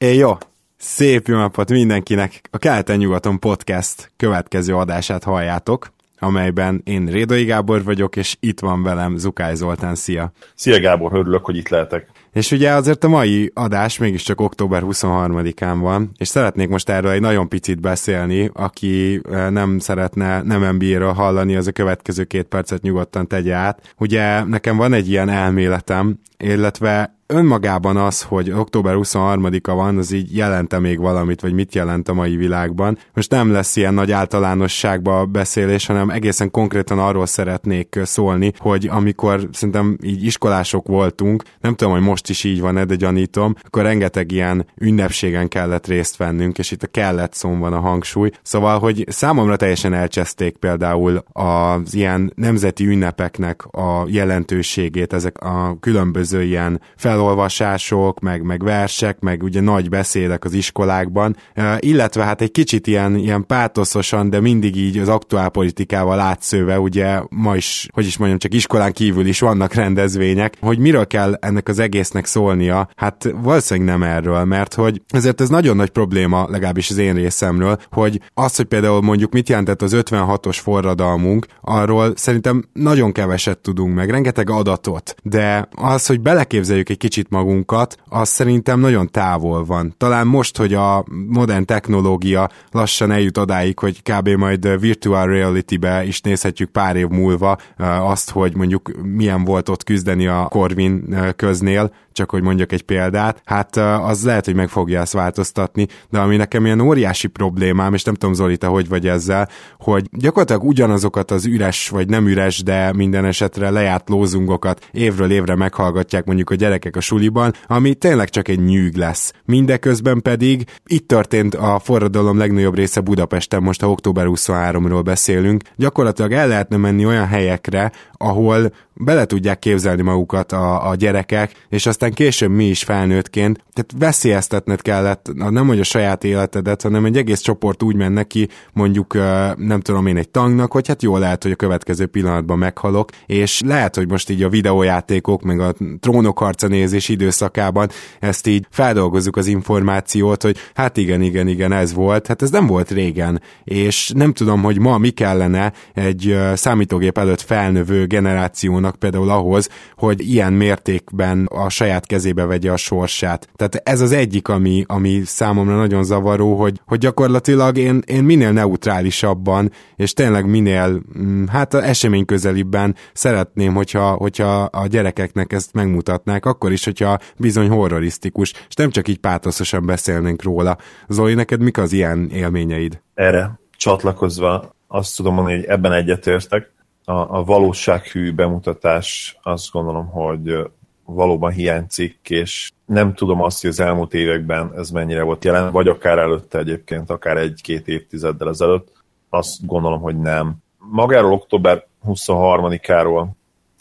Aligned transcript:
É, 0.00 0.14
jó, 0.14 0.36
szép 0.76 1.26
jó 1.26 1.36
napot 1.36 1.70
mindenkinek! 1.70 2.40
A 2.50 2.58
Keleten-nyugaton 2.58 3.38
podcast 3.38 4.12
következő 4.16 4.74
adását 4.74 5.24
halljátok, 5.24 5.92
amelyben 6.18 6.80
én 6.84 7.06
Rédai 7.06 7.44
Gábor 7.44 7.84
vagyok, 7.84 8.16
és 8.16 8.36
itt 8.40 8.60
van 8.60 8.82
velem 8.82 9.16
Zukály 9.16 9.54
Zoltán, 9.54 9.94
szia! 9.94 10.32
Szia 10.54 10.80
Gábor, 10.80 11.12
örülök, 11.14 11.44
hogy 11.44 11.56
itt 11.56 11.68
lehetek. 11.68 12.10
És 12.32 12.50
ugye 12.50 12.72
azért 12.72 13.04
a 13.04 13.08
mai 13.08 13.50
adás 13.54 13.98
mégiscsak 13.98 14.40
október 14.40 14.82
23-án 14.84 15.76
van, 15.80 16.10
és 16.18 16.28
szeretnék 16.28 16.68
most 16.68 16.88
erről 16.88 17.10
egy 17.10 17.20
nagyon 17.20 17.48
picit 17.48 17.80
beszélni, 17.80 18.50
aki 18.52 19.20
eh, 19.30 19.50
nem 19.50 19.78
szeretne 19.78 20.42
nem 20.42 20.76
nba 20.76 21.12
hallani, 21.12 21.56
az 21.56 21.66
a 21.66 21.72
következő 21.72 22.24
két 22.24 22.46
percet 22.46 22.82
nyugodtan 22.82 23.26
tegye 23.26 23.54
át. 23.54 23.94
Ugye 23.96 24.44
nekem 24.44 24.76
van 24.76 24.92
egy 24.92 25.08
ilyen 25.08 25.28
elméletem, 25.28 26.20
illetve 26.36 27.17
önmagában 27.28 27.96
az, 27.96 28.22
hogy 28.22 28.50
október 28.50 28.94
23-a 28.96 29.74
van, 29.74 29.98
az 29.98 30.12
így 30.12 30.36
jelente 30.36 30.78
még 30.78 30.98
valamit, 30.98 31.40
vagy 31.40 31.52
mit 31.52 31.74
jelent 31.74 32.08
a 32.08 32.14
mai 32.14 32.36
világban. 32.36 32.98
Most 33.14 33.30
nem 33.30 33.50
lesz 33.52 33.76
ilyen 33.76 33.94
nagy 33.94 34.10
általánosságba 34.12 35.26
beszélés, 35.26 35.86
hanem 35.86 36.10
egészen 36.10 36.50
konkrétan 36.50 36.98
arról 36.98 37.26
szeretnék 37.26 38.00
szólni, 38.02 38.52
hogy 38.58 38.88
amikor 38.90 39.48
szerintem 39.52 39.98
így 40.02 40.24
iskolások 40.24 40.86
voltunk, 40.86 41.42
nem 41.60 41.74
tudom, 41.74 41.92
hogy 41.92 42.02
most 42.02 42.28
is 42.28 42.44
így 42.44 42.60
van-e, 42.60 42.84
de 42.84 42.94
gyanítom, 42.94 43.54
akkor 43.64 43.82
rengeteg 43.82 44.32
ilyen 44.32 44.66
ünnepségen 44.76 45.48
kellett 45.48 45.86
részt 45.86 46.16
vennünk, 46.16 46.58
és 46.58 46.70
itt 46.70 46.82
a 46.82 46.86
kellett 46.86 47.34
szó 47.34 47.56
van 47.56 47.72
a 47.72 47.80
hangsúly. 47.80 48.30
Szóval, 48.42 48.78
hogy 48.78 49.04
számomra 49.08 49.56
teljesen 49.56 49.92
elcseszték 49.92 50.56
például 50.56 51.24
az 51.32 51.94
ilyen 51.94 52.32
nemzeti 52.34 52.86
ünnepeknek 52.86 53.64
a 53.64 54.04
jelentőségét, 54.06 55.12
ezek 55.12 55.38
a 55.38 55.76
különböző 55.80 56.42
ilyen 56.42 56.80
fel 56.96 57.17
felolvasások, 57.18 58.20
meg, 58.20 58.42
meg 58.42 58.62
versek, 58.62 59.20
meg 59.20 59.42
ugye 59.42 59.60
nagy 59.60 59.88
beszédek 59.88 60.44
az 60.44 60.52
iskolákban, 60.52 61.36
illetve 61.78 62.24
hát 62.24 62.40
egy 62.40 62.50
kicsit 62.50 62.86
ilyen, 62.86 63.16
ilyen 63.16 63.46
pátoszosan, 63.46 64.30
de 64.30 64.40
mindig 64.40 64.76
így 64.76 64.98
az 64.98 65.08
aktuálpolitikával 65.08 66.20
átszőve, 66.20 66.80
ugye 66.80 67.20
ma 67.30 67.56
is, 67.56 67.88
hogy 67.92 68.06
is 68.06 68.16
mondjam, 68.16 68.38
csak 68.38 68.54
iskolán 68.54 68.92
kívül 68.92 69.26
is 69.26 69.40
vannak 69.40 69.74
rendezvények, 69.74 70.56
hogy 70.60 70.78
miről 70.78 71.06
kell 71.06 71.34
ennek 71.40 71.68
az 71.68 71.78
egésznek 71.78 72.26
szólnia, 72.26 72.88
hát 72.96 73.28
valószínűleg 73.42 73.88
nem 73.88 74.02
erről, 74.02 74.44
mert 74.44 74.74
hogy 74.74 75.02
ezért 75.08 75.40
ez 75.40 75.48
nagyon 75.48 75.76
nagy 75.76 75.90
probléma, 75.90 76.46
legalábbis 76.50 76.90
az 76.90 76.98
én 76.98 77.14
részemről, 77.14 77.78
hogy 77.90 78.20
az, 78.34 78.56
hogy 78.56 78.66
például 78.66 79.02
mondjuk 79.02 79.32
mit 79.32 79.48
jelentett 79.48 79.82
az 79.82 79.92
56-os 79.96 80.58
forradalmunk, 80.62 81.46
arról 81.60 82.12
szerintem 82.16 82.64
nagyon 82.72 83.12
keveset 83.12 83.58
tudunk 83.58 83.94
meg, 83.94 84.10
rengeteg 84.10 84.50
adatot, 84.50 85.14
de 85.22 85.68
az, 85.76 86.06
hogy 86.06 86.20
beleképzeljük 86.20 86.88
egy 86.88 86.96
kicsit 86.96 87.07
magunkat, 87.30 87.96
az 88.08 88.28
szerintem 88.28 88.80
nagyon 88.80 89.10
távol 89.10 89.64
van. 89.64 89.94
Talán 89.96 90.26
most, 90.26 90.56
hogy 90.56 90.74
a 90.74 91.04
modern 91.28 91.64
technológia 91.64 92.48
lassan 92.70 93.10
eljut 93.10 93.38
odáig, 93.38 93.78
hogy 93.78 94.02
kb. 94.02 94.28
majd 94.28 94.80
virtual 94.80 95.26
reality-be 95.26 96.04
is 96.04 96.20
nézhetjük 96.20 96.70
pár 96.70 96.96
év 96.96 97.08
múlva 97.08 97.58
azt, 98.00 98.30
hogy 98.30 98.56
mondjuk 98.56 98.90
milyen 99.02 99.44
volt 99.44 99.68
ott 99.68 99.84
küzdeni 99.84 100.26
a 100.26 100.46
Corvin 100.48 101.16
köznél, 101.36 101.92
csak 102.18 102.30
hogy 102.30 102.42
mondjak 102.42 102.72
egy 102.72 102.82
példát, 102.82 103.42
hát 103.44 103.76
az 103.76 104.24
lehet, 104.24 104.44
hogy 104.44 104.54
meg 104.54 104.68
fogja 104.68 105.00
ezt 105.00 105.12
változtatni, 105.12 105.86
de 106.10 106.18
ami 106.18 106.36
nekem 106.36 106.64
ilyen 106.64 106.80
óriási 106.80 107.26
problémám, 107.26 107.94
és 107.94 108.02
nem 108.02 108.14
tudom 108.14 108.34
Zoli, 108.34 108.56
te 108.56 108.66
hogy 108.66 108.88
vagy 108.88 109.08
ezzel, 109.08 109.48
hogy 109.78 110.08
gyakorlatilag 110.10 110.64
ugyanazokat 110.64 111.30
az 111.30 111.46
üres 111.46 111.88
vagy 111.88 112.08
nem 112.08 112.26
üres, 112.26 112.62
de 112.62 112.92
minden 112.92 113.24
esetre 113.24 113.70
lejárt 113.70 114.08
lózungokat 114.08 114.88
évről 114.92 115.30
évre 115.30 115.54
meghallgatják 115.54 116.24
mondjuk 116.24 116.50
a 116.50 116.54
gyerekek 116.54 116.96
a 116.96 117.00
suliban, 117.00 117.52
ami 117.66 117.94
tényleg 117.94 118.28
csak 118.28 118.48
egy 118.48 118.64
nyűg 118.64 118.96
lesz. 118.96 119.32
Mindeközben 119.44 120.22
pedig 120.22 120.64
itt 120.86 121.08
történt 121.08 121.54
a 121.54 121.78
forradalom 121.84 122.38
legnagyobb 122.38 122.74
része 122.74 123.00
Budapesten, 123.00 123.62
most 123.62 123.82
a 123.82 123.90
október 123.90 124.26
23-ról 124.28 125.00
beszélünk, 125.04 125.62
gyakorlatilag 125.76 126.32
el 126.32 126.48
lehetne 126.48 126.76
menni 126.76 127.06
olyan 127.06 127.26
helyekre, 127.26 127.92
ahol 128.18 128.72
bele 128.94 129.24
tudják 129.24 129.58
képzelni 129.58 130.02
magukat 130.02 130.52
a, 130.52 130.88
a 130.88 130.94
gyerekek, 130.94 131.66
és 131.68 131.86
aztán 131.86 132.12
később 132.12 132.50
mi 132.50 132.64
is 132.64 132.82
felnőttként, 132.82 133.64
tehát 133.72 133.92
veszélyeztetned 133.98 134.82
kellett 134.82 135.30
nem 135.34 135.66
hogy 135.66 135.80
a 135.80 135.84
saját 135.84 136.24
életedet, 136.24 136.82
hanem 136.82 137.04
egy 137.04 137.16
egész 137.16 137.40
csoport 137.40 137.82
úgy 137.82 137.96
menne 137.96 138.22
ki, 138.22 138.48
mondjuk 138.72 139.14
nem 139.56 139.80
tudom 139.80 140.06
én 140.06 140.16
egy 140.16 140.28
tanknak, 140.28 140.72
hogy 140.72 140.88
hát 140.88 141.02
jó 141.02 141.16
lehet, 141.16 141.42
hogy 141.42 141.52
a 141.52 141.56
következő 141.56 142.06
pillanatban 142.06 142.58
meghalok, 142.58 143.10
és 143.26 143.60
lehet, 143.64 143.96
hogy 143.96 144.08
most 144.08 144.30
így 144.30 144.42
a 144.42 144.48
videójátékok, 144.48 145.42
meg 145.42 145.60
a 145.60 145.74
trónok 146.00 146.38
harca 146.38 146.68
nézés 146.68 147.08
időszakában 147.08 147.88
ezt 148.20 148.46
így 148.46 148.66
feldolgozzuk 148.70 149.36
az 149.36 149.46
információt, 149.46 150.42
hogy 150.42 150.56
hát 150.74 150.96
igen, 150.96 151.22
igen, 151.22 151.48
igen, 151.48 151.72
ez 151.72 151.94
volt, 151.94 152.26
hát 152.26 152.42
ez 152.42 152.50
nem 152.50 152.66
volt 152.66 152.90
régen, 152.90 153.42
és 153.64 154.10
nem 154.14 154.32
tudom, 154.32 154.62
hogy 154.62 154.78
ma 154.78 154.98
mi 154.98 155.10
kellene 155.10 155.72
egy 155.94 156.36
számítógép 156.54 157.18
előtt 157.18 157.40
felnövő 157.40 158.06
generációnak 158.08 158.96
például 158.96 159.30
ahhoz, 159.30 159.68
hogy 159.96 160.28
ilyen 160.28 160.52
mértékben 160.52 161.46
a 161.50 161.68
saját 161.68 162.06
kezébe 162.06 162.44
vegye 162.44 162.72
a 162.72 162.76
sorsát. 162.76 163.48
Tehát 163.56 163.74
ez 163.74 164.00
az 164.00 164.12
egyik, 164.12 164.48
ami, 164.48 164.84
ami 164.86 165.22
számomra 165.24 165.76
nagyon 165.76 166.04
zavaró, 166.04 166.56
hogy, 166.56 166.80
hogy 166.86 166.98
gyakorlatilag 166.98 167.76
én, 167.76 168.02
én 168.06 168.24
minél 168.24 168.52
neutrálisabban, 168.52 169.72
és 169.96 170.12
tényleg 170.12 170.50
minél, 170.50 171.02
mm, 171.18 171.46
hát 171.46 171.74
esemény 171.74 172.24
közelibben 172.24 172.94
szeretném, 173.12 173.74
hogyha, 173.74 174.10
hogyha 174.10 174.62
a 174.62 174.86
gyerekeknek 174.86 175.52
ezt 175.52 175.72
megmutatnák, 175.72 176.46
akkor 176.46 176.72
is, 176.72 176.84
hogyha 176.84 177.18
bizony 177.36 177.68
horrorisztikus, 177.68 178.52
és 178.68 178.74
nem 178.74 178.90
csak 178.90 179.08
így 179.08 179.18
pátoszosan 179.18 179.86
beszélnénk 179.86 180.42
róla. 180.42 180.76
Zoli, 181.08 181.34
neked 181.34 181.60
mik 181.60 181.78
az 181.78 181.92
ilyen 181.92 182.28
élményeid? 182.32 183.00
Erre 183.14 183.58
csatlakozva 183.76 184.76
azt 184.88 185.16
tudom 185.16 185.34
mondani, 185.34 185.56
hogy 185.56 185.64
ebben 185.64 185.92
egyetértek 185.92 186.72
a, 187.08 187.36
a 187.38 187.44
valósághű 187.44 188.32
bemutatás 188.32 189.38
azt 189.42 189.70
gondolom, 189.72 190.06
hogy 190.06 190.70
valóban 191.04 191.50
hiányzik, 191.50 192.18
és 192.28 192.70
nem 192.86 193.14
tudom 193.14 193.42
azt, 193.42 193.60
hogy 193.60 193.70
az 193.70 193.80
elmúlt 193.80 194.14
években 194.14 194.72
ez 194.76 194.90
mennyire 194.90 195.22
volt 195.22 195.44
jelen, 195.44 195.72
vagy 195.72 195.88
akár 195.88 196.18
előtte 196.18 196.58
egyébként, 196.58 197.10
akár 197.10 197.36
egy-két 197.36 197.88
évtizeddel 197.88 198.48
ezelőtt, 198.48 198.92
azt 199.28 199.66
gondolom, 199.66 200.00
hogy 200.00 200.18
nem. 200.18 200.54
Magáról 200.78 201.32
október 201.32 201.86
23-áról 202.06 203.26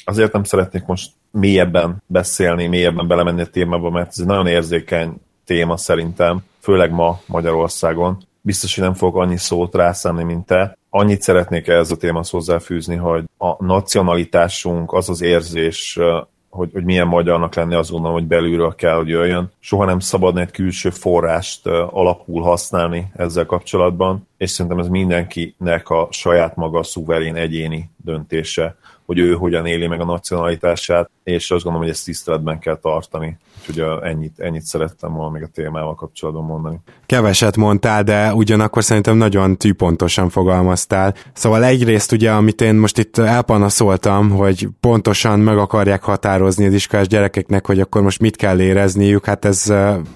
azért 0.06 0.32
nem 0.32 0.44
szeretnék 0.44 0.86
most 0.86 1.12
mélyebben 1.32 2.04
beszélni, 2.06 2.68
mélyebben 2.68 3.08
belemenni 3.08 3.42
a 3.42 3.46
témába, 3.46 3.90
mert 3.90 4.08
ez 4.08 4.20
egy 4.20 4.26
nagyon 4.26 4.48
érzékeny 4.48 5.22
téma 5.46 5.78
szerintem, 5.78 6.44
főleg 6.60 6.92
ma 6.92 7.20
Magyarországon. 7.26 8.27
Biztos, 8.42 8.76
hogy 8.76 8.84
nem 8.84 8.94
fogok 8.94 9.22
annyi 9.22 9.38
szót 9.38 9.76
rászállni, 9.76 10.24
mint 10.24 10.46
te, 10.46 10.78
Annyit 10.90 11.22
szeretnék 11.22 11.68
ehhez 11.68 11.92
a 11.92 11.96
témához 11.96 12.30
hozzáfűzni, 12.30 12.96
hogy 12.96 13.24
a 13.38 13.66
nacionalitásunk, 13.66 14.94
az 14.94 15.10
az 15.10 15.22
érzés, 15.22 16.00
hogy, 16.50 16.70
hogy 16.74 16.84
milyen 16.84 17.08
magyarnak 17.08 17.56
lenni, 17.56 17.76
azt 17.76 17.90
hogy 17.90 18.26
belülről 18.26 18.76
kell, 18.76 18.96
hogy 18.96 19.08
jöjjön. 19.08 19.52
Soha 19.60 19.86
nem 19.86 20.00
szabadna 20.00 20.40
egy 20.40 20.52
külső 20.52 20.90
forrást 20.90 21.68
alapul 21.68 22.42
használni 22.42 23.12
ezzel 23.16 23.46
kapcsolatban, 23.46 24.28
és 24.38 24.50
szerintem 24.50 24.80
ez 24.80 24.88
mindenkinek 24.88 25.90
a 25.90 26.08
saját 26.12 26.56
maga 26.56 26.84
szuverén 26.84 27.36
egyéni 27.36 27.90
döntése, 28.04 28.76
hogy 29.06 29.18
ő 29.18 29.34
hogyan 29.34 29.66
éli 29.66 29.88
meg 29.88 30.02
a 30.02 30.06
nacionalitását, 30.06 31.10
és 31.24 31.52
azt 31.52 31.64
gondolom, 31.64 31.88
hogy 31.88 31.96
ezt 31.96 32.06
tiszteletben 32.06 32.60
kell 32.60 32.78
tartani. 32.78 33.38
Úgyhogy 33.70 33.86
ennyit, 34.02 34.40
ennyit 34.40 34.62
szerettem 34.62 35.14
volna 35.14 35.32
még 35.32 35.44
a 35.44 35.48
témával 35.48 35.96
kapcsolatban 35.96 36.46
mondani. 36.46 36.80
Keveset 37.06 37.58
mondtál, 37.58 38.04
de 38.04 38.34
ugyanakkor 38.34 38.84
szerintem 38.84 39.18
nagyon 39.18 39.58
tűpontosan 39.58 40.30
fogalmaztál. 40.30 41.14
Szóval 41.34 41.64
egyrészt 41.64 42.12
ugye, 42.12 42.32
amit 42.32 42.62
én 42.62 42.76
most 42.76 42.98
itt 42.98 43.18
elpanaszoltam, 43.18 44.30
hogy 44.30 44.68
pontosan 44.80 45.40
meg 45.40 45.58
akarják 45.58 46.04
határozni 46.04 46.66
az 46.66 46.74
iskolás 46.74 47.08
gyerekeknek, 47.08 47.66
hogy 47.66 47.80
akkor 47.80 48.02
most 48.02 48.20
mit 48.20 48.36
kell 48.36 48.60
érezniük, 48.60 49.26
hát 49.26 49.46
ez 49.46 49.64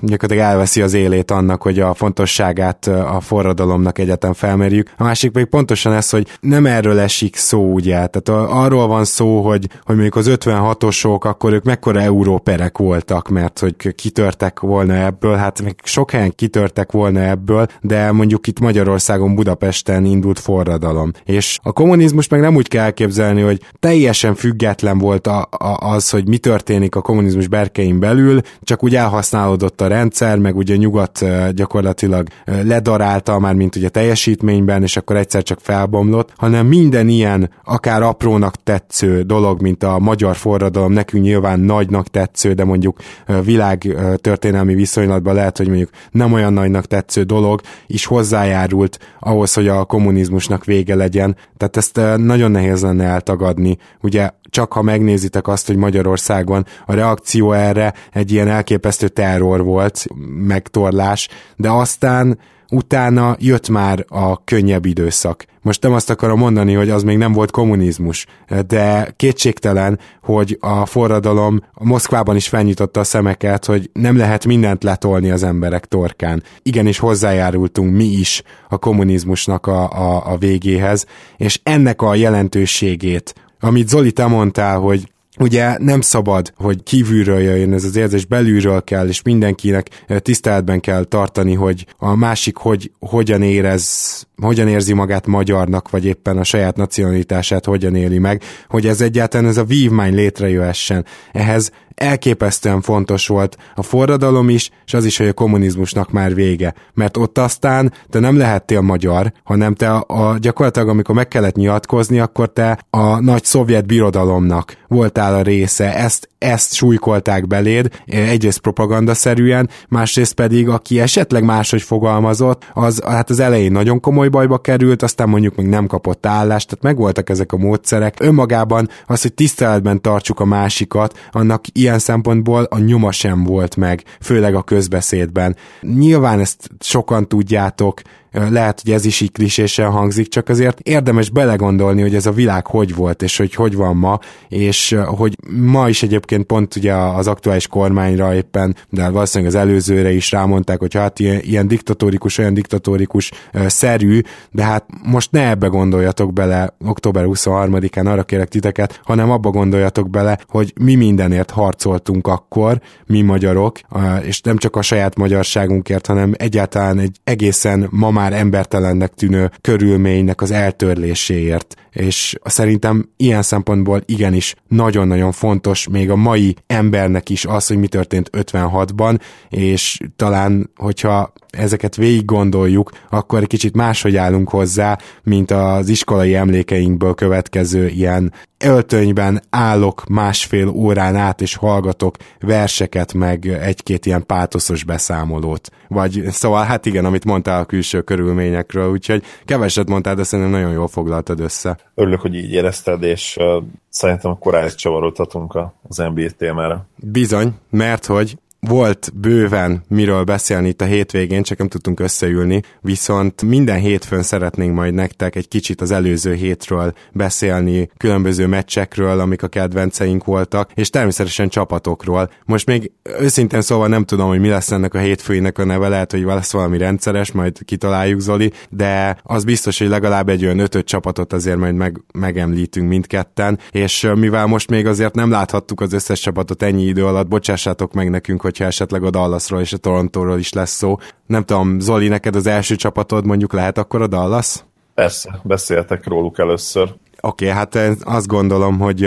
gyakorlatilag 0.02 0.44
elveszi 0.44 0.82
az 0.82 0.94
élét 0.94 1.32
annak, 1.32 1.62
hogy 1.62 1.80
a 1.80 1.94
fontosságát 1.94 2.88
a 2.88 3.20
forradalomnak 3.20 3.98
egyetem 3.98 4.34
felmerjük. 4.34 4.94
A 4.98 5.04
másik 5.04 5.32
pedig 5.32 5.48
pontosan 5.48 5.94
ez, 5.94 6.10
hogy 6.10 6.28
nem 6.42 6.66
erről 6.66 7.00
esik 7.00 7.36
szó, 7.36 7.74
ugye, 7.74 8.08
tehát 8.08 8.30
arról 8.52 8.88
van 8.88 9.06
szó, 9.06 9.42
hogy, 9.42 9.68
hogy 9.84 9.96
mondjuk 9.96 10.16
az 10.16 10.28
56-osok, 10.30 11.20
akkor 11.20 11.54
ők 11.54 11.64
mekkora 11.64 12.02
európerek 12.02 12.78
voltak, 12.78 13.30
mert 13.42 13.60
hogy 13.60 13.96
kitörtek 13.96 14.60
volna 14.60 14.94
ebből, 14.94 15.36
hát 15.36 15.62
még 15.62 15.76
sok 15.84 16.12
helyen 16.12 16.36
kitörtek 16.36 16.92
volna 16.92 17.20
ebből, 17.20 17.68
de 17.82 18.12
mondjuk 18.12 18.48
itt 18.48 18.60
Magyarországon, 18.60 19.36
Budapesten 19.36 20.06
indult 20.06 20.40
forradalom. 20.40 21.12
És 21.24 21.60
a 21.64 21.72
kommunizmus 21.72 22.28
meg 22.28 22.40
nem 22.40 22.56
úgy 22.56 22.68
kell 22.68 22.84
elképzelni, 22.84 23.42
hogy 23.42 23.62
teljesen 23.80 24.36
független 24.36 24.98
volt 24.98 25.28
a, 25.28 25.48
a, 25.52 25.94
az, 25.94 26.10
hogy 26.10 26.28
mi 26.28 26.38
történik 26.38 26.96
a 26.96 27.02
kommunizmus 27.02 27.48
berkein 27.48 28.00
belül, 28.00 28.42
csak 28.62 28.84
úgy 28.84 28.96
elhasználódott 28.96 29.82
a 29.82 29.88
rendszer, 29.88 30.38
meg 30.38 30.56
ugye 30.56 30.76
nyugat 30.76 31.26
gyakorlatilag 31.52 32.28
ledarálta 32.46 33.40
már, 33.40 33.54
mint 33.54 33.76
ugye 33.76 33.90
teljesítményben, 33.90 34.84
és 34.84 34.98
akkor 34.98 35.16
egyszer 35.16 35.44
csak 35.44 35.60
felbomlott, 35.62 36.34
hanem 36.36 36.68
minden 36.68 37.08
ilyen, 37.08 37.50
akár 37.64 38.02
aprónak 38.02 38.64
tetsző 38.64 39.22
dolog, 39.22 39.62
mint 39.62 39.84
a 39.84 40.00
magyar 40.00 40.36
forradalom, 40.36 40.92
nekünk 40.92 41.24
nyilván 41.24 41.60
nagynak 41.60 42.08
tetsző, 42.08 42.54
de 42.54 42.64
mondjuk 42.64 42.98
világ 43.44 43.98
történelmi 44.22 44.74
viszonylatban 44.74 45.34
lehet, 45.34 45.58
hogy 45.58 45.68
mondjuk 45.68 45.90
nem 46.12 46.34
olyan 46.34 46.54
nagynak 46.54 46.86
tetsző 46.86 47.24
dolog 47.24 47.62
is 47.88 48.06
hozzájárult 48.06 49.00
ahhoz, 49.20 49.54
hogy 49.54 49.68
a 49.68 49.86
kommunizmusnak 49.86 50.66
vége 50.66 50.96
legyen. 50.96 51.36
Tehát 51.58 51.78
ezt 51.78 52.18
nagyon 52.18 52.52
nehéz 52.52 52.82
lenne 52.82 53.04
eltagadni. 53.04 53.78
Ugye 54.02 54.30
csak 54.50 54.74
ha 54.74 54.82
megnézitek 54.82 55.48
azt, 55.48 55.68
hogy 55.68 55.76
Magyarországon 55.76 56.66
a 56.86 56.94
reakció 56.94 57.52
erre 57.52 57.94
egy 58.12 58.32
ilyen 58.32 58.48
elképesztő 58.48 59.08
terror 59.08 59.64
volt, 59.64 60.06
megtorlás, 60.48 61.30
de 61.56 61.70
aztán 61.70 62.40
utána 62.72 63.36
jött 63.40 63.70
már 63.70 64.06
a 64.08 64.44
könnyebb 64.44 64.86
időszak. 64.86 65.46
Most 65.62 65.82
nem 65.82 65.94
azt 65.94 66.10
akarom 66.10 66.40
mondani, 66.40 66.74
hogy 66.74 66.90
az 66.90 67.04
még 67.04 67.18
nem 67.18 67.32
volt 67.32 67.52
kommunizmus, 67.52 68.26
de 68.68 69.14
kétségtelen, 69.16 70.00
hogy 70.22 70.58
a 70.60 70.86
forradalom 70.86 71.64
a 71.74 71.86
Moszkvában 71.86 72.36
is 72.36 72.48
felnyitotta 72.48 73.00
a 73.00 73.04
szemeket, 73.04 73.66
hogy 73.66 73.90
nem 73.94 74.18
lehet 74.18 74.46
mindent 74.46 74.84
letolni 74.84 75.32
az 75.32 75.44
emberek 75.44 75.86
torkán. 75.86 76.44
Igenis 76.64 77.00
hozzájárultunk 77.00 77.96
mi 77.96 78.06
is 78.06 78.44
a 78.70 78.78
kommunizmusnak 78.78 79.68
a, 79.68 79.90
a, 79.90 80.32
a 80.32 80.38
végéhez, 80.38 81.06
és 81.38 81.60
ennek 81.64 82.02
a 82.02 82.16
jelentőségét, 82.16 83.34
amit 83.60 83.90
Zoli, 83.90 84.12
te 84.12 84.28
mondtál, 84.28 84.80
hogy 84.80 85.12
ugye 85.42 85.78
nem 85.78 86.02
szabad, 86.02 86.54
hogy 86.56 86.84
kívülről 86.84 87.40
jöjjön 87.40 87.74
ez 87.74 87.84
az 87.84 87.96
érzés, 87.96 88.26
belülről 88.26 88.84
kell, 88.84 89.08
és 89.08 89.22
mindenkinek 89.22 90.06
tiszteletben 90.08 90.80
kell 90.80 91.04
tartani, 91.04 91.54
hogy 91.54 91.86
a 91.98 92.16
másik 92.16 92.58
hogy, 92.58 92.92
hogyan 93.00 93.42
érez, 93.42 94.28
hogyan 94.42 94.68
érzi 94.68 94.94
magát 94.94 95.28
magyarnak, 95.28 95.90
vagy 95.90 96.06
éppen 96.06 96.38
a 96.38 96.44
saját 96.44 96.76
nacionalitását 96.76 97.66
hogyan 97.66 97.96
éli 97.96 98.18
meg, 98.18 98.42
hogy 98.68 98.88
ez 98.88 99.02
egyáltalán 99.02 99.48
ez 99.48 99.58
a 99.58 99.64
vívmány 99.64 100.14
létrejöhessen. 100.14 101.06
Ehhez 101.32 101.72
elképesztően 102.02 102.82
fontos 102.82 103.28
volt 103.28 103.58
a 103.76 103.84
forradalom 103.84 104.50
is, 104.50 104.70
és 104.86 104.94
az 104.94 105.06
is, 105.06 105.18
hogy 105.18 105.28
a 105.28 105.34
kommunizmusnak 105.34 106.12
már 106.12 106.34
vége. 106.34 106.74
Mert 106.94 107.18
ott 107.18 107.38
aztán 107.38 107.94
te 108.10 108.20
nem 108.20 108.38
lehettél 108.38 108.82
magyar, 108.82 109.34
hanem 109.44 109.76
te 109.76 109.92
a, 109.92 110.32
a 110.32 110.38
gyakorlatilag, 110.38 110.90
amikor 110.90 111.16
meg 111.16 111.28
kellett 111.28 111.56
nyilatkozni, 111.56 112.20
akkor 112.20 112.54
te 112.54 112.80
a 112.90 113.20
nagy 113.20 113.44
szovjet 113.44 113.86
birodalomnak 113.86 114.78
voltál 114.88 115.36
a 115.36 115.42
része. 115.42 115.96
Ezt, 115.96 116.30
ezt 116.38 116.74
súlykolták 116.74 117.48
beléd, 117.48 117.90
egyrészt 118.06 118.60
propagandaszerűen, 118.60 119.70
másrészt 119.88 120.34
pedig, 120.34 120.70
aki 120.70 121.00
esetleg 121.00 121.44
máshogy 121.44 121.82
fogalmazott, 121.82 122.66
az 122.74 123.02
hát 123.06 123.30
az 123.30 123.40
elején 123.40 123.72
nagyon 123.72 124.00
komoly 124.00 124.30
bajba 124.32 124.58
került, 124.58 125.02
aztán 125.02 125.30
mondjuk 125.30 125.56
még 125.56 125.66
nem 125.66 125.88
kapott 125.88 126.26
állást, 126.26 126.68
tehát 126.68 126.84
megvoltak 126.84 127.30
ezek 127.30 127.52
a 127.52 127.58
módszerek. 127.58 128.16
Önmagában 128.20 128.90
az, 129.06 129.22
hogy 129.22 129.34
tiszteletben 129.34 130.02
tartsuk 130.02 130.40
a 130.40 130.46
másikat, 130.46 131.20
annak 131.32 131.64
ilyen 131.72 132.00
szempontból 132.00 132.64
a 132.64 132.80
nyoma 132.80 133.12
sem 133.12 133.44
volt 133.44 133.76
meg, 133.76 134.04
főleg 134.22 134.56
a 134.56 134.64
közbeszédben. 134.64 135.56
Nyilván 135.82 136.40
ezt 136.40 136.70
sokan 136.80 137.28
tudjátok, 137.28 138.02
lehet, 138.32 138.82
hogy 138.84 138.92
ez 138.92 139.06
is 139.06 139.22
így 139.22 139.32
hangzik, 139.78 140.28
csak 140.28 140.50
azért 140.50 140.80
érdemes 140.80 141.30
belegondolni, 141.30 142.02
hogy 142.02 142.16
ez 142.16 142.26
a 142.26 142.32
világ 142.32 142.68
hogy 142.68 142.96
volt, 142.96 143.22
és 143.22 143.38
hogy 143.38 143.54
hogy 143.54 143.76
van 143.76 143.96
ma, 143.96 144.20
és 144.48 144.98
hogy 145.06 145.36
ma 145.58 145.90
is 145.90 146.04
egyébként 146.04 146.46
pont 146.46 146.76
ugye 146.76 146.94
az 146.94 147.28
aktuális 147.28 147.68
kormányra 147.68 148.34
éppen, 148.34 148.76
de 148.90 149.10
valószínűleg 149.10 149.54
az 149.54 149.60
előzőre 149.60 150.12
is 150.12 150.32
rámondták, 150.32 150.80
hogy 150.80 150.94
hát 150.94 151.20
ilyen, 151.20 151.40
ilyen 151.44 151.68
diktatórikus, 151.68 152.38
olyan 152.38 152.54
diktatórikus 152.54 153.32
szerű, 153.68 154.22
de 154.52 154.64
hát 154.64 154.86
most 155.04 155.32
ne 155.32 155.50
ebbe 155.50 155.68
gondoljatok 155.68 156.34
bele 156.34 156.76
október 156.86 157.26
23-án, 157.28 158.06
arra 158.12 158.24
kérek 158.24 158.48
titeket, 158.48 159.02
hanem 159.04 159.32
abba 159.32 159.50
gondoljatok 159.50 160.10
bele, 160.10 160.40
hogy 160.48 160.74
mi 160.82 160.96
mindenért 160.96 161.52
harcoltunk 161.52 162.28
akkor, 162.28 162.82
mi 163.06 163.22
magyarok, 163.22 163.80
és 164.22 164.42
nem 164.42 164.58
csak 164.58 164.76
a 164.76 164.82
saját 164.82 165.16
magyarságunkért, 165.16 166.06
hanem 166.06 166.34
egyáltalán 166.38 167.00
egy 167.00 167.20
egészen 167.24 167.88
ma 167.90 168.10
már 168.22 168.34
embertelennek 168.34 169.14
tűnő 169.14 169.52
körülménynek 169.62 170.42
az 170.42 170.52
eltörléséért. 170.52 171.76
És 171.92 172.36
szerintem 172.44 173.10
ilyen 173.18 173.42
szempontból 173.42 174.02
igenis 174.06 174.56
nagyon-nagyon 174.68 175.32
fontos 175.32 175.88
még 175.88 176.10
a 176.10 176.16
mai 176.16 176.56
embernek 176.68 177.30
is 177.30 177.46
az, 177.46 177.68
hogy 177.68 177.78
mi 177.78 177.88
történt 177.88 178.30
56-ban, 178.34 179.20
és 179.50 180.00
talán, 180.16 180.70
hogyha 180.76 181.34
ezeket 181.52 181.96
végig 181.96 182.26
gondoljuk, 182.26 182.92
akkor 183.10 183.42
egy 183.42 183.48
kicsit 183.48 183.76
máshogy 183.76 184.16
állunk 184.16 184.50
hozzá, 184.50 184.98
mint 185.24 185.52
az 185.52 185.90
iskolai 185.90 186.36
emlékeinkből 186.36 187.14
következő 187.14 187.88
ilyen 187.88 188.34
öltönyben 188.64 189.42
állok 189.50 190.06
másfél 190.08 190.68
órán 190.68 191.16
át, 191.16 191.42
és 191.42 191.56
hallgatok 191.56 192.16
verseket, 192.40 193.14
meg 193.14 193.48
egy-két 193.48 194.06
ilyen 194.06 194.26
pátoszos 194.26 194.84
beszámolót. 194.84 195.70
Vagy 195.88 196.24
szóval 196.30 196.64
hát 196.66 196.86
igen, 196.86 197.06
amit 197.06 197.26
mondtál 197.26 197.62
a 197.62 197.66
külső 197.66 198.02
körülményekről, 198.02 198.92
úgyhogy 198.92 199.24
keveset 199.46 199.90
mondtál, 199.90 200.16
de 200.16 200.24
szerintem 200.24 200.60
nagyon 200.60 200.74
jól 200.74 200.88
foglaltad 200.88 201.40
össze. 201.40 201.78
Örülök, 201.96 202.22
hogy 202.22 202.36
így 202.36 202.52
érezted, 202.52 203.04
és 203.04 203.38
uh, 203.40 203.64
szerintem 203.90 204.32
akkor 204.32 204.54
rá 204.54 204.66
is 204.66 204.76
csavarodhatunk 204.76 205.58
az 205.88 205.98
NBA 205.98 206.30
témára. 206.38 206.86
Bizony, 206.96 207.54
mert 207.70 208.06
hogy 208.06 208.38
volt 208.68 209.12
bőven 209.14 209.84
miről 209.88 210.24
beszélni 210.24 210.68
itt 210.68 210.82
a 210.82 210.86
hétvégén, 210.86 211.44
csak 211.44 211.58
nem 211.58 211.68
tudtunk 211.68 212.00
összeülni, 212.00 212.62
viszont 212.82 213.42
minden 213.42 213.80
hétfőn 213.80 214.24
szeretnénk 214.24 214.76
majd 214.76 214.94
nektek 214.94 215.36
egy 215.36 215.48
kicsit 215.48 215.82
az 215.82 215.92
előző 215.92 216.34
hétről 216.34 216.94
beszélni, 217.12 217.90
különböző 217.98 218.48
meccsekről, 218.48 219.20
amik 219.20 219.44
a 219.44 219.48
kedvenceink 219.48 220.24
voltak, 220.24 220.72
és 220.74 220.90
természetesen 220.90 221.50
csapatokról. 221.50 222.30
Most 222.46 222.66
még 222.66 222.92
őszintén 223.20 223.62
szóval 223.62 223.88
nem 223.88 224.04
tudom, 224.04 224.28
hogy 224.28 224.40
mi 224.40 224.50
lesz 224.50 224.72
ennek 224.72 224.94
a 224.94 225.00
hétfőinek 225.00 225.58
a 225.58 225.66
neve, 225.66 225.88
lehet, 225.88 226.12
hogy 226.12 226.24
lesz 226.24 226.52
valami 226.52 226.78
rendszeres, 226.78 227.32
majd 227.32 227.60
kitaláljuk 227.66 228.20
Zoli, 228.20 228.52
de 228.70 229.18
az 229.24 229.44
biztos, 229.44 229.80
hogy 229.80 229.88
legalább 229.88 230.30
egy 230.30 230.44
olyan 230.44 230.60
ötöt 230.60 230.86
csapatot 230.86 231.34
azért 231.34 231.58
majd 231.58 231.76
meg, 231.76 232.02
megemlítünk 232.14 232.88
mindketten, 232.88 233.60
és 233.72 234.08
mivel 234.16 234.46
most 234.46 234.70
még 234.70 234.88
azért 234.88 235.16
nem 235.16 235.30
láthattuk 235.30 235.82
az 235.82 235.94
összes 235.94 236.20
csapatot 236.20 236.62
ennyi 236.62 236.84
idő 236.84 237.06
alatt, 237.06 237.28
bocsássátok 237.28 237.94
meg 237.94 238.10
nekünk, 238.10 238.42
hogyha 238.52 238.66
esetleg 238.66 239.04
a 239.04 239.10
Dallasról 239.10 239.62
és 239.62 239.74
a 239.74 239.78
Torontóról 239.78 240.40
is 240.40 240.54
lesz 240.54 240.72
szó. 240.72 240.98
Nem 241.26 241.44
tudom, 241.44 241.80
Zoli, 241.80 242.08
neked 242.08 242.36
az 242.36 242.48
első 242.48 242.76
csapatod 242.76 243.26
mondjuk 243.26 243.54
lehet 243.54 243.78
akkor 243.78 244.02
a 244.02 244.08
Dallas? 244.08 244.64
Persze, 244.94 245.40
beszéltek 245.44 246.08
róluk 246.08 246.40
először. 246.40 246.96
Oké, 247.22 247.50
okay, 247.50 247.58
hát 247.58 247.98
azt 248.04 248.28
gondolom, 248.28 248.80
hogy 248.80 249.04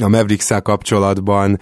a 0.00 0.08
mavericks 0.08 0.48
kapcsolatban 0.62 1.58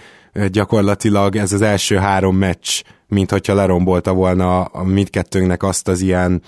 gyakorlatilag 0.50 1.36
ez 1.36 1.52
az 1.52 1.62
első 1.62 1.96
három 1.96 2.36
meccs, 2.36 2.82
mint 3.08 3.30
hogyha 3.30 3.54
lerombolta 3.54 4.12
volna 4.12 4.64
a 4.64 4.84
mindkettőnknek 4.84 5.62
azt 5.62 5.88
az 5.88 6.00
ilyen 6.00 6.42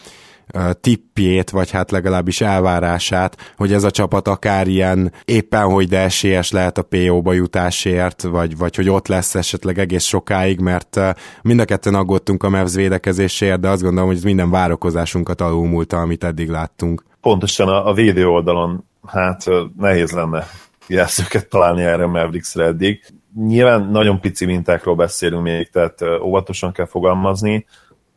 tippjét, 0.80 1.50
vagy 1.50 1.70
hát 1.70 1.90
legalábbis 1.90 2.40
elvárását, 2.40 3.52
hogy 3.56 3.72
ez 3.72 3.84
a 3.84 3.90
csapat 3.90 4.28
akár 4.28 4.66
ilyen 4.66 5.12
éppen 5.24 5.62
hogy 5.62 5.88
de 5.88 5.98
esélyes 5.98 6.50
lehet 6.50 6.78
a 6.78 6.82
PO-ba 6.82 7.32
jutásért, 7.32 8.22
vagy, 8.22 8.56
vagy 8.56 8.76
hogy 8.76 8.88
ott 8.88 9.08
lesz 9.08 9.34
esetleg 9.34 9.78
egész 9.78 10.04
sokáig, 10.04 10.60
mert 10.60 11.00
mind 11.42 11.60
a 11.60 11.64
ketten 11.64 11.94
aggódtunk 11.94 12.42
a 12.42 12.48
Mavs 12.48 12.74
védekezésért, 12.74 13.60
de 13.60 13.68
azt 13.68 13.82
gondolom, 13.82 14.08
hogy 14.08 14.16
ez 14.16 14.22
minden 14.22 14.50
várakozásunkat 14.50 15.40
alulmúlta, 15.40 15.96
amit 15.96 16.24
eddig 16.24 16.48
láttunk. 16.48 17.04
Pontosan 17.20 17.68
a, 17.68 17.88
a 17.88 17.92
védő 17.92 18.28
oldalon, 18.28 18.84
hát 19.06 19.44
nehéz 19.76 20.12
lenne 20.12 20.46
jelzőket 20.86 21.48
találni 21.48 21.82
erre 21.82 22.02
a 22.02 22.08
Mavericksre 22.08 22.64
eddig. 22.64 23.04
Nyilván 23.34 23.88
nagyon 23.90 24.20
pici 24.20 24.44
mintákról 24.44 24.94
beszélünk 24.94 25.42
még, 25.42 25.70
tehát 25.70 26.02
óvatosan 26.22 26.72
kell 26.72 26.86
fogalmazni, 26.86 27.66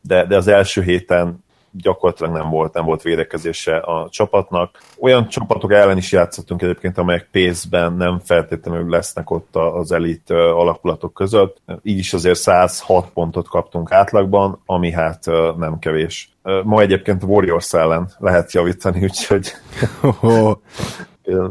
de, 0.02 0.26
de 0.26 0.36
az 0.36 0.48
első 0.48 0.82
héten 0.82 1.44
gyakorlatilag 1.72 2.34
nem 2.34 2.50
volt, 2.50 2.74
nem 2.74 2.86
volt 2.86 3.02
védekezése 3.02 3.78
a 3.78 4.10
csapatnak. 4.10 4.82
Olyan 5.00 5.28
csapatok 5.28 5.72
ellen 5.72 5.98
is 5.98 6.12
játszottunk 6.12 6.62
egyébként, 6.62 6.98
amelyek 6.98 7.28
pénzben 7.32 7.94
nem 7.94 8.20
feltétlenül 8.24 8.90
lesznek 8.90 9.30
ott 9.30 9.56
az 9.56 9.92
elit 9.92 10.30
alakulatok 10.30 11.14
között. 11.14 11.62
Így 11.84 11.98
is 11.98 12.14
azért 12.14 12.38
106 12.40 13.10
pontot 13.14 13.48
kaptunk 13.48 13.92
átlagban, 13.92 14.62
ami 14.66 14.92
hát 14.92 15.26
nem 15.58 15.80
kevés. 15.80 16.30
Ma 16.64 16.82
egyébként 16.82 17.24
Warriors 17.24 17.74
ellen 17.74 18.10
lehet 18.18 18.52
javítani, 18.52 19.04
úgyhogy 19.04 19.52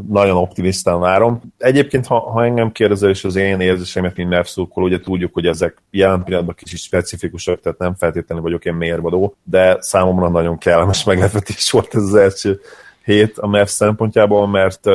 nagyon 0.08 0.36
optimistán 0.36 1.00
várom. 1.00 1.40
Egyébként, 1.58 2.06
ha, 2.06 2.18
ha 2.18 2.44
engem 2.44 2.72
kérdezel, 2.72 3.10
és 3.10 3.24
az 3.24 3.36
én 3.36 3.60
érzésemet, 3.60 4.16
mint 4.16 4.28
nervszurkoló, 4.28 4.86
ugye 4.86 5.00
tudjuk, 5.00 5.34
hogy 5.34 5.46
ezek 5.46 5.82
jelen 5.90 6.24
pillanatban 6.24 6.54
kicsit 6.54 6.78
specifikusak, 6.78 7.60
tehát 7.60 7.78
nem 7.78 7.94
feltétlenül 7.94 8.44
vagyok 8.44 8.64
én 8.64 8.74
mérvadó, 8.74 9.34
de 9.42 9.76
számomra 9.80 10.28
nagyon 10.28 10.58
kellemes 10.58 11.04
meglepetés 11.04 11.70
volt 11.70 11.94
ez 11.94 12.02
az 12.02 12.14
első 12.14 12.60
hét 13.04 13.38
a 13.38 13.46
MEF 13.46 13.70
szempontjából, 13.70 14.48
mert 14.48 14.86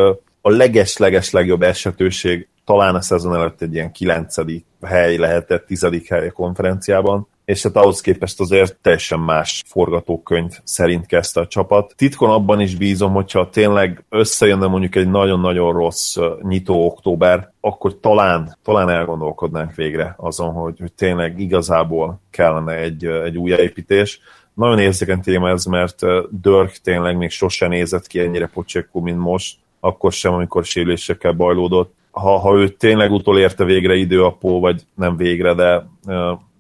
a 0.42 0.50
leges-leges 0.50 1.32
legjobb 1.32 1.62
esetőség 1.62 2.48
talán 2.66 2.96
a 2.96 3.02
szezon 3.02 3.36
előtt 3.36 3.62
egy 3.62 3.74
ilyen 3.74 3.92
kilencedik 3.92 4.66
hely 4.82 5.18
lehetett, 5.18 5.66
tizedik 5.66 6.10
hely 6.10 6.28
a 6.28 6.32
konferenciában, 6.32 7.28
és 7.46 7.64
hát 7.64 7.76
ahhoz 7.76 8.02
képest 8.02 8.40
azért 8.40 8.78
teljesen 8.82 9.20
más 9.20 9.64
forgatókönyv 9.68 10.52
szerint 10.64 11.06
kezdte 11.06 11.40
a 11.40 11.48
csapat. 11.48 11.94
Titkon 11.98 12.30
abban 12.30 12.62
is 12.62 12.76
bízom, 12.76 13.14
hogyha 13.14 13.50
tényleg 13.50 14.04
összejönne 14.10 14.68
mondjuk 14.68 14.96
egy 14.96 15.10
nagyon-nagyon 15.10 15.74
rossz 15.74 16.16
nyitó 16.42 16.86
október, 16.86 17.54
akkor 17.60 18.00
talán, 18.00 18.58
talán 18.64 18.90
elgondolkodnánk 18.90 19.76
végre 19.76 20.14
azon, 20.18 20.54
hogy, 20.54 20.80
hogy 20.80 20.94
tényleg 20.94 21.40
igazából 21.40 22.20
kellene 22.30 22.74
egy, 22.74 23.06
egy 23.06 23.38
újjáépítés. 23.38 24.20
Nagyon 24.54 24.80
érzékeny 24.80 25.22
téma 25.22 25.50
ez, 25.50 25.66
mert 25.66 26.02
Dörk 26.42 26.78
tényleg 26.84 27.18
még 27.18 27.30
sosem 27.30 27.70
nézett 27.70 28.08
ki 28.08 28.20
ennyire 28.20 28.48
pocsékú, 28.48 29.00
mint 29.00 29.20
most, 29.20 29.58
akkor 29.80 30.12
sem, 30.12 30.34
amikor 30.34 30.66
sérülésekkel 30.66 31.32
bajlódott. 31.32 31.94
Ha, 32.12 32.38
ha 32.38 32.56
ő 32.56 32.70
tényleg 32.70 33.12
utolérte 33.12 33.64
végre 33.64 33.96
időapó, 33.96 34.60
vagy 34.60 34.82
nem 34.96 35.18
végre, 35.18 35.54
de 35.54 35.86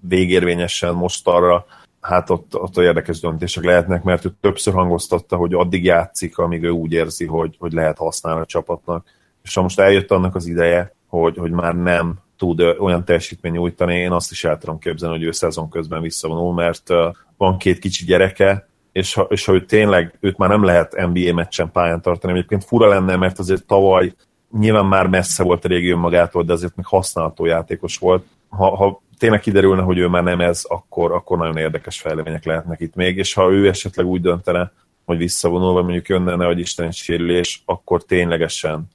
végérvényesen 0.07 0.93
most 0.93 1.27
arra, 1.27 1.65
hát 2.01 2.29
ott, 2.29 2.59
ott 2.59 2.77
érdekes 2.77 3.19
döntések 3.19 3.63
lehetnek, 3.63 4.03
mert 4.03 4.25
ő 4.25 4.31
többször 4.41 4.73
hangoztatta, 4.73 5.35
hogy 5.35 5.53
addig 5.53 5.83
játszik, 5.83 6.37
amíg 6.37 6.63
ő 6.63 6.69
úgy 6.69 6.91
érzi, 6.91 7.25
hogy, 7.25 7.55
hogy 7.59 7.73
lehet 7.73 7.97
használni 7.97 8.41
a 8.41 8.45
csapatnak. 8.45 9.05
És 9.43 9.53
ha 9.53 9.61
most 9.61 9.79
eljött 9.79 10.11
annak 10.11 10.35
az 10.35 10.45
ideje, 10.45 10.95
hogy, 11.07 11.37
hogy 11.37 11.51
már 11.51 11.75
nem 11.75 12.13
tud 12.37 12.61
olyan 12.61 13.05
teljesítmény 13.05 13.51
nyújtani, 13.51 13.95
én 13.95 14.11
azt 14.11 14.31
is 14.31 14.43
el 14.43 14.57
tudom 14.57 14.79
képzelni, 14.79 15.17
hogy 15.17 15.25
ő 15.25 15.31
szezon 15.31 15.69
közben 15.69 16.01
visszavonul, 16.01 16.53
mert 16.53 16.89
van 17.37 17.57
két 17.57 17.79
kicsi 17.79 18.05
gyereke, 18.05 18.67
és 18.91 19.13
ha, 19.13 19.21
és 19.21 19.45
ha 19.45 19.53
ő 19.53 19.65
tényleg, 19.65 20.17
őt 20.19 20.37
már 20.37 20.49
nem 20.49 20.63
lehet 20.63 21.07
NBA 21.13 21.33
meccsen 21.33 21.71
pályán 21.71 22.01
tartani, 22.01 22.33
egyébként 22.33 22.63
fura 22.63 22.87
lenne, 22.87 23.15
mert 23.15 23.39
azért 23.39 23.65
tavaly 23.65 24.13
nyilván 24.59 24.85
már 24.85 25.07
messze 25.07 25.43
volt 25.43 25.65
a 25.65 25.67
régió 25.67 25.97
magától, 25.97 26.43
de 26.43 26.53
azért 26.53 26.75
még 26.75 26.85
használható 26.85 27.45
játékos 27.45 27.97
volt. 27.97 28.25
Ha, 28.49 28.75
ha 28.75 29.01
tényleg 29.17 29.39
kiderülne, 29.39 29.81
hogy 29.81 29.97
ő 29.97 30.07
már 30.07 30.23
nem 30.23 30.41
ez, 30.41 30.63
akkor, 30.67 31.11
akkor 31.11 31.37
nagyon 31.37 31.57
érdekes 31.57 31.99
fejlemények 31.99 32.45
lehetnek 32.45 32.79
itt 32.79 32.95
még, 32.95 33.17
és 33.17 33.33
ha 33.33 33.51
ő 33.51 33.67
esetleg 33.67 34.05
úgy 34.05 34.21
döntene, 34.21 34.71
hogy 35.05 35.17
visszavonul, 35.17 35.73
vagy 35.73 35.83
mondjuk 35.83 36.07
jönne, 36.07 36.35
ne, 36.35 36.45
hogy 36.45 36.59
Isten 36.59 36.91
sérülés, 36.91 37.61
akkor 37.65 38.03
ténylegesen 38.03 38.87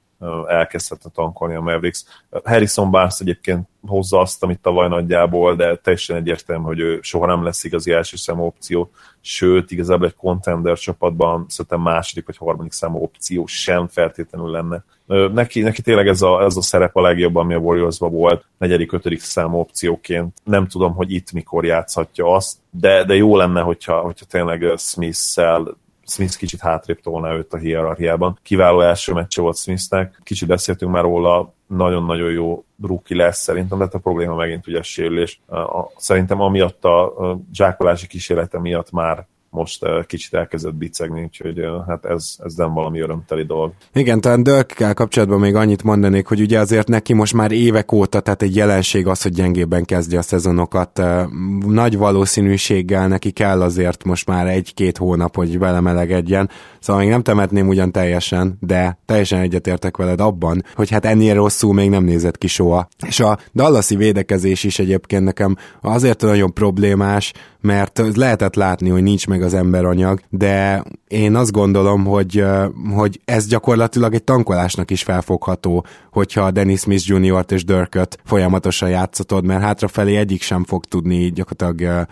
elkezdhetne 0.47 1.11
tankolni 1.15 1.55
a 1.55 1.61
Mavericks. 1.61 2.05
Harrison 2.45 2.91
Barnes 2.91 3.21
egyébként 3.21 3.69
hozza 3.87 4.21
azt, 4.21 4.43
amit 4.43 4.61
tavaly 4.61 4.89
nagyjából, 4.89 5.57
de 5.57 5.77
teljesen 5.77 6.17
egyértelmű, 6.17 6.65
hogy 6.65 6.79
ő 6.79 6.99
soha 7.03 7.27
nem 7.27 7.45
lesz 7.45 7.65
igazi 7.65 7.93
első 7.93 8.17
számú 8.17 8.45
opció, 8.45 8.91
sőt, 9.21 9.71
igazából 9.71 10.07
egy 10.07 10.17
contender 10.17 10.79
csapatban 10.79 11.45
szerintem 11.49 11.81
második 11.81 12.27
vagy 12.27 12.37
harmadik 12.37 12.73
számú 12.73 13.03
opció 13.03 13.47
sem 13.47 13.89
feltétlenül 13.89 14.50
lenne. 14.50 14.85
Neki, 15.33 15.61
neki 15.61 15.83
tényleg 15.83 16.09
ez 16.09 16.23
a, 16.23 16.43
ez 16.43 16.57
a 16.57 16.62
szerep 16.62 16.97
a 16.97 17.00
legjobb, 17.00 17.37
ami 17.37 17.55
a 17.55 17.59
warriors 17.59 17.99
volt, 17.99 18.45
negyedik, 18.59 18.93
ötödik 18.93 19.21
számú 19.21 19.59
opcióként. 19.59 20.37
Nem 20.45 20.67
tudom, 20.67 20.95
hogy 20.95 21.12
itt 21.12 21.33
mikor 21.33 21.65
játszhatja 21.65 22.35
azt, 22.35 22.59
de, 22.71 23.05
de 23.05 23.15
jó 23.15 23.37
lenne, 23.37 23.61
hogyha, 23.61 24.00
hogyha 24.00 24.25
tényleg 24.25 24.73
Smith-szel 24.77 25.77
Smith 26.11 26.37
kicsit 26.37 26.61
hátrébb 26.61 27.00
tolná 27.00 27.33
őt 27.33 27.52
a 27.52 27.57
hierarchiában. 27.57 28.38
Kiváló 28.43 28.81
első 28.81 29.12
meccse 29.12 29.43
volt 29.43 29.57
Smithnek, 29.57 30.21
kicsit 30.23 30.49
beszéltünk 30.49 30.93
már 30.93 31.02
róla, 31.02 31.52
nagyon-nagyon 31.67 32.31
jó 32.31 32.64
rookie 32.83 33.17
lesz 33.17 33.38
szerintem, 33.38 33.79
de 33.79 33.85
hát 33.85 33.95
a 33.95 33.99
probléma 33.99 34.35
megint 34.35 34.67
ugye 34.67 34.79
a 34.79 34.83
sérülés. 34.83 35.40
Szerintem 35.97 36.40
amiatt 36.40 36.85
a 36.85 37.38
zsákolási 37.52 38.07
kísérlete 38.07 38.59
miatt 38.59 38.90
már 38.90 39.26
most 39.50 39.85
uh, 39.85 40.07
kicsit 40.07 40.35
elkezdett 40.35 40.75
bicegni, 40.75 41.23
úgyhogy 41.23 41.61
uh, 41.61 41.87
hát 41.87 42.04
ez, 42.04 42.35
ez 42.45 42.54
nem 42.54 42.73
valami 42.73 43.00
örömteli 43.00 43.45
dolog. 43.45 43.73
Igen, 43.95 44.21
talán 44.21 44.42
Dölkkel 44.42 44.95
kapcsolatban 44.95 45.40
még 45.40 45.54
annyit 45.54 45.83
mondanék, 45.83 46.26
hogy 46.26 46.40
ugye 46.40 46.59
azért 46.59 46.88
neki 46.88 47.12
most 47.12 47.35
már 47.35 47.52
évek 47.52 47.92
óta, 47.92 48.21
tehát 48.21 48.42
egy 48.42 48.57
jelenség 48.57 49.07
az, 49.07 49.23
hogy 49.23 49.33
gyengében 49.33 49.85
kezdje 49.85 50.19
a 50.19 50.23
szezonokat. 50.23 50.99
Uh, 50.99 51.23
nagy 51.66 51.97
valószínűséggel 51.97 53.09
neki 53.09 53.30
kell 53.30 53.62
azért 53.62 54.04
most 54.04 54.26
már 54.26 54.47
egy-két 54.47 54.97
hónap, 54.97 55.37
hogy 55.37 55.59
belemelegedjen. 55.59 56.50
Szóval 56.80 57.02
még 57.02 57.11
nem 57.11 57.23
temetném 57.23 57.69
ugyan 57.69 57.92
teljesen, 57.92 58.57
de 58.61 58.99
teljesen 59.07 59.40
egyetértek 59.40 59.97
veled 59.97 60.21
abban, 60.21 60.64
hogy 60.75 60.90
hát 60.90 61.04
ennél 61.04 61.35
rosszul 61.35 61.75
még 61.75 61.90
nem 61.90 62.04
nézett 62.04 62.38
ki 62.38 62.47
soha. 62.47 62.88
És 63.07 63.21
a 63.21 63.38
Dallasi 63.54 63.97
védekezés 63.97 64.64
is 64.64 64.78
egyébként 64.78 65.25
nekem 65.25 65.57
azért 65.80 66.21
nagyon 66.21 66.54
problémás, 66.54 67.33
mert 67.61 68.02
lehetett 68.14 68.54
látni, 68.54 68.88
hogy 68.88 69.02
nincs 69.02 69.26
meg 69.26 69.40
az 69.43 69.55
emberanyag, 69.55 70.21
de 70.29 70.85
én 71.09 71.35
azt 71.35 71.53
gondolom, 71.53 72.05
hogy, 72.05 72.45
hogy 72.95 73.21
ez 73.25 73.47
gyakorlatilag 73.47 74.15
egy 74.15 74.25
tankolásnak 74.25 74.91
is 74.91 75.03
felfogható, 75.03 75.85
hogyha 76.11 76.51
Dennis 76.51 76.81
Smith 76.81 77.09
Jr.-t 77.09 77.53
és 77.53 77.65
Dörköt 77.65 78.19
folyamatosan 78.25 78.89
játszatod, 78.89 79.45
mert 79.45 79.63
hátrafelé 79.63 80.17
egyik 80.17 80.43
sem 80.43 80.65
fog 80.65 80.85
tudni 80.85 81.31
gyakorlatilag 81.33 82.07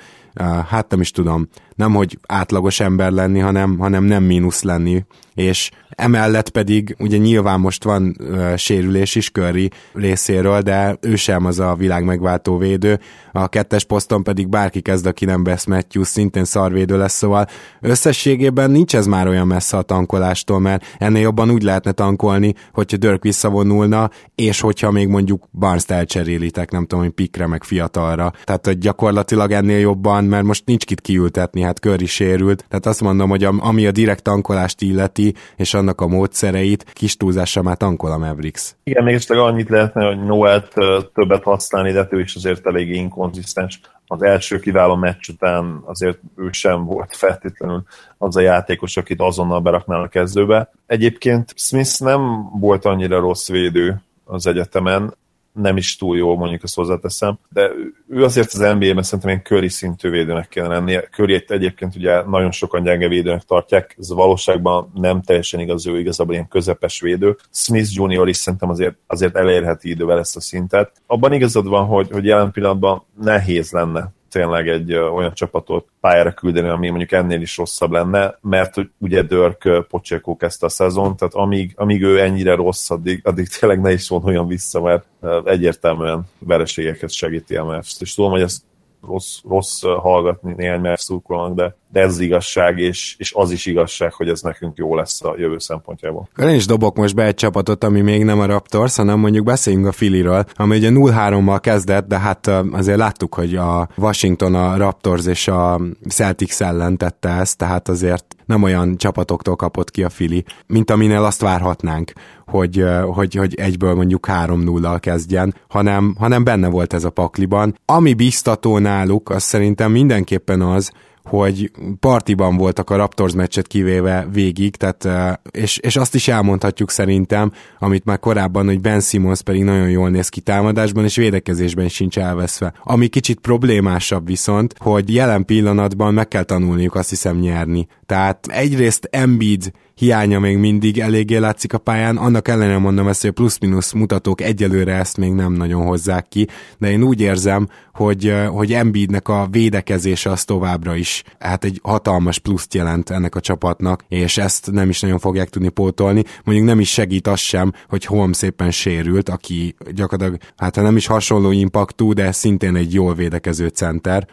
hát 0.68 0.90
nem 0.90 1.00
is 1.00 1.10
tudom, 1.10 1.48
nem 1.78 1.94
hogy 1.94 2.18
átlagos 2.26 2.80
ember 2.80 3.10
lenni, 3.10 3.38
hanem, 3.38 3.78
hanem 3.78 4.04
nem 4.04 4.22
mínusz 4.22 4.62
lenni, 4.62 5.04
és 5.34 5.70
emellett 5.88 6.50
pedig 6.50 6.96
ugye 6.98 7.16
nyilván 7.16 7.60
most 7.60 7.84
van 7.84 8.16
uh, 8.20 8.56
sérülés 8.56 9.14
is 9.14 9.30
Curry 9.30 9.70
részéről, 9.92 10.60
de 10.60 10.96
ő 11.00 11.16
sem 11.16 11.44
az 11.44 11.58
a 11.58 11.74
világ 11.74 12.04
megváltó 12.04 12.56
védő, 12.56 13.00
a 13.32 13.48
kettes 13.48 13.84
poszton 13.84 14.22
pedig 14.22 14.48
bárki 14.48 14.80
kezd, 14.80 15.06
aki 15.06 15.24
nem 15.24 15.42
Bess 15.42 15.64
Matthews, 15.64 16.08
szintén 16.08 16.44
szarvédő 16.44 16.98
lesz, 16.98 17.16
szóval 17.16 17.46
összességében 17.80 18.70
nincs 18.70 18.96
ez 18.96 19.06
már 19.06 19.28
olyan 19.28 19.46
messze 19.46 19.76
a 19.76 19.82
tankolástól, 19.82 20.58
mert 20.58 20.84
ennél 20.98 21.22
jobban 21.22 21.50
úgy 21.50 21.62
lehetne 21.62 21.92
tankolni, 21.92 22.54
hogyha 22.72 22.96
Dirk 22.96 23.22
visszavonulna, 23.22 24.10
és 24.34 24.60
hogyha 24.60 24.90
még 24.90 25.08
mondjuk 25.08 25.48
Barnes-t 25.58 25.90
elcserélitek, 25.90 26.70
nem 26.70 26.86
tudom, 26.86 27.04
hogy 27.04 27.12
pikre, 27.12 27.46
meg 27.46 27.64
fiatalra. 27.64 28.32
Tehát 28.44 28.66
hogy 28.66 28.78
gyakorlatilag 28.78 29.50
ennél 29.52 29.78
jobban, 29.78 30.24
mert 30.24 30.44
most 30.44 30.62
nincs 30.66 30.84
kit 30.84 31.00
kiültetni, 31.00 31.62
hát 31.68 31.78
Curry 31.78 32.06
sérült, 32.06 32.64
tehát 32.68 32.86
azt 32.86 33.00
mondom, 33.00 33.28
hogy 33.28 33.44
ami 33.44 33.86
a 33.86 33.90
direkt 33.90 34.22
tankolást 34.22 34.82
illeti, 34.82 35.34
és 35.56 35.74
annak 35.74 36.00
a 36.00 36.06
módszereit, 36.06 36.84
kis 36.92 37.16
túlzással 37.16 37.62
már 37.62 37.76
tankol 37.76 38.12
a 38.12 38.18
Mavericks. 38.18 38.74
Igen, 38.84 39.04
még 39.04 39.18
csak 39.18 39.36
annyit 39.36 39.68
lehetne, 39.68 40.06
hogy 40.06 40.24
Noelt 40.24 40.74
többet 41.14 41.42
használni, 41.42 41.92
de 41.92 42.08
ő 42.10 42.20
is 42.20 42.34
azért 42.34 42.66
elég 42.66 42.94
inkonzisztens. 42.94 43.80
Az 44.06 44.22
első 44.22 44.58
kiváló 44.58 44.94
meccs 44.94 45.28
után 45.28 45.82
azért 45.84 46.18
ő 46.36 46.48
sem 46.52 46.84
volt 46.84 47.16
feltétlenül 47.16 47.82
az 48.18 48.36
a 48.36 48.40
játékos, 48.40 48.96
akit 48.96 49.20
azonnal 49.20 49.60
beraknál 49.60 50.02
a 50.02 50.08
kezdőbe. 50.08 50.70
Egyébként 50.86 51.52
Smith 51.56 52.00
nem 52.00 52.50
volt 52.60 52.84
annyira 52.84 53.20
rossz 53.20 53.48
védő 53.48 54.02
az 54.24 54.46
egyetemen, 54.46 55.14
nem 55.60 55.76
is 55.76 55.96
túl 55.96 56.16
jó, 56.16 56.36
mondjuk 56.36 56.62
ezt 56.62 56.74
hozzáteszem, 56.74 57.38
de 57.52 57.70
ő 58.08 58.24
azért 58.24 58.52
az 58.52 58.58
NBA-ben 58.58 59.02
szerintem 59.02 59.28
ilyen 59.28 59.42
köri 59.42 59.68
szintű 59.68 60.10
védőnek 60.10 60.48
kellene 60.48 60.74
lennie. 60.74 61.02
Curry 61.02 61.44
egyébként 61.48 61.96
ugye 61.96 62.22
nagyon 62.22 62.50
sokan 62.50 62.82
gyenge 62.82 63.08
védőnek 63.08 63.42
tartják, 63.42 63.96
ez 63.98 64.12
valóságban 64.12 64.90
nem 64.94 65.22
teljesen 65.22 65.60
igaz, 65.60 65.86
ő 65.86 65.98
igazából 65.98 66.34
ilyen 66.34 66.48
közepes 66.48 67.00
védő. 67.00 67.36
Smith 67.52 67.88
Junior 67.92 68.28
is 68.28 68.36
szerintem 68.36 68.68
azért, 68.68 68.96
azért 69.06 69.36
elérheti 69.36 69.88
idővel 69.88 70.18
ezt 70.18 70.36
a 70.36 70.40
szintet. 70.40 70.92
Abban 71.06 71.32
igazad 71.32 71.68
van, 71.68 71.86
hogy, 71.86 72.08
hogy 72.10 72.24
jelen 72.24 72.50
pillanatban 72.50 73.04
nehéz 73.20 73.70
lenne 73.70 74.16
tényleg 74.30 74.68
egy 74.68 74.94
olyan 74.94 75.32
csapatot 75.34 75.88
pályára 76.00 76.32
küldeni, 76.32 76.68
ami 76.68 76.88
mondjuk 76.88 77.12
ennél 77.12 77.40
is 77.40 77.56
rosszabb 77.56 77.90
lenne, 77.90 78.38
mert 78.40 78.74
ugye 78.98 79.22
Dörk 79.22 79.86
Pocsékó 79.88 80.36
kezdte 80.36 80.66
a 80.66 80.68
szezon, 80.68 81.16
tehát 81.16 81.34
amíg, 81.34 81.72
amíg 81.76 82.02
ő 82.02 82.20
ennyire 82.20 82.54
rossz, 82.54 82.90
addig, 82.90 83.20
addig 83.24 83.48
tényleg 83.48 83.80
ne 83.80 83.92
is 83.92 84.10
olyan 84.10 84.46
vissza, 84.46 84.80
mert 84.80 85.04
egyértelműen 85.44 86.26
vereségeket 86.38 87.10
segíti 87.10 87.56
a 87.56 87.64
Mavs. 87.64 87.96
És 88.00 88.14
tudom, 88.14 88.30
hogy 88.30 88.40
ez 88.40 88.62
rossz, 89.06 89.38
rossz 89.48 89.82
hallgatni 89.82 90.54
néhány 90.56 90.94
szurkolónak, 90.94 91.54
de 91.54 91.76
de 91.92 92.00
ez 92.00 92.10
az 92.10 92.20
igazság, 92.20 92.78
és, 92.78 93.14
és 93.18 93.32
az 93.34 93.50
is 93.50 93.66
igazság, 93.66 94.12
hogy 94.12 94.28
ez 94.28 94.40
nekünk 94.40 94.76
jó 94.76 94.94
lesz 94.94 95.24
a 95.24 95.34
jövő 95.38 95.58
szempontjából. 95.58 96.28
Én 96.40 96.48
is 96.54 96.66
dobok 96.66 96.96
most 96.96 97.14
be 97.14 97.24
egy 97.24 97.34
csapatot, 97.34 97.84
ami 97.84 98.00
még 98.00 98.24
nem 98.24 98.40
a 98.40 98.46
Raptors, 98.46 98.96
hanem 98.96 99.18
mondjuk 99.18 99.44
beszéljünk 99.44 99.86
a 99.86 99.92
Filiről, 99.92 100.44
ami 100.54 100.76
ugye 100.76 100.90
0-3-mal 100.92 101.58
kezdett, 101.60 102.06
de 102.06 102.18
hát 102.18 102.50
azért 102.72 102.98
láttuk, 102.98 103.34
hogy 103.34 103.56
a 103.56 103.88
Washington, 103.96 104.54
a 104.54 104.76
Raptors 104.76 105.26
és 105.26 105.48
a 105.48 105.80
Celtics 106.08 106.60
ellen 106.60 106.96
tette 106.96 107.28
ezt, 107.28 107.56
tehát 107.56 107.88
azért 107.88 108.36
nem 108.48 108.62
olyan 108.62 108.96
csapatoktól 108.96 109.56
kapott 109.56 109.90
ki 109.90 110.02
a 110.02 110.08
Fili, 110.08 110.44
mint 110.66 110.90
aminél 110.90 111.24
azt 111.24 111.40
várhatnánk, 111.40 112.12
hogy, 112.46 112.84
hogy, 113.14 113.34
hogy 113.34 113.54
egyből 113.54 113.94
mondjuk 113.94 114.26
3-0-al 114.30 114.98
kezdjen, 115.00 115.54
hanem, 115.68 116.14
hanem 116.18 116.44
benne 116.44 116.68
volt 116.68 116.92
ez 116.92 117.04
a 117.04 117.10
pakliban. 117.10 117.78
Ami 117.84 118.14
biztató 118.14 118.78
náluk, 118.78 119.30
az 119.30 119.42
szerintem 119.42 119.90
mindenképpen 119.90 120.60
az, 120.60 120.92
hogy 121.24 121.70
partiban 122.00 122.56
voltak 122.56 122.90
a 122.90 122.96
Raptors 122.96 123.32
meccset 123.32 123.66
kivéve 123.66 124.28
végig, 124.32 124.76
tehát, 124.76 125.08
és, 125.50 125.78
és 125.78 125.96
azt 125.96 126.14
is 126.14 126.28
elmondhatjuk 126.28 126.90
szerintem, 126.90 127.52
amit 127.78 128.04
már 128.04 128.18
korábban, 128.18 128.66
hogy 128.66 128.80
Ben 128.80 129.00
Simmons 129.00 129.42
pedig 129.42 129.64
nagyon 129.64 129.90
jól 129.90 130.10
néz 130.10 130.28
ki 130.28 130.40
támadásban, 130.40 131.04
és 131.04 131.16
védekezésben 131.16 131.88
sincs 131.88 132.18
elveszve. 132.18 132.72
Ami 132.84 133.06
kicsit 133.06 133.40
problémásabb 133.40 134.26
viszont, 134.26 134.74
hogy 134.78 135.14
jelen 135.14 135.44
pillanatban 135.44 136.14
meg 136.14 136.28
kell 136.28 136.42
tanulniuk 136.42 136.94
azt 136.94 137.08
hiszem 137.08 137.38
nyerni. 137.38 137.86
Tehát 138.06 138.46
egyrészt 138.46 139.08
Embiid 139.10 139.72
hiánya 139.98 140.38
még 140.38 140.56
mindig 140.56 140.98
eléggé 140.98 141.36
látszik 141.36 141.72
a 141.72 141.78
pályán, 141.78 142.16
annak 142.16 142.48
ellenére 142.48 142.78
mondom 142.78 143.08
ezt, 143.08 143.20
hogy 143.20 143.30
a 143.30 143.32
plusz-minusz 143.32 143.92
mutatók 143.92 144.40
egyelőre 144.40 144.94
ezt 144.94 145.16
még 145.16 145.32
nem 145.32 145.52
nagyon 145.52 145.86
hozzák 145.86 146.28
ki, 146.28 146.46
de 146.78 146.90
én 146.90 147.02
úgy 147.02 147.20
érzem, 147.20 147.68
hogy, 147.92 148.34
hogy 148.48 148.72
Embiidnek 148.72 149.28
a 149.28 149.48
védekezése 149.50 150.30
az 150.30 150.44
továbbra 150.44 150.96
is 150.96 151.22
hát 151.38 151.64
egy 151.64 151.80
hatalmas 151.82 152.38
pluszt 152.38 152.74
jelent 152.74 153.10
ennek 153.10 153.34
a 153.34 153.40
csapatnak, 153.40 154.04
és 154.08 154.38
ezt 154.38 154.70
nem 154.70 154.88
is 154.88 155.00
nagyon 155.00 155.18
fogják 155.18 155.48
tudni 155.48 155.68
pótolni. 155.68 156.22
Mondjuk 156.44 156.66
nem 156.66 156.80
is 156.80 156.90
segít 156.90 157.26
az 157.26 157.38
sem, 157.38 157.72
hogy 157.88 158.04
Holm 158.04 158.32
szépen 158.32 158.70
sérült, 158.70 159.28
aki 159.28 159.74
gyakorlatilag, 159.90 160.40
hát 160.56 160.76
nem 160.76 160.96
is 160.96 161.06
hasonló 161.06 161.50
impaktú, 161.50 162.12
de 162.12 162.32
szintén 162.32 162.76
egy 162.76 162.94
jól 162.94 163.14
védekező 163.14 163.68
center. 163.68 164.26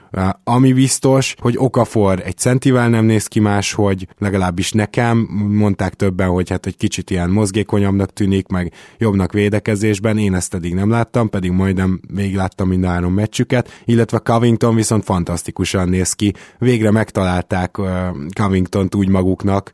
Ami 0.43 0.73
biztos, 0.73 1.35
hogy 1.39 1.55
Okafor 1.57 2.21
egy 2.25 2.37
centivel 2.37 2.89
nem 2.89 3.05
néz 3.05 3.27
ki 3.27 3.39
más, 3.39 3.73
hogy 3.73 4.07
legalábbis 4.17 4.71
nekem, 4.71 5.17
mondták 5.55 5.93
többen, 5.93 6.29
hogy 6.29 6.49
hát 6.49 6.65
egy 6.65 6.77
kicsit 6.77 7.09
ilyen 7.09 7.29
mozgékonyabbnak 7.29 8.13
tűnik, 8.13 8.47
meg 8.47 8.73
jobbnak 8.97 9.33
védekezésben, 9.33 10.17
én 10.17 10.33
ezt 10.33 10.53
eddig 10.53 10.73
nem 10.73 10.89
láttam, 10.89 11.29
pedig 11.29 11.51
majdnem 11.51 11.99
még 12.13 12.35
láttam 12.35 12.67
mind 12.67 12.83
a 12.83 12.87
három 12.87 13.13
meccsüket, 13.13 13.81
illetve 13.85 14.17
Covington 14.17 14.75
viszont 14.75 15.03
fantasztikusan 15.03 15.89
néz 15.89 16.13
ki. 16.13 16.33
Végre 16.59 16.91
megtalálták 16.91 17.77
Covington-t 18.33 18.95
úgy 18.95 19.09
maguknak, 19.09 19.71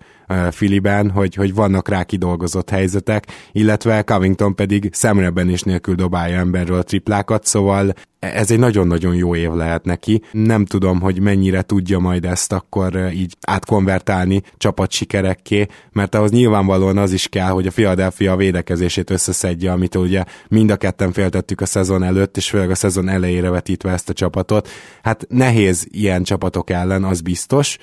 Filiben, 0.52 1.10
hogy, 1.10 1.36
hogy 1.36 1.54
vannak 1.54 1.88
rá 1.90 2.04
kidolgozott 2.04 2.70
helyzetek, 2.70 3.26
illetve 3.52 4.02
Covington 4.04 4.56
pedig 4.56 4.90
szemreben 4.94 5.50
is 5.50 5.62
nélkül 5.62 5.96
dobálja 5.96 6.38
emberről 6.38 6.84
triplákat, 6.84 7.46
szóval 7.46 7.94
ez 8.22 8.52
egy 8.52 8.60
nagyon-nagyon 8.60 9.16
jó 9.16 9.36
év 9.36 9.52
lehet 9.52 9.86
neki. 9.86 10.22
Nem 10.32 10.66
tudom, 10.66 11.00
hogy 11.00 11.20
mennyire 11.20 11.62
tudja 11.62 12.00
majd 12.00 12.26
ezt 12.26 12.54
akkor 12.54 13.10
így 13.14 13.36
átkonvertálni 13.42 14.42
csapat 14.58 14.92
sikerekké, 14.92 15.66
mert 15.92 16.16
ahhoz 16.16 16.32
nyilvánvalóan 16.32 16.98
az 16.98 17.12
is 17.12 17.28
kell, 17.28 17.50
hogy 17.50 17.68
a 17.68 17.72
Philadelphia 17.72 18.36
védekezését 18.36 19.10
összeszedje, 19.10 19.72
amit 19.72 19.96
ugye 19.96 20.24
mind 20.48 20.72
a 20.72 20.76
ketten 20.76 21.12
féltettük 21.12 21.62
a 21.62 21.66
szezon 21.66 22.04
előtt, 22.04 22.38
és 22.38 22.50
főleg 22.50 22.70
a 22.70 22.76
szezon 22.76 23.10
elejére 23.10 23.50
vetítve 23.50 23.92
ezt 23.92 24.10
a 24.10 24.14
csapatot. 24.14 24.70
Hát 25.04 25.26
nehéz 25.30 25.88
ilyen 25.92 26.24
csapatok 26.24 26.70
ellen, 26.70 27.04
az 27.04 27.22
biztos, 27.22 27.78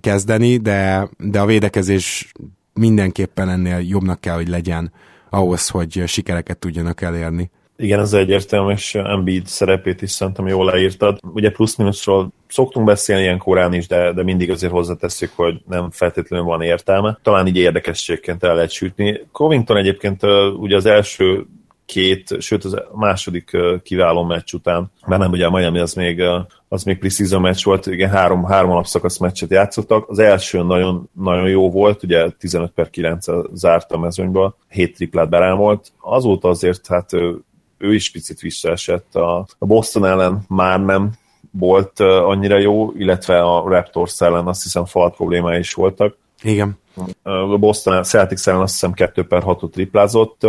kezdeni, 0.00 0.56
de, 0.56 1.08
de 1.18 1.40
a 1.40 1.46
védekezés 1.46 2.32
mindenképpen 2.72 3.48
ennél 3.48 3.78
jobbnak 3.78 4.20
kell, 4.20 4.34
hogy 4.34 4.48
legyen 4.48 4.92
ahhoz, 5.30 5.68
hogy 5.68 6.02
sikereket 6.06 6.58
tudjanak 6.58 7.00
elérni. 7.00 7.50
Igen, 7.76 8.00
ez 8.00 8.12
egyértelmű, 8.12 8.72
és 8.72 8.94
Embiid 8.94 9.46
szerepét 9.46 10.02
is 10.02 10.10
szerintem 10.10 10.46
jól 10.46 10.64
leírtad. 10.64 11.18
Ugye 11.32 11.50
plusz-minuszról 11.50 12.32
szoktunk 12.48 12.86
beszélni 12.86 13.22
ilyen 13.22 13.38
korán 13.38 13.72
is, 13.72 13.86
de, 13.86 14.12
de 14.12 14.22
mindig 14.22 14.50
azért 14.50 14.72
hozzátesszük, 14.72 15.32
hogy 15.34 15.60
nem 15.68 15.90
feltétlenül 15.90 16.46
van 16.46 16.62
értelme. 16.62 17.18
Talán 17.22 17.46
így 17.46 17.56
érdekességként 17.56 18.44
el 18.44 18.54
lehet 18.54 18.70
sütni. 18.70 19.20
Covington 19.32 19.76
egyébként 19.76 20.22
ugye 20.58 20.76
az 20.76 20.86
első 20.86 21.46
két, 21.86 22.40
sőt 22.40 22.64
az 22.64 22.82
második 22.94 23.56
kiváló 23.82 24.22
meccs 24.22 24.52
után, 24.52 24.90
mert 25.06 25.20
nem 25.20 25.30
ugye 25.30 25.46
a 25.46 25.50
Miami 25.50 25.78
az 25.78 25.94
még, 25.94 26.22
az 26.68 26.82
még 26.82 26.98
preseason 26.98 27.40
meccs 27.40 27.64
volt, 27.64 27.86
igen, 27.86 28.10
három, 28.10 28.44
három 28.44 28.70
alapszakasz 28.70 29.18
meccset 29.18 29.50
játszottak. 29.50 30.08
Az 30.08 30.18
első 30.18 30.62
nagyon, 30.62 31.08
nagyon 31.12 31.48
jó 31.48 31.70
volt, 31.70 32.02
ugye 32.02 32.30
15 32.30 32.70
per 32.70 32.90
9 32.90 33.26
zárt 33.52 33.92
a 33.92 33.98
mezőnyből, 33.98 34.56
7 34.68 34.94
triplát 34.94 35.28
berámolt. 35.28 35.92
Azóta 36.00 36.48
azért 36.48 36.86
hát 36.86 37.12
ő, 37.12 37.38
ő 37.78 37.94
is 37.94 38.10
picit 38.10 38.40
visszaesett. 38.40 39.14
A, 39.14 39.46
a 39.58 39.66
Boston 39.66 40.04
ellen 40.04 40.44
már 40.48 40.80
nem 40.84 41.12
volt 41.50 42.00
annyira 42.00 42.58
jó, 42.58 42.92
illetve 42.96 43.42
a 43.42 43.68
Raptors 43.68 44.20
ellen 44.20 44.46
azt 44.46 44.62
hiszem 44.62 44.84
fal 44.84 45.10
problémái 45.10 45.58
is 45.58 45.74
voltak. 45.74 46.16
Igen. 46.42 46.78
A 47.22 47.58
Boston 47.58 48.02
Celtics 48.02 48.46
ellen 48.46 48.60
azt 48.60 48.72
hiszem 48.72 48.92
2 48.92 49.26
per 49.26 49.42
6 49.42 49.70
triplázott, 49.70 50.46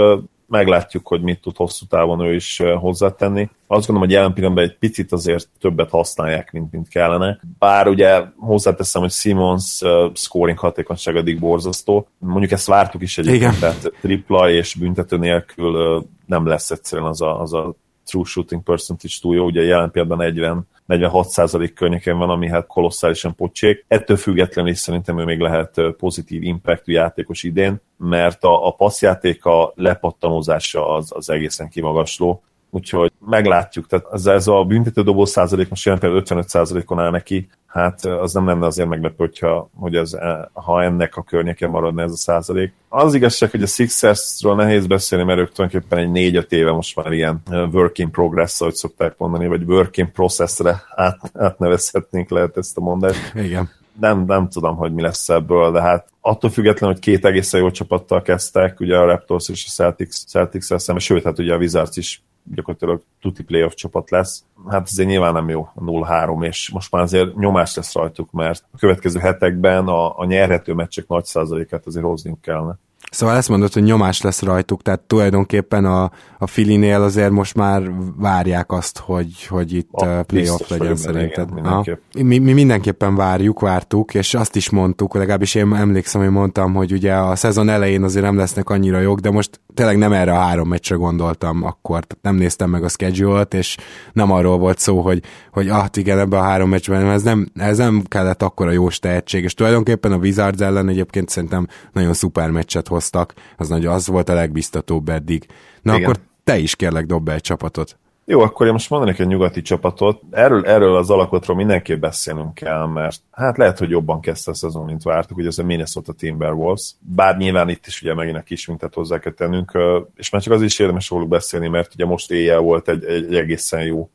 meglátjuk, 0.49 1.07
hogy 1.07 1.21
mit 1.21 1.41
tud 1.41 1.55
hosszú 1.55 1.85
távon 1.85 2.19
ő 2.19 2.33
is 2.33 2.61
hozzátenni. 2.79 3.49
Azt 3.67 3.87
gondolom, 3.87 3.99
hogy 3.99 4.11
jelen 4.11 4.33
pillanatban 4.33 4.63
egy 4.63 4.77
picit 4.77 5.11
azért 5.11 5.49
többet 5.59 5.89
használják, 5.89 6.51
mint, 6.51 6.71
mint 6.71 6.87
kellene. 6.87 7.39
Bár 7.59 7.87
ugye 7.87 8.21
hozzáteszem, 8.37 9.01
hogy 9.01 9.11
Simons 9.11 9.81
uh, 9.81 10.11
scoring 10.13 10.57
hatékonyság 10.57 11.15
eddig 11.15 11.39
borzasztó. 11.39 12.07
Mondjuk 12.17 12.51
ezt 12.51 12.67
vártuk 12.67 13.01
is 13.01 13.17
egyébként, 13.17 13.41
Igen. 13.41 13.59
tehát 13.59 13.91
tripla 14.01 14.49
és 14.49 14.75
büntető 14.75 15.17
nélkül 15.17 15.95
uh, 15.95 16.03
nem 16.25 16.47
lesz 16.47 16.71
egyszerűen 16.71 17.07
az 17.07 17.21
a, 17.21 17.41
az 17.41 17.53
a 17.53 17.75
true 18.09 18.23
shooting 18.25 18.63
percentage 18.63 19.13
túl 19.21 19.35
jó, 19.35 19.45
ugye 19.45 19.63
jelen 19.63 19.91
pillanatban 19.91 20.25
40 20.25 20.67
46% 20.89 21.71
környéken 21.75 22.17
van, 22.17 22.29
ami 22.29 22.49
hát 22.49 22.67
kolosszálisan 22.67 23.35
pocsék. 23.35 23.85
Ettől 23.87 24.17
függetlenül 24.17 24.71
is 24.71 24.77
szerintem 24.77 25.19
ő 25.19 25.23
még 25.23 25.39
lehet 25.39 25.81
pozitív 25.97 26.43
impactú 26.43 26.91
játékos 26.91 27.43
idén, 27.43 27.81
mert 27.97 28.43
a, 28.43 28.67
a 28.67 28.71
passzjátéka 28.71 29.71
lepattanózása 29.75 30.95
az, 30.95 31.11
az 31.15 31.29
egészen 31.29 31.69
kimagasló. 31.69 32.43
Úgyhogy 32.71 33.11
meglátjuk, 33.25 33.87
tehát 33.87 34.05
ez, 34.11 34.25
ez 34.25 34.47
a 34.47 34.63
büntetődobó 34.63 35.25
százalék 35.25 35.69
most 35.69 35.85
jelen 35.85 35.99
például 35.99 36.21
55 36.21 36.49
százalékon 36.49 36.99
áll 36.99 37.11
neki, 37.11 37.49
hát 37.65 38.05
az 38.05 38.33
nem 38.33 38.45
lenne 38.45 38.65
azért 38.65 38.89
meglepő, 38.89 39.15
hogyha, 39.17 39.69
hogy 39.75 39.95
ez, 39.95 40.17
ha 40.53 40.83
ennek 40.83 41.15
a 41.15 41.23
környéken 41.23 41.69
maradna 41.69 42.01
ez 42.01 42.11
a 42.11 42.15
százalék. 42.15 42.73
Az 42.89 43.13
igazság, 43.13 43.51
hogy 43.51 43.63
a 43.63 43.67
Sixersről 43.67 44.55
nehéz 44.55 44.87
beszélni, 44.87 45.23
mert 45.23 45.39
ők 45.39 45.51
tulajdonképpen 45.51 45.99
egy 45.99 46.33
4-5 46.33 46.51
éve 46.51 46.71
most 46.71 46.95
már 46.95 47.11
ilyen 47.11 47.41
work 47.71 47.97
in 47.97 48.11
progress, 48.11 48.61
ahogy 48.61 48.73
szokták 48.73 49.17
mondani, 49.17 49.47
vagy 49.47 49.63
work 49.63 49.97
in 49.97 50.11
processre 50.11 50.83
át, 50.95 51.19
átnevezhetnénk 51.33 52.29
lehet 52.29 52.57
ezt 52.57 52.77
a 52.77 52.81
mondást. 52.81 53.35
Igen 53.35 53.77
nem, 53.99 54.23
nem 54.25 54.49
tudom, 54.49 54.75
hogy 54.75 54.93
mi 54.93 55.01
lesz 55.01 55.29
ebből, 55.29 55.71
de 55.71 55.81
hát 55.81 56.07
attól 56.21 56.49
függetlenül, 56.49 56.95
hogy 56.95 57.03
két 57.03 57.25
egészen 57.25 57.61
jó 57.61 57.71
csapattal 57.71 58.21
kezdtek, 58.21 58.79
ugye 58.79 58.97
a 58.97 59.05
Raptors 59.05 59.49
és 59.49 59.65
a 59.67 59.71
Celtics, 59.71 60.25
Celtics 60.25 60.63
szemben, 60.63 61.03
sőt, 61.03 61.23
hát 61.23 61.39
ugye 61.39 61.53
a 61.53 61.57
Wizards 61.57 61.97
is 61.97 62.23
gyakorlatilag 62.55 63.01
tuti 63.21 63.43
playoff 63.43 63.73
csapat 63.73 64.09
lesz. 64.09 64.43
Hát 64.69 64.87
azért 64.87 65.09
nyilván 65.09 65.33
nem 65.33 65.49
jó 65.49 65.69
a 65.75 65.81
0-3, 65.81 66.45
és 66.45 66.69
most 66.69 66.91
már 66.91 67.01
azért 67.01 67.35
nyomás 67.35 67.75
lesz 67.75 67.93
rajtuk, 67.93 68.31
mert 68.31 68.63
a 68.71 68.77
következő 68.77 69.19
hetekben 69.19 69.87
a, 69.87 70.19
a 70.19 70.25
nyerhető 70.25 70.73
meccsek 70.73 71.07
nagy 71.07 71.25
százalékát 71.25 71.85
azért 71.85 72.05
hozniuk 72.05 72.41
kellene. 72.41 72.77
Szóval 73.09 73.35
ezt 73.35 73.49
mondod, 73.49 73.73
hogy 73.73 73.83
nyomás 73.83 74.21
lesz 74.21 74.41
rajtuk, 74.41 74.81
tehát 74.81 74.99
tulajdonképpen 74.99 75.85
a, 75.85 76.11
a 76.37 76.47
Filinél 76.47 77.01
azért 77.01 77.31
most 77.31 77.55
már 77.55 77.91
várják 78.17 78.71
azt, 78.71 78.97
hogy, 78.97 79.45
hogy 79.45 79.73
itt 79.73 79.89
a, 79.91 80.23
playoff 80.23 80.69
legyen 80.69 80.95
szerinted. 80.95 81.49
Igen, 81.57 81.99
mi, 82.25 82.37
mi 82.37 82.53
mindenképpen 82.53 83.15
várjuk, 83.15 83.59
vártuk, 83.59 84.13
és 84.13 84.33
azt 84.33 84.55
is 84.55 84.69
mondtuk, 84.69 85.13
legalábbis 85.13 85.55
én 85.55 85.75
emlékszem, 85.75 86.21
hogy 86.21 86.29
mondtam, 86.31 86.73
hogy 86.73 86.91
ugye 86.91 87.13
a 87.13 87.35
szezon 87.35 87.69
elején 87.69 88.03
azért 88.03 88.25
nem 88.25 88.37
lesznek 88.37 88.69
annyira 88.69 88.99
jók, 88.99 89.19
de 89.19 89.31
most 89.31 89.61
tényleg 89.79 89.97
nem 89.97 90.13
erre 90.13 90.31
a 90.31 90.39
három 90.39 90.67
meccsre 90.67 90.95
gondoltam 90.95 91.63
akkor, 91.63 92.05
tehát 92.05 92.23
nem 92.23 92.35
néztem 92.35 92.69
meg 92.69 92.83
a 92.83 92.89
schedule-t, 92.89 93.53
és 93.53 93.77
nem 94.13 94.31
arról 94.31 94.57
volt 94.57 94.79
szó, 94.79 95.01
hogy, 95.01 95.23
hogy 95.51 95.69
ah, 95.69 95.85
igen, 95.93 96.19
ebben 96.19 96.39
a 96.39 96.43
három 96.43 96.69
meccsben 96.69 97.09
ez 97.09 97.23
nem, 97.23 97.47
ez 97.55 97.77
nem 97.77 98.03
kellett 98.07 98.41
akkora 98.41 98.71
jó 98.71 98.89
tehetség, 98.89 99.43
és 99.43 99.53
tulajdonképpen 99.53 100.11
a 100.11 100.17
Wizards 100.17 100.61
ellen 100.61 100.89
egyébként 100.89 101.29
szerintem 101.29 101.67
nagyon 101.93 102.13
szuper 102.13 102.51
meccset 102.51 102.87
hoztak, 102.87 103.33
az, 103.57 103.67
nagy, 103.67 103.85
az 103.85 104.07
volt 104.07 104.29
a 104.29 104.33
legbiztatóbb 104.33 105.09
eddig. 105.09 105.45
Na 105.81 105.95
Igen. 105.95 106.03
akkor 106.03 106.21
te 106.43 106.57
is 106.57 106.75
kérlek 106.75 107.05
dob 107.05 107.23
be 107.23 107.33
egy 107.33 107.41
csapatot. 107.41 107.97
Jó, 108.31 108.41
akkor 108.41 108.65
én 108.65 108.71
most 108.71 108.89
mondanék 108.89 109.19
egy 109.19 109.27
nyugati 109.27 109.61
csapatot. 109.61 110.21
Erről, 110.31 110.65
erről 110.65 110.95
az 110.95 111.09
alakotról 111.09 111.55
mindenképp 111.55 111.99
beszélnünk 111.99 112.53
kell, 112.53 112.85
mert 112.85 113.21
hát 113.31 113.57
lehet, 113.57 113.79
hogy 113.79 113.89
jobban 113.89 114.21
kezdte 114.21 114.51
a 114.51 114.53
szezon, 114.53 114.85
mint 114.85 115.03
vártuk, 115.03 115.35
hogy 115.35 115.45
ez 115.45 115.57
a 115.57 115.63
Minnesota 115.63 116.13
Timberwolves. 116.13 116.91
Bár 116.99 117.37
nyilván 117.37 117.69
itt 117.69 117.87
is 117.87 118.01
ugye 118.01 118.13
megint 118.13 118.37
a 118.37 118.41
kis 118.41 118.67
mintet 118.67 118.93
hozzá 118.93 119.19
kell 119.19 119.33
tennünk, 119.33 119.71
és 120.15 120.29
már 120.29 120.41
csak 120.41 120.53
az 120.53 120.61
is 120.61 120.79
érdemes 120.79 121.09
róluk 121.09 121.27
beszélni, 121.27 121.67
mert 121.67 121.93
ugye 121.93 122.05
most 122.05 122.31
éjjel 122.31 122.59
volt 122.59 122.89
egy, 122.89 123.03
egy 123.03 123.35
egészen 123.35 123.83
jó 123.83 124.09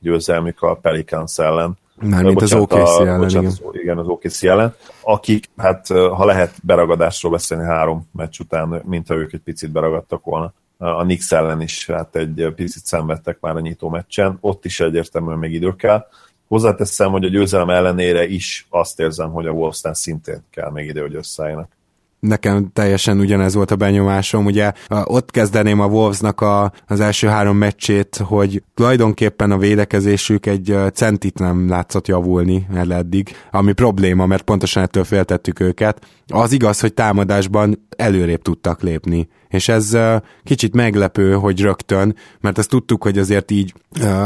győzelmük 0.00 0.62
a 0.62 0.74
Pelicans 0.74 1.38
ellen 1.38 1.78
Mármint 2.00 2.42
az 2.42 2.52
OKC 2.52 2.98
ellen, 3.00 3.20
bocsánat, 3.20 3.52
igen. 3.52 3.68
Az, 3.68 3.80
igen, 3.80 3.98
az 3.98 4.06
OKC 4.06 4.42
ellen, 4.42 4.74
akik, 5.02 5.44
hát 5.56 5.86
ha 5.88 6.24
lehet 6.24 6.54
beragadásról 6.62 7.32
beszélni 7.32 7.64
három 7.64 8.08
meccs 8.12 8.40
után, 8.40 8.82
mint 8.84 9.08
ha 9.08 9.14
ők 9.14 9.32
egy 9.32 9.40
picit 9.40 9.70
beragadtak 9.70 10.24
volna. 10.24 10.52
A 10.78 11.02
Knicks 11.02 11.32
ellen 11.32 11.60
is 11.60 11.86
hát 11.86 12.16
egy 12.16 12.52
picit 12.54 12.84
szenvedtek 12.84 13.40
már 13.40 13.56
a 13.56 13.60
nyitó 13.60 13.88
meccsen, 13.88 14.38
ott 14.40 14.64
is 14.64 14.80
egyértelműen 14.80 15.38
még 15.38 15.52
idő 15.52 15.76
kell. 15.76 16.06
Hozzáteszem, 16.48 17.10
hogy 17.10 17.24
a 17.24 17.28
győzelem 17.28 17.70
ellenére 17.70 18.26
is 18.26 18.66
azt 18.70 19.00
érzem, 19.00 19.30
hogy 19.30 19.46
a 19.46 19.50
Wolfstan 19.50 19.94
szintén 19.94 20.44
kell 20.50 20.70
még 20.70 20.88
idő, 20.88 21.00
hogy 21.00 21.14
összeálljanak 21.14 21.76
nekem 22.20 22.70
teljesen 22.72 23.18
ugyanez 23.18 23.54
volt 23.54 23.70
a 23.70 23.76
benyomásom. 23.76 24.44
Ugye 24.44 24.72
ott 24.88 25.30
kezdeném 25.30 25.80
a 25.80 25.86
Wolvesnak 25.86 26.40
a, 26.40 26.72
az 26.86 27.00
első 27.00 27.26
három 27.26 27.56
meccsét, 27.56 28.16
hogy 28.16 28.62
tulajdonképpen 28.74 29.50
a 29.50 29.58
védekezésük 29.58 30.46
egy 30.46 30.76
centit 30.92 31.38
nem 31.38 31.68
látszott 31.68 32.06
javulni 32.06 32.66
el 32.74 32.92
eddig, 32.92 33.28
ami 33.50 33.72
probléma, 33.72 34.26
mert 34.26 34.42
pontosan 34.42 34.82
ettől 34.82 35.04
féltettük 35.04 35.60
őket. 35.60 36.06
Az 36.26 36.52
igaz, 36.52 36.80
hogy 36.80 36.94
támadásban 36.94 37.86
előrébb 37.96 38.42
tudtak 38.42 38.82
lépni, 38.82 39.28
és 39.48 39.68
ez 39.68 39.96
kicsit 40.44 40.74
meglepő, 40.74 41.32
hogy 41.32 41.60
rögtön, 41.60 42.16
mert 42.40 42.58
azt 42.58 42.68
tudtuk, 42.68 43.02
hogy 43.02 43.18
azért 43.18 43.50
így 43.50 43.74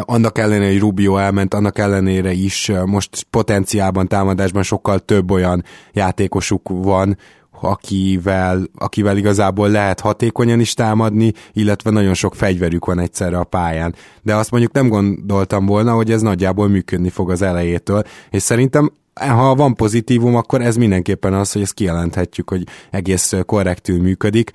annak 0.01 0.39
ellenére, 0.39 0.71
hogy 0.71 0.81
Rubio 0.81 1.17
elment, 1.17 1.55
annak 1.55 1.79
ellenére 1.79 2.33
is 2.33 2.73
most 2.85 3.27
potenciálban 3.31 4.09
támadásban 4.09 4.63
sokkal 4.63 4.99
több 4.99 5.31
olyan 5.31 5.65
játékosuk 5.93 6.69
van, 6.69 7.17
akivel, 7.65 8.63
akivel 8.75 9.17
igazából 9.17 9.69
lehet 9.69 10.01
hatékonyan 10.01 10.61
is 10.61 10.75
támadni, 10.75 11.33
illetve 11.53 11.91
nagyon 11.91 12.15
sok 12.15 12.35
fegyverük 12.35 12.85
van 12.85 12.99
egyszerre 12.99 13.39
a 13.39 13.45
pályán. 13.45 13.95
De 14.23 14.35
azt 14.35 14.51
mondjuk 14.51 14.73
nem 14.73 14.89
gondoltam 14.89 15.67
volna, 15.67 15.95
hogy 15.95 16.11
ez 16.11 16.23
nagyjából 16.23 16.69
működni 16.69 17.09
fog 17.09 17.31
az 17.31 17.43
elejétől, 17.43 18.03
és 18.31 18.43
szerintem 18.43 18.93
ha 19.15 19.55
van 19.55 19.75
pozitívum, 19.75 20.37
akkor 20.37 20.61
ez 20.61 20.77
mindenképpen 20.77 21.35
az, 21.35 21.53
hogy 21.53 21.63
ezt 21.63 21.75
kijelenthetjük, 21.75 22.51
hogy 22.51 22.67
egész 22.91 23.33
korrektül 23.47 24.01
működik. 24.01 24.51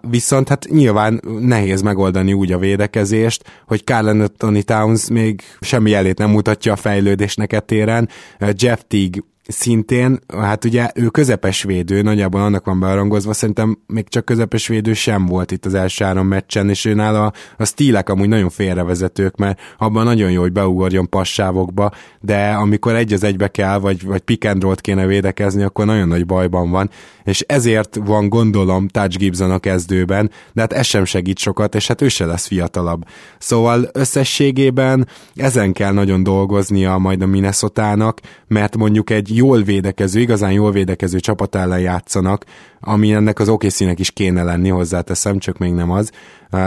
Viszont 0.00 0.48
hát 0.48 0.66
nyilván 0.68 1.20
nehéz 1.40 1.82
megoldani 1.82 2.32
úgy 2.32 2.52
a 2.52 2.58
védekezést, 2.58 3.44
hogy 3.66 3.84
Carl 3.84 4.08
Anthony 4.08 4.64
Towns 4.64 5.08
még 5.08 5.42
semmi 5.60 5.90
jelét 5.90 6.18
nem 6.18 6.30
mutatja 6.30 6.72
a 6.72 6.76
fejlődésnek 6.76 7.52
e 7.52 7.60
téren. 7.60 8.08
Jeff 8.38 8.80
Teague 8.88 9.22
szintén, 9.48 10.18
hát 10.38 10.64
ugye 10.64 10.90
ő 10.94 11.06
közepes 11.06 11.62
védő, 11.62 12.02
nagyjából 12.02 12.40
annak 12.40 12.64
van 12.64 12.80
bearangozva, 12.80 13.32
szerintem 13.32 13.78
még 13.86 14.08
csak 14.08 14.24
közepes 14.24 14.66
védő 14.66 14.92
sem 14.92 15.26
volt 15.26 15.50
itt 15.50 15.64
az 15.64 15.74
első 15.74 16.04
három 16.04 16.26
meccsen, 16.26 16.68
és 16.68 16.84
őnál 16.84 17.14
a, 17.14 17.32
a 17.56 17.64
stílek 17.64 18.08
amúgy 18.08 18.28
nagyon 18.28 18.50
félrevezetők, 18.50 19.36
mert 19.36 19.60
abban 19.78 20.04
nagyon 20.04 20.30
jó, 20.30 20.40
hogy 20.40 20.52
beugorjon 20.52 21.08
passávokba, 21.08 21.90
de 22.20 22.50
amikor 22.50 22.94
egy 22.94 23.12
az 23.12 23.24
egybe 23.24 23.48
kell, 23.48 23.78
vagy, 23.78 24.02
vagy 24.02 24.20
pick 24.20 24.44
and 24.44 24.80
kéne 24.80 25.06
védekezni, 25.06 25.62
akkor 25.62 25.86
nagyon 25.86 26.08
nagy 26.08 26.26
bajban 26.26 26.70
van, 26.70 26.90
és 27.24 27.40
ezért 27.40 27.98
van 28.04 28.28
gondolom 28.28 28.88
Touch 28.88 29.18
Gibson 29.18 29.50
a 29.50 29.58
kezdőben, 29.58 30.30
de 30.52 30.60
hát 30.60 30.72
ez 30.72 30.86
sem 30.86 31.04
segít 31.04 31.38
sokat, 31.38 31.74
és 31.74 31.86
hát 31.86 32.02
ő 32.02 32.08
se 32.08 32.26
lesz 32.26 32.46
fiatalabb. 32.46 33.04
Szóval 33.38 33.88
összességében 33.92 35.08
ezen 35.34 35.72
kell 35.72 35.92
nagyon 35.92 36.22
dolgoznia 36.22 36.98
majd 36.98 37.22
a 37.22 37.26
minnesota 37.26 38.14
mert 38.46 38.76
mondjuk 38.76 39.10
egy 39.10 39.35
jól 39.36 39.62
védekező, 39.62 40.20
igazán 40.20 40.52
jól 40.52 40.72
védekező 40.72 41.20
csapat 41.20 41.54
ellen 41.54 41.80
játszanak, 41.80 42.44
ami 42.80 43.12
ennek 43.12 43.38
az 43.38 43.48
okc 43.48 43.80
is 43.80 44.10
kéne 44.10 44.42
lenni, 44.42 44.68
hozzáteszem, 44.68 45.38
csak 45.38 45.58
még 45.58 45.72
nem 45.72 45.90
az. 45.90 46.10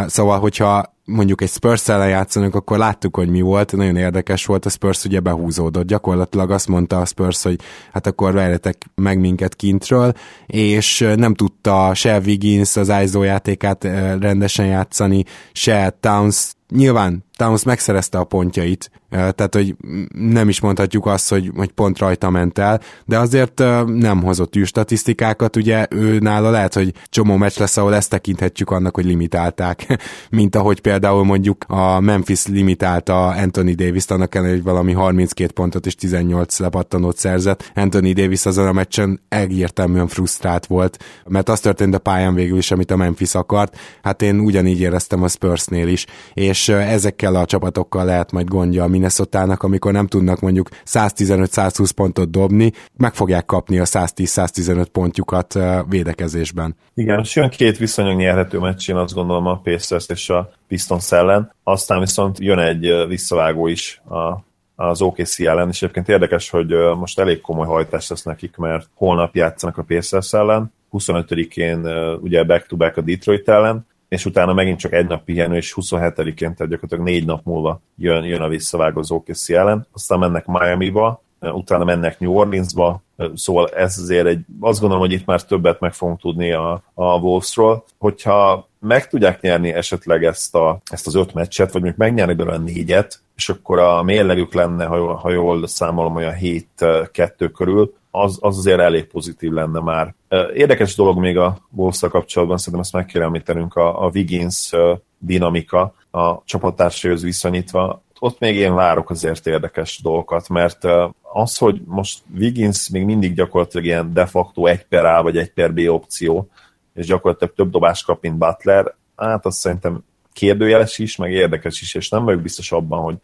Szóval, 0.08 0.39
hogyha 0.39 0.97
mondjuk 1.05 1.41
egy 1.41 1.49
Spurs 1.49 1.89
ellen 1.89 2.10
játszanak, 2.10 2.55
akkor 2.55 2.77
láttuk, 2.77 3.15
hogy 3.15 3.29
mi 3.29 3.41
volt, 3.41 3.75
nagyon 3.75 3.95
érdekes 3.95 4.45
volt, 4.45 4.65
a 4.65 4.69
Spurs 4.69 5.05
ugye 5.05 5.19
behúzódott. 5.19 5.88
Gyakorlatilag 5.88 6.51
azt 6.51 6.67
mondta 6.67 7.01
a 7.01 7.05
Spurs, 7.05 7.43
hogy 7.43 7.60
hát 7.93 8.08
akkor 8.08 8.34
várjatok 8.34 8.73
meg 8.95 9.19
minket 9.19 9.55
kintről, 9.55 10.13
és 10.45 11.08
nem 11.15 11.34
tudta 11.34 11.91
se 11.93 12.19
Wiggins 12.25 12.75
az 12.75 12.91
ISO 13.03 13.23
játékát 13.23 13.84
rendesen 14.19 14.65
játszani, 14.65 15.23
se 15.51 15.97
Towns 15.99 16.53
nyilván 16.69 17.27
Towns 17.39 17.63
megszerezte 17.63 18.17
a 18.17 18.23
pontjait, 18.23 18.91
tehát 19.10 19.54
hogy 19.56 19.75
nem 20.13 20.49
is 20.49 20.60
mondhatjuk 20.62 21.06
azt, 21.06 21.30
hogy, 21.30 21.52
hogy 21.56 21.71
pont 21.71 21.97
rajta 21.97 22.30
ment 22.30 22.58
el, 22.58 22.82
de 23.06 23.17
azért 23.17 23.60
nem 23.86 24.23
hozott 24.23 24.54
statisztikákat, 24.63 25.56
ugye 25.56 25.88
ő 25.89 26.17
nála 26.17 26.49
lehet, 26.49 26.73
hogy 26.73 26.93
csomó 27.10 27.36
meccs 27.36 27.58
lesz, 27.58 27.78
ahol 27.78 27.95
ezt 27.95 28.10
tekinthetjük 28.10 28.71
annak, 28.71 28.95
hogy 28.95 29.06
limitálták, 29.06 29.99
mint 30.30 30.56
ahogy 30.56 30.80
például 30.80 31.23
mondjuk 31.23 31.63
a 31.67 31.99
Memphis 31.99 32.47
limitálta 32.47 33.28
Anthony 33.28 33.75
Davis-t, 33.75 34.12
annak 34.12 34.36
ellenére, 34.36 34.56
hogy 34.56 34.65
valami 34.65 34.93
32 34.93 35.52
pontot 35.54 35.86
és 35.86 35.95
18 35.95 36.60
lepattanót 36.60 37.17
szerzett. 37.17 37.71
Anthony 37.75 38.13
Davis 38.13 38.45
azon 38.45 38.67
a 38.67 38.71
meccsen 38.71 39.21
egyértelműen 39.30 40.08
frusztrált 40.08 40.65
volt, 40.65 40.97
mert 41.28 41.49
az 41.49 41.60
történt 41.60 41.95
a 41.95 41.99
pályán 41.99 42.34
végül 42.34 42.58
is, 42.58 42.71
amit 42.71 42.91
a 42.91 42.95
Memphis 42.95 43.36
akart. 43.36 43.78
Hát 44.02 44.21
én 44.21 44.39
ugyanígy 44.39 44.80
éreztem 44.80 45.23
a 45.23 45.28
Spursnél 45.28 45.88
is, 45.88 46.06
és 46.34 46.69
ezekkel 46.69 47.28
a 47.35 47.45
csapatokkal 47.45 48.05
lehet 48.05 48.31
majd 48.31 48.47
gondja 48.47 48.83
a 48.83 48.87
minnesota 48.87 49.57
amikor 49.57 49.91
nem 49.91 50.07
tudnak 50.07 50.39
mondjuk 50.39 50.69
115-120 50.85 51.89
pontot 51.95 52.31
dobni, 52.31 52.71
meg 52.97 53.13
fogják 53.13 53.45
kapni 53.45 53.79
a 53.79 53.85
110-115 53.85 54.85
pontjukat 54.91 55.59
védekezésben. 55.89 56.75
Igen, 56.93 57.19
és 57.19 57.35
jön 57.35 57.49
két 57.49 57.77
viszonylag 57.77 58.17
nyerhető 58.17 58.59
meccs, 58.59 58.89
én 58.89 58.95
azt 58.95 59.13
gondolom 59.13 59.45
a 59.45 59.59
Pacers 59.63 60.07
és 60.07 60.29
a 60.29 60.51
Pistons 60.67 61.11
ellen, 61.11 61.53
aztán 61.63 61.99
viszont 61.99 62.39
jön 62.39 62.59
egy 62.59 63.07
visszavágó 63.07 63.67
is 63.67 64.01
a 64.09 64.47
az 64.81 65.01
OKC 65.01 65.39
ellen, 65.39 65.69
és 65.69 65.81
egyébként 65.81 66.09
érdekes, 66.09 66.49
hogy 66.49 66.67
most 66.97 67.19
elég 67.19 67.41
komoly 67.41 67.65
hajtás 67.65 68.09
lesz 68.09 68.23
nekik, 68.23 68.57
mert 68.57 68.89
holnap 68.93 69.35
játszanak 69.35 69.77
a 69.77 69.83
Pacers 69.83 70.33
ellen, 70.33 70.73
25-én 70.91 71.87
ugye 72.21 72.43
back-to-back 72.43 72.97
a 72.97 73.01
Detroit 73.01 73.49
ellen, 73.49 73.87
és 74.10 74.26
utána 74.26 74.54
megint 74.54 74.80
csak 74.80 74.93
egy 74.93 75.08
nap 75.08 75.24
pihenő, 75.24 75.56
és 75.56 75.74
27-én, 75.82 76.36
tehát 76.36 76.72
gyakorlatilag 76.72 77.04
négy 77.04 77.26
nap 77.26 77.45
múlva 77.45 77.82
jön, 77.98 78.24
jön 78.24 78.41
a 78.41 78.48
visszavágó 78.48 79.00
az 79.00 79.50
ellen, 79.50 79.88
aztán 79.91 80.19
mennek 80.19 80.45
Miami-ba, 80.45 81.22
utána 81.39 81.84
mennek 81.84 82.19
New 82.19 82.34
Orleans-ba, 82.34 83.02
szóval 83.36 83.67
ez 83.69 83.98
azért 83.98 84.26
egy, 84.26 84.45
azt 84.60 84.80
gondolom, 84.80 85.04
hogy 85.04 85.13
itt 85.13 85.26
már 85.26 85.43
többet 85.43 85.80
meg 85.80 85.93
fogunk 85.93 86.19
tudni 86.19 86.52
a, 86.52 86.84
a 86.93 87.17
Wolvesról. 87.19 87.84
Hogyha 87.98 88.67
meg 88.80 89.08
tudják 89.08 89.41
nyerni 89.41 89.74
esetleg 89.74 90.24
ezt, 90.24 90.56
a, 90.56 90.80
ezt 90.91 91.08
az 91.08 91.15
öt 91.15 91.34
meccset, 91.34 91.72
vagy 91.72 91.82
mondjuk 91.82 92.02
megnyerni 92.02 92.34
belőle 92.34 92.58
négyet, 92.58 93.19
és 93.36 93.50
akkor 93.50 93.80
a 93.80 94.04
mérlegük 94.04 94.54
lenne, 94.54 94.86
ha 94.86 94.95
jól, 94.95 95.13
ha 95.13 95.32
jól 95.32 95.67
számolom, 95.67 96.15
olyan 96.15 96.36
7-2 96.41 97.50
körül, 97.56 97.93
az, 98.21 98.38
az 98.41 98.58
azért 98.58 98.79
elég 98.79 99.05
pozitív 99.05 99.51
lenne 99.51 99.79
már. 99.79 100.15
Érdekes 100.53 100.95
dolog 100.95 101.17
még 101.17 101.38
a 101.38 101.58
wolves 101.69 101.99
kapcsolatban, 101.99 102.58
szerintem 102.58 102.82
ezt 102.82 102.93
meg 102.93 103.05
kell 103.05 103.21
említenünk, 103.21 103.75
a, 103.75 104.05
a 104.05 104.10
Wiggins 104.13 104.71
dinamika 105.17 105.93
a 106.12 106.43
csapattársaihoz 106.45 107.23
viszonyítva. 107.23 108.01
Ott 108.19 108.39
még 108.39 108.55
én 108.55 108.73
várok 108.73 109.10
azért 109.10 109.47
érdekes 109.47 110.01
dolgokat, 110.01 110.49
mert 110.49 110.86
az, 111.21 111.58
hogy 111.58 111.82
most 111.86 112.21
Wiggins 112.38 112.89
még 112.89 113.05
mindig 113.05 113.34
gyakorlatilag 113.34 113.86
ilyen 113.86 114.13
de 114.13 114.25
facto 114.25 114.65
egy 114.65 114.86
per 114.86 115.05
A 115.05 115.23
vagy 115.23 115.38
egy 115.38 115.53
per 115.53 115.73
B 115.73 115.79
opció, 115.88 116.49
és 116.93 117.05
gyakorlatilag 117.05 117.53
több 117.53 117.69
dobást 117.69 118.05
kap, 118.05 118.21
mint 118.21 118.38
Butler, 118.38 118.95
hát 119.15 119.45
azt 119.45 119.58
szerintem 119.58 120.03
kérdőjeles 120.34 120.99
is, 120.99 121.15
meg 121.15 121.32
érdekes 121.32 121.82
is, 121.82 121.95
és 121.95 122.10
nem 122.10 122.23
vagyok 122.23 122.41
biztos 122.41 122.71
abban, 122.71 123.01
hogy 123.01 123.15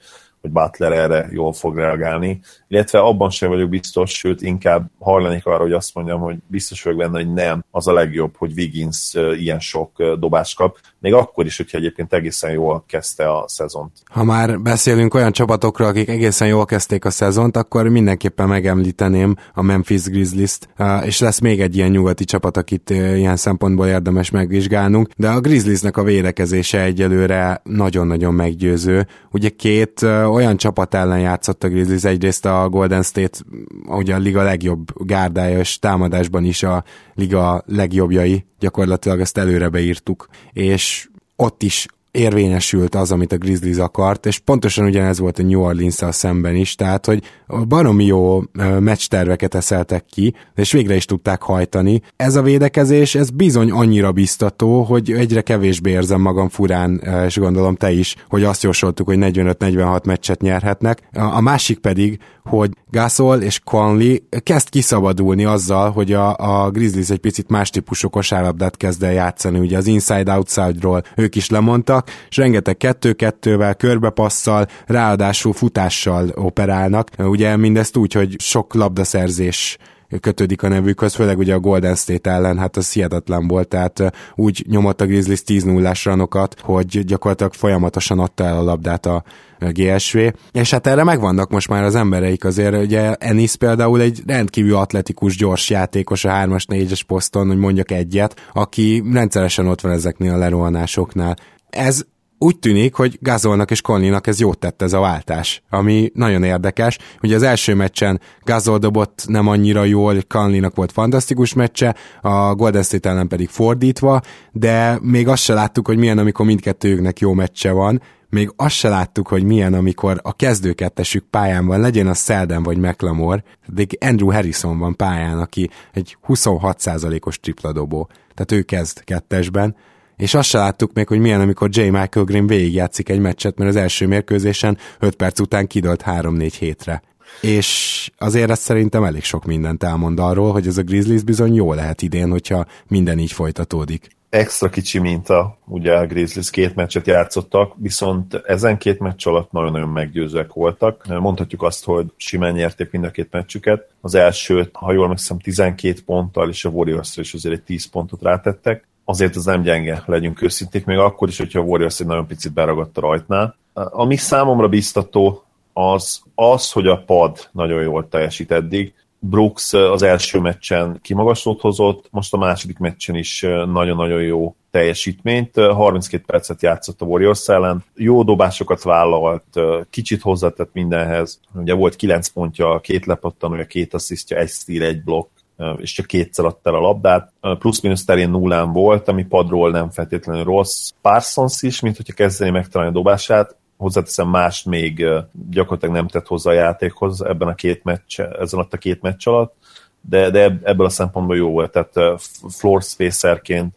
hogy 0.45 0.53
Butler 0.53 0.91
erre 0.91 1.29
jól 1.31 1.53
fog 1.53 1.75
reagálni, 1.75 2.39
illetve 2.67 2.99
abban 2.99 3.29
sem 3.29 3.49
vagyok 3.49 3.69
biztos, 3.69 4.11
sőt 4.11 4.41
inkább 4.41 4.89
hajlanék 4.99 5.45
arra, 5.45 5.61
hogy 5.61 5.71
azt 5.71 5.95
mondjam, 5.95 6.19
hogy 6.19 6.35
biztos 6.47 6.83
vagyok 6.83 6.99
benne, 6.99 7.17
hogy 7.17 7.33
nem 7.33 7.63
az 7.71 7.87
a 7.87 7.93
legjobb, 7.93 8.35
hogy 8.37 8.51
Wiggins 8.57 9.13
ilyen 9.37 9.59
sok 9.59 10.03
dobást 10.19 10.55
kap, 10.55 10.77
még 10.99 11.13
akkor 11.13 11.45
is, 11.45 11.57
hogyha 11.57 11.77
egyébként 11.77 12.13
egészen 12.13 12.51
jól 12.51 12.83
kezdte 12.87 13.31
a 13.31 13.43
szezont. 13.47 13.91
Ha 14.05 14.23
már 14.23 14.61
beszélünk 14.61 15.13
olyan 15.13 15.31
csapatokról, 15.31 15.87
akik 15.87 16.09
egészen 16.09 16.47
jól 16.47 16.65
kezdték 16.65 17.05
a 17.05 17.09
szezont, 17.09 17.57
akkor 17.57 17.87
mindenképpen 17.87 18.47
megemlíteném 18.47 19.35
a 19.53 19.61
Memphis 19.61 20.03
Grizzlies-t, 20.03 20.69
és 21.05 21.19
lesz 21.19 21.39
még 21.39 21.61
egy 21.61 21.75
ilyen 21.75 21.89
nyugati 21.89 22.23
csapat, 22.23 22.57
akit 22.57 22.89
ilyen 22.89 23.35
szempontból 23.35 23.87
érdemes 23.87 24.29
megvizsgálnunk, 24.29 25.09
de 25.17 25.29
a 25.29 25.39
Grizzliesnek 25.39 25.97
a 25.97 26.03
védekezése 26.03 26.81
egyelőre 26.81 27.61
nagyon-nagyon 27.63 28.33
meggyőző. 28.33 29.07
Ugye 29.31 29.49
két 29.49 30.05
olyan 30.35 30.57
csapat 30.57 30.93
ellen 30.93 31.19
játszott 31.19 31.63
a 31.63 31.67
Grizzlies, 31.67 32.03
egyrészt 32.03 32.45
a 32.45 32.69
Golden 32.69 33.03
State, 33.03 33.37
ugye 33.85 34.15
a 34.15 34.17
liga 34.17 34.43
legjobb 34.43 35.05
gárdája, 35.05 35.59
és 35.59 35.79
támadásban 35.79 36.43
is 36.43 36.63
a 36.63 36.83
liga 37.13 37.63
legjobbjai, 37.65 38.45
gyakorlatilag 38.59 39.19
ezt 39.19 39.37
előre 39.37 39.69
beírtuk, 39.69 40.27
és 40.51 41.09
ott 41.35 41.63
is 41.63 41.85
érvényesült 42.15 42.95
az, 42.95 43.11
amit 43.11 43.31
a 43.31 43.37
Grizzlies 43.37 43.77
akart, 43.77 44.25
és 44.25 44.39
pontosan 44.39 44.85
ugyanez 44.85 45.19
volt 45.19 45.39
a 45.39 45.43
New 45.43 45.61
orleans 45.61 45.99
szemben 46.09 46.55
is, 46.55 46.75
tehát, 46.75 47.05
hogy 47.05 47.23
baromi 47.67 48.05
jó 48.05 48.41
meccs 48.79 49.07
terveket 49.07 49.55
eszeltek 49.55 50.05
ki, 50.05 50.33
és 50.55 50.71
végre 50.71 50.95
is 50.95 51.05
tudták 51.05 51.41
hajtani. 51.41 52.01
Ez 52.15 52.35
a 52.35 52.41
védekezés, 52.41 53.15
ez 53.15 53.29
bizony 53.29 53.71
annyira 53.71 54.11
biztató, 54.11 54.81
hogy 54.83 55.11
egyre 55.11 55.41
kevésbé 55.41 55.91
érzem 55.91 56.21
magam 56.21 56.49
furán, 56.49 57.01
és 57.25 57.37
gondolom 57.37 57.75
te 57.75 57.91
is, 57.91 58.15
hogy 58.29 58.43
azt 58.43 58.63
jósoltuk, 58.63 59.07
hogy 59.07 59.17
45-46 59.19 60.05
meccset 60.05 60.41
nyerhetnek. 60.41 61.01
A 61.13 61.41
másik 61.41 61.79
pedig, 61.79 62.19
hogy 62.43 62.71
Gasol 62.91 63.41
és 63.41 63.59
Conley 63.63 64.15
kezd 64.43 64.69
kiszabadulni 64.69 65.45
azzal, 65.45 65.91
hogy 65.91 66.13
a, 66.13 66.35
a 66.37 66.69
Grizzlies 66.71 67.09
egy 67.09 67.19
picit 67.19 67.49
más 67.49 67.69
típusú 67.69 68.09
kosárlabdát 68.09 68.77
kezd 68.77 69.03
el 69.03 69.11
játszani, 69.11 69.59
ugye 69.59 69.77
az 69.77 69.87
inside-outside-ról 69.87 71.03
ők 71.15 71.35
is 71.35 71.49
lemondtak, 71.49 72.04
és 72.29 72.37
rengeteg 72.37 72.77
kettő-kettővel, 72.77 73.75
körbepasszal, 73.75 74.67
ráadásul 74.85 75.53
futással 75.53 76.29
operálnak, 76.33 77.09
ugye 77.17 77.55
mindezt 77.55 77.97
úgy, 77.97 78.13
hogy 78.13 78.35
sok 78.39 78.73
labdaszerzés 78.73 79.77
kötődik 80.19 80.63
a 80.63 80.67
nevükhöz, 80.67 81.15
főleg 81.15 81.37
ugye 81.37 81.53
a 81.53 81.59
Golden 81.59 81.95
State 81.95 82.31
ellen, 82.31 82.57
hát 82.57 82.77
az 82.77 82.91
hihetetlen 82.91 83.47
volt, 83.47 83.67
tehát 83.67 84.11
úgy 84.35 84.65
nyomott 84.69 85.01
a 85.01 85.05
Grizzlies 85.05 85.43
10 85.43 85.63
0 85.63 85.91
ranokat, 86.03 86.59
hogy 86.61 87.03
gyakorlatilag 87.05 87.53
folyamatosan 87.53 88.19
adta 88.19 88.43
el 88.43 88.57
a 88.57 88.63
labdát 88.63 89.05
a 89.05 89.23
GSV, 89.59 90.17
és 90.51 90.71
hát 90.71 90.87
erre 90.87 91.03
megvannak 91.03 91.49
most 91.49 91.69
már 91.69 91.83
az 91.83 91.95
embereik 91.95 92.45
azért, 92.45 92.83
ugye 92.83 93.13
Ennis 93.13 93.55
például 93.55 94.01
egy 94.01 94.21
rendkívül 94.27 94.75
atletikus, 94.75 95.37
gyors 95.37 95.69
játékos 95.69 96.25
a 96.25 96.29
3-as, 96.29 96.63
4-es 96.67 97.01
poszton, 97.07 97.47
hogy 97.47 97.57
mondjak 97.57 97.91
egyet, 97.91 98.49
aki 98.53 99.03
rendszeresen 99.11 99.67
ott 99.67 99.81
van 99.81 99.91
ezeknél 99.91 100.33
a 100.33 100.37
lerohanásoknál. 100.37 101.35
Ez 101.75 102.05
úgy 102.37 102.59
tűnik, 102.59 102.93
hogy 102.93 103.17
Gazolnak 103.21 103.71
és 103.71 103.81
Conleynak 103.81 104.27
ez 104.27 104.39
jót 104.39 104.57
tett 104.57 104.81
ez 104.81 104.93
a 104.93 104.99
váltás, 104.99 105.63
ami 105.69 106.11
nagyon 106.13 106.43
érdekes. 106.43 106.97
Ugye 107.21 107.35
az 107.35 107.43
első 107.43 107.73
meccsen 107.73 108.21
Gazol 108.43 108.77
dobott 108.77 109.23
nem 109.27 109.47
annyira 109.47 109.83
jól, 109.83 110.15
Conleynak 110.27 110.75
volt 110.75 110.91
fantasztikus 110.91 111.53
meccse, 111.53 111.95
a 112.21 112.55
Golden 112.55 112.83
State 112.83 113.09
ellen 113.09 113.27
pedig 113.27 113.49
fordítva, 113.49 114.21
de 114.51 114.99
még 115.01 115.27
azt 115.27 115.43
se 115.43 115.53
láttuk, 115.53 115.87
hogy 115.87 115.97
milyen, 115.97 116.17
amikor 116.17 116.45
mindkettőjüknek 116.45 117.19
jó 117.19 117.33
meccse 117.33 117.71
van, 117.71 118.01
még 118.29 118.53
azt 118.55 118.75
se 118.75 118.89
láttuk, 118.89 119.27
hogy 119.27 119.43
milyen, 119.43 119.73
amikor 119.73 120.19
a 120.23 120.33
kezdőkettesük 120.33 121.25
pályán 121.29 121.65
van, 121.65 121.79
legyen 121.79 122.07
a 122.07 122.13
Selden 122.13 122.63
vagy 122.63 122.77
McLemore, 122.77 123.43
de 123.67 123.85
Andrew 123.99 124.31
Harrison 124.31 124.79
van 124.79 124.95
pályán, 124.95 125.39
aki 125.39 125.69
egy 125.93 126.17
26%-os 126.27 127.39
tripladobó, 127.39 128.09
tehát 128.33 128.51
ő 128.51 128.61
kezd 128.61 129.03
kettesben, 129.03 129.75
és 130.17 130.33
azt 130.33 130.49
se 130.49 130.57
láttuk 130.57 130.93
még, 130.93 131.07
hogy 131.07 131.19
milyen, 131.19 131.41
amikor 131.41 131.69
J. 131.71 131.81
Michael 131.81 132.25
Green 132.25 132.47
végigjátszik 132.47 133.09
egy 133.09 133.19
meccset, 133.19 133.57
mert 133.57 133.69
az 133.69 133.75
első 133.75 134.07
mérkőzésen 134.07 134.77
5 134.99 135.15
perc 135.15 135.39
után 135.39 135.67
kidalt 135.67 136.03
3-4 136.05 136.53
hétre. 136.59 137.01
És 137.41 138.11
azért 138.17 138.49
ez 138.49 138.59
szerintem 138.59 139.03
elég 139.03 139.23
sok 139.23 139.45
mindent 139.45 139.83
elmond 139.83 140.19
arról, 140.19 140.51
hogy 140.51 140.67
ez 140.67 140.77
a 140.77 140.83
Grizzlies 140.83 141.23
bizony 141.23 141.53
jó 141.53 141.73
lehet 141.73 142.01
idén, 142.01 142.29
hogyha 142.29 142.65
minden 142.87 143.19
így 143.19 143.31
folytatódik. 143.31 144.07
Extra 144.29 144.69
kicsi 144.69 144.99
minta, 144.99 145.57
ugye 145.65 145.93
a 145.93 146.05
Grizzlies 146.05 146.49
két 146.49 146.75
meccset 146.75 147.07
játszottak, 147.07 147.73
viszont 147.77 148.33
ezen 148.33 148.77
két 148.77 148.99
meccs 148.99 149.27
alatt 149.27 149.51
nagyon-nagyon 149.51 149.89
meggyőzőek 149.89 150.53
voltak. 150.53 151.07
Mondhatjuk 151.07 151.63
azt, 151.63 151.83
hogy 151.83 152.05
simán 152.17 152.53
nyerték 152.53 152.91
mind 152.91 153.03
a 153.03 153.11
két 153.11 153.31
meccsüket. 153.31 153.89
Az 154.01 154.15
elsőt, 154.15 154.69
ha 154.73 154.91
jól 154.91 155.07
megszem, 155.07 155.39
12 155.39 155.99
ponttal, 156.05 156.49
és 156.49 156.65
a 156.65 156.69
warriors 156.69 157.17
is 157.17 157.33
azért 157.33 157.55
egy 157.55 157.63
10 157.63 157.85
pontot 157.85 158.21
rátettek 158.21 158.87
azért 159.05 159.35
az 159.35 159.45
nem 159.45 159.61
gyenge, 159.61 160.03
legyünk 160.05 160.41
őszinték, 160.41 160.85
még 160.85 160.97
akkor 160.97 161.27
is, 161.27 161.37
hogyha 161.37 161.59
a 161.59 161.63
Warriors 161.63 161.99
egy 161.99 162.07
nagyon 162.07 162.27
picit 162.27 162.53
beragadt 162.53 162.97
a 162.97 163.01
rajtnál. 163.01 163.55
Ami 163.73 164.15
számomra 164.15 164.67
biztató, 164.67 165.43
az 165.73 166.21
az, 166.35 166.71
hogy 166.71 166.87
a 166.87 167.03
pad 167.05 167.49
nagyon 167.51 167.81
jól 167.81 168.07
teljesít 168.09 168.51
eddig. 168.51 168.93
Brooks 169.19 169.73
az 169.73 170.01
első 170.01 170.39
meccsen 170.39 170.99
kimagaslót 171.01 171.61
hozott, 171.61 172.07
most 172.11 172.33
a 172.33 172.37
második 172.37 172.77
meccsen 172.77 173.15
is 173.15 173.41
nagyon-nagyon 173.41 174.21
jó 174.21 174.55
teljesítményt. 174.71 175.55
32 175.55 176.23
percet 176.25 176.61
játszott 176.61 177.01
a 177.01 177.05
Warriors 177.05 177.47
ellen, 177.47 177.83
jó 177.95 178.23
dobásokat 178.23 178.83
vállalt, 178.83 179.59
kicsit 179.89 180.21
hozzátett 180.21 180.69
mindenhez. 180.73 181.39
Ugye 181.53 181.73
volt 181.73 181.95
9 181.95 182.27
pontja, 182.27 182.79
két 182.79 183.05
lepattanója, 183.05 183.65
két 183.65 183.93
asszisztja, 183.93 184.37
egy 184.37 184.49
stíl, 184.49 184.83
egy 184.83 185.03
blokk 185.03 185.29
és 185.77 185.91
csak 185.91 186.05
kétszer 186.05 186.45
adta 186.45 186.69
el 186.69 186.75
a 186.75 186.79
labdát. 186.79 187.33
Plusz-minusz 187.59 188.05
terén 188.05 188.29
nullán 188.29 188.71
volt, 188.71 189.07
ami 189.07 189.25
padról 189.25 189.71
nem 189.71 189.89
feltétlenül 189.89 190.43
rossz. 190.43 190.91
Parsons 191.01 191.61
is, 191.61 191.79
mint 191.79 191.95
hogyha 191.95 192.13
kezdeni 192.13 192.51
megtalálni 192.51 192.91
a 192.91 192.97
dobását, 192.97 193.55
hozzáteszem 193.77 194.29
más 194.29 194.63
még 194.63 195.05
gyakorlatilag 195.49 195.95
nem 195.95 196.07
tett 196.07 196.27
hozzá 196.27 196.51
a 196.51 196.53
játékhoz 196.53 197.21
ebben 197.21 197.47
a 197.47 197.55
két 197.55 197.83
meccs, 197.83 198.19
ezen 198.19 198.67
a 198.69 198.77
két 198.77 199.01
meccs 199.01 199.27
alatt, 199.27 199.53
de, 200.01 200.29
de 200.29 200.59
ebből 200.63 200.85
a 200.85 200.89
szempontból 200.89 201.35
jó 201.35 201.49
volt, 201.49 201.71
tehát 201.71 202.21
floor 202.49 202.81
spacerként 202.81 203.75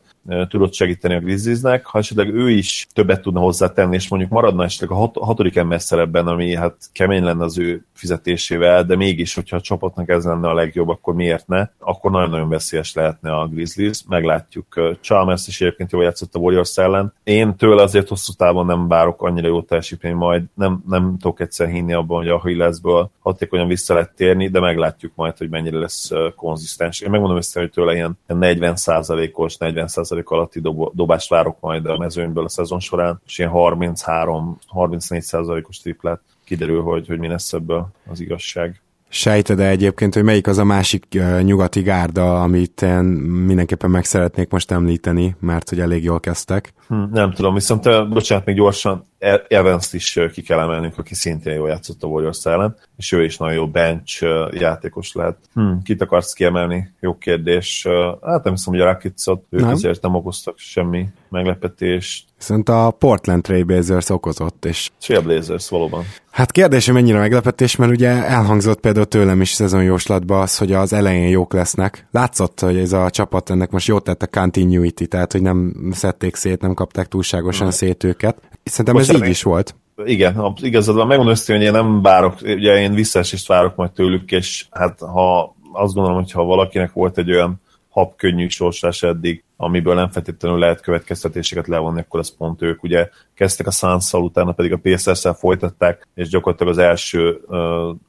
tudott 0.48 0.74
segíteni 0.74 1.14
a 1.14 1.20
Grizzliesnek, 1.20 1.86
ha 1.86 1.98
esetleg 1.98 2.34
ő 2.34 2.50
is 2.50 2.86
többet 2.92 3.22
tudna 3.22 3.40
hozzátenni, 3.40 3.94
és 3.94 4.08
mondjuk 4.08 4.30
maradna 4.30 4.64
esetleg 4.64 4.90
a 4.90 4.94
hat, 4.94 5.16
hatodik 5.16 5.56
ember 5.56 5.80
szerepben, 5.80 6.26
ami 6.26 6.54
hát 6.54 6.76
kemény 6.92 7.24
lenne 7.24 7.44
az 7.44 7.58
ő 7.58 7.84
fizetésével, 7.92 8.84
de 8.84 8.96
mégis, 8.96 9.34
hogyha 9.34 9.56
a 9.56 9.60
csapatnak 9.60 10.08
ez 10.08 10.24
lenne 10.24 10.48
a 10.48 10.54
legjobb, 10.54 10.88
akkor 10.88 11.14
miért 11.14 11.46
ne? 11.46 11.68
Akkor 11.78 12.10
nagyon-nagyon 12.10 12.48
veszélyes 12.48 12.94
lehetne 12.94 13.36
a 13.36 13.46
Grizzlies, 13.46 14.02
meglátjuk. 14.08 14.96
Chalmers 15.00 15.46
is 15.46 15.60
egyébként 15.60 15.92
jól 15.92 16.02
játszott 16.02 16.34
a 16.34 16.38
Warriors 16.38 16.76
ellen. 16.76 17.12
Én 17.24 17.56
tőle 17.56 17.82
azért 17.82 18.08
hosszú 18.08 18.32
távon 18.32 18.66
nem 18.66 18.88
várok 18.88 19.22
annyira 19.22 19.46
jó 19.46 19.62
teljesítmény, 19.62 20.14
majd 20.14 20.42
nem, 20.54 20.82
nem 20.88 21.16
tudok 21.20 21.40
egyszer 21.40 21.68
hinni 21.68 21.92
abban, 21.92 22.16
hogy 22.16 22.28
a 22.28 22.40
Hillesből 22.44 23.10
hatékonyan 23.18 23.68
vissza 23.68 23.94
lehet 23.94 24.12
térni, 24.16 24.48
de 24.48 24.60
meglátjuk 24.60 25.12
majd, 25.14 25.36
hogy 25.36 25.48
mennyire 25.48 25.78
lesz 25.78 26.10
konzisztens. 26.36 27.00
Én 27.00 27.10
megmondom 27.10 27.36
össze, 27.36 27.60
hogy 27.60 27.70
tőle 27.70 27.94
ilyen 27.94 28.18
40%-os, 28.28 29.56
40% 29.60 30.17
alatti 30.24 30.60
dob- 30.60 30.94
dobást 30.94 31.28
várok 31.28 31.56
majd 31.60 31.86
a 31.86 31.98
mezőnyből 31.98 32.44
a 32.44 32.48
szezon 32.48 32.80
során, 32.80 33.20
és 33.26 33.38
ilyen 33.38 33.50
33-34%-os 33.54 35.78
triplát 35.78 36.20
kiderül, 36.44 36.82
hogy, 36.82 37.06
hogy 37.06 37.18
mi 37.18 37.28
lesz 37.28 37.52
ebből 37.52 37.88
az 38.10 38.20
igazság. 38.20 38.80
Sejted-e 39.08 39.68
egyébként, 39.68 40.14
hogy 40.14 40.22
melyik 40.22 40.46
az 40.46 40.58
a 40.58 40.64
másik 40.64 41.06
uh, 41.14 41.42
nyugati 41.42 41.82
gárda, 41.82 42.42
amit 42.42 42.82
én 42.82 43.04
mindenképpen 43.46 43.90
meg 43.90 44.04
szeretnék 44.04 44.50
most 44.50 44.70
említeni, 44.70 45.36
mert 45.40 45.68
hogy 45.68 45.80
elég 45.80 46.04
jól 46.04 46.20
kezdtek? 46.20 46.72
Hm, 46.88 47.02
nem 47.12 47.32
tudom, 47.32 47.54
viszont 47.54 48.08
bocsánat, 48.08 48.44
még 48.44 48.56
gyorsan, 48.56 49.04
e- 49.18 49.44
Evans-t 49.48 49.94
is 49.94 50.18
ki 50.32 50.42
kell 50.42 50.58
emelnünk, 50.58 50.98
aki 50.98 51.14
szintén 51.14 51.54
jól 51.54 51.68
játszott 51.68 52.02
a 52.02 52.06
Warriors 52.06 52.44
ellen, 52.44 52.76
és 52.96 53.12
ő 53.12 53.24
is 53.24 53.36
nagyon 53.36 53.54
jó 53.54 53.68
bench 53.68 54.26
játékos 54.52 55.12
lehet. 55.12 55.36
Hm, 55.54 55.72
kit 55.84 56.02
akarsz 56.02 56.32
kiemelni? 56.32 56.92
Jó 57.00 57.18
kérdés. 57.18 57.86
Hát 58.22 58.44
nem 58.44 58.52
hiszem, 58.52 58.72
hogy 58.72 58.82
a 58.82 58.84
Rakicot, 58.84 59.44
ők 59.50 59.60
nem. 59.60 59.70
azért 59.70 60.02
nem 60.02 60.14
okoztak 60.14 60.58
semmi 60.58 61.06
meglepetést. 61.28 62.26
Viszont 62.36 62.68
a 62.68 62.90
Portland 62.90 63.42
Trail 63.42 63.64
Blazers 63.64 64.08
okozott, 64.08 64.64
és... 64.64 64.90
Trail 65.00 65.22
Blazers, 65.22 65.68
valóban. 65.68 66.04
Hát 66.30 66.52
kérdés, 66.52 66.84
hogy 66.84 66.94
mennyire 66.94 67.18
meglepetés, 67.18 67.76
mert 67.76 67.92
ugye 67.92 68.08
elhangzott 68.08 68.80
például 68.80 69.06
tőlem 69.06 69.40
is 69.40 69.50
szezonjóslatban 69.50 70.40
az, 70.40 70.58
hogy 70.58 70.72
az 70.72 70.92
elején 70.92 71.28
jók 71.28 71.52
lesznek. 71.52 72.06
Látszott, 72.10 72.60
hogy 72.60 72.76
ez 72.76 72.92
a 72.92 73.10
csapat 73.10 73.50
ennek 73.50 73.70
most 73.70 73.86
jót 73.86 74.04
tett 74.04 74.22
a 74.22 74.26
continuity, 74.26 75.06
tehát 75.06 75.32
hogy 75.32 75.42
nem 75.42 75.74
szedték 75.92 76.36
szét, 76.36 76.60
nem 76.60 76.74
kapták 76.78 77.08
túlságosan 77.08 77.66
hmm. 77.66 77.76
szét 77.76 78.04
őket. 78.04 78.38
Szerintem 78.62 78.94
most 78.94 79.10
ez 79.10 79.22
így 79.22 79.28
is 79.28 79.42
volt. 79.42 79.74
Igen, 80.04 80.54
igazad 80.60 80.96
van, 80.96 81.06
megmondom 81.06 81.34
hogy 81.46 81.62
én 81.62 81.72
nem 81.72 82.02
várok, 82.02 82.34
ugye 82.42 82.80
én 82.80 82.94
visszaesést 82.94 83.46
várok 83.46 83.76
majd 83.76 83.90
tőlük, 83.90 84.30
és 84.30 84.66
hát 84.70 85.00
ha 85.00 85.56
azt 85.72 85.94
gondolom, 85.94 86.18
hogy 86.18 86.32
ha 86.32 86.44
valakinek 86.44 86.92
volt 86.92 87.18
egy 87.18 87.30
olyan 87.30 87.60
habkönnyű 87.88 88.48
sorsás 88.48 89.02
eddig, 89.02 89.42
amiből 89.56 89.94
nem 89.94 90.10
feltétlenül 90.10 90.58
lehet 90.58 90.80
következtetéseket 90.80 91.66
levonni, 91.66 92.00
akkor 92.00 92.20
az 92.20 92.36
pont 92.36 92.62
ők. 92.62 92.82
Ugye 92.82 93.08
kezdtek 93.34 93.66
a 93.66 93.70
suns 93.70 94.12
utána 94.12 94.52
pedig 94.52 94.72
a 94.72 94.78
pacers 94.78 95.26
folytatták, 95.38 96.08
és 96.14 96.28
gyakorlatilag 96.28 96.72
az 96.72 96.78
első 96.78 97.40
uh, 97.46 97.58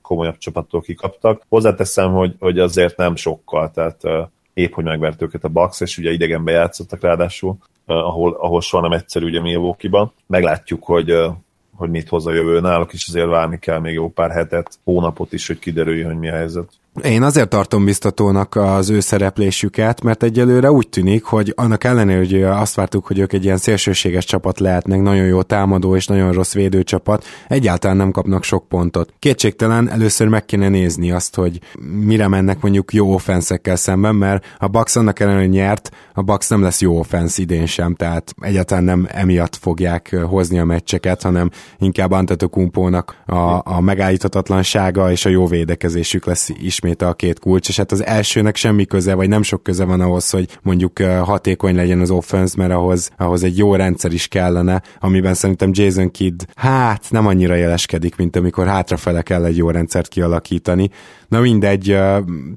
komolyabb 0.02 0.38
csapattól 0.38 0.82
kikaptak. 0.82 1.42
Hozzáteszem, 1.50 2.12
hogy, 2.12 2.36
hogy 2.40 2.60
azért 2.60 2.98
nem 2.98 3.16
sokkal, 3.16 3.72
tehát 3.72 4.04
uh, 4.04 4.28
épp, 4.54 4.74
hogy 4.74 4.84
megvert 4.84 5.22
őket 5.22 5.44
a 5.44 5.48
Bucks, 5.48 5.82
és 5.82 5.98
ugye 5.98 6.12
idegenbe 6.12 6.52
játszottak 6.52 7.02
ráadásul, 7.02 7.58
ahol, 7.90 8.38
ahol 8.40 8.62
soha 8.62 8.84
nem 8.84 8.92
egyszerű 8.92 9.26
ugye 9.26 9.42
Milwaukee-ban. 9.42 10.12
Meglátjuk, 10.28 10.84
hogy 10.84 11.12
uh, 11.12 11.34
hogy 11.80 11.90
mit 11.90 12.10
hoz 12.10 12.28
a 12.28 12.34
jövő 12.34 12.60
náluk, 12.60 12.94
és 12.94 13.08
azért 13.08 13.28
várni 13.28 13.60
kell 13.60 13.80
még 13.80 13.94
jó 13.94 14.10
pár 14.10 14.32
hetet, 14.32 14.80
hónapot 14.84 15.34
is, 15.34 15.48
hogy 15.48 15.60
kiderüljön, 15.60 16.08
hogy 16.08 16.20
mi 16.20 16.30
a 16.30 16.34
helyzet. 16.34 16.70
Én 17.04 17.24
azért 17.24 17.50
tartom 17.50 17.86
biztatónak 17.86 18.56
az 18.56 18.90
ő 18.90 19.00
szereplésüket, 19.00 20.02
mert 20.02 20.24
egyelőre 20.24 20.72
úgy 20.72 20.90
tűnik, 20.90 21.24
hogy 21.24 21.54
annak 21.56 21.84
ellenére, 21.84 22.18
hogy 22.20 22.44
azt 22.44 22.76
vártuk, 22.76 23.08
hogy 23.08 23.20
ők 23.20 23.34
egy 23.34 23.44
ilyen 23.44 23.58
szélsőséges 23.58 24.26
csapat 24.26 24.60
lehetnek, 24.60 25.02
nagyon 25.02 25.26
jó 25.26 25.42
támadó 25.42 25.96
és 25.96 26.08
nagyon 26.08 26.32
rossz 26.32 26.54
védőcsapat, 26.54 27.26
egyáltalán 27.48 27.98
nem 27.98 28.12
kapnak 28.12 28.44
sok 28.44 28.68
pontot. 28.68 29.14
Kétségtelen 29.20 29.90
először 29.90 30.28
meg 30.28 30.46
kéne 30.46 30.70
nézni 30.70 31.12
azt, 31.12 31.36
hogy 31.36 31.60
mire 32.06 32.28
mennek 32.28 32.62
mondjuk 32.62 32.94
jó 32.94 33.14
offenszekkel 33.14 33.76
szemben, 33.76 34.16
mert 34.16 34.46
a 34.58 34.68
Bucks 34.68 34.96
annak 34.96 35.20
ellenére 35.20 35.46
nyert, 35.46 35.92
a 36.14 36.22
Bucks 36.22 36.50
nem 36.50 36.62
lesz 36.62 36.82
jó 36.82 37.00
offensz 37.00 37.38
idén 37.38 37.66
sem, 37.66 37.96
tehát 37.96 38.34
egyáltalán 38.42 38.84
nem 38.84 39.08
emiatt 39.12 39.56
fogják 39.56 40.16
hozni 40.30 40.60
a 40.60 40.66
meccseket, 40.66 41.22
hanem 41.22 41.50
inkább 41.78 42.12
Antetokumpónak 42.12 43.16
a, 43.26 43.62
a 43.64 43.82
megállíthatatlansága 43.82 45.12
és 45.12 45.26
a 45.26 45.30
jó 45.30 45.48
védekezésük 45.48 46.26
lesz 46.26 46.50
ismét 46.50 46.89
ismét 46.90 47.10
a 47.10 47.14
két 47.14 47.40
kulcs, 47.40 47.70
és 47.70 47.78
hát 47.78 47.92
az 47.92 48.06
elsőnek 48.06 48.56
semmi 48.56 48.86
köze, 48.86 49.14
vagy 49.14 49.30
nem 49.30 49.42
sok 49.42 49.64
köze 49.64 49.84
van 49.86 50.02
ahhoz, 50.02 50.30
hogy 50.30 50.58
mondjuk 50.62 51.00
hatékony 51.00 51.76
legyen 51.76 52.00
az 52.00 52.10
offense, 52.10 52.54
mert 52.58 52.72
ahhoz, 52.72 53.10
ahhoz 53.18 53.44
egy 53.44 53.58
jó 53.58 53.76
rendszer 53.76 54.12
is 54.12 54.28
kellene, 54.28 54.82
amiben 55.00 55.34
szerintem 55.34 55.70
Jason 55.74 56.12
Kidd 56.12 56.42
hát 56.56 57.06
nem 57.10 57.28
annyira 57.28 57.56
jeleskedik, 57.56 58.16
mint 58.16 58.36
amikor 58.36 58.68
hátrafele 58.68 59.22
kell 59.22 59.46
egy 59.46 59.58
jó 59.58 59.70
rendszert 59.70 60.08
kialakítani. 60.08 60.90
Na 61.28 61.40
mindegy, 61.40 61.98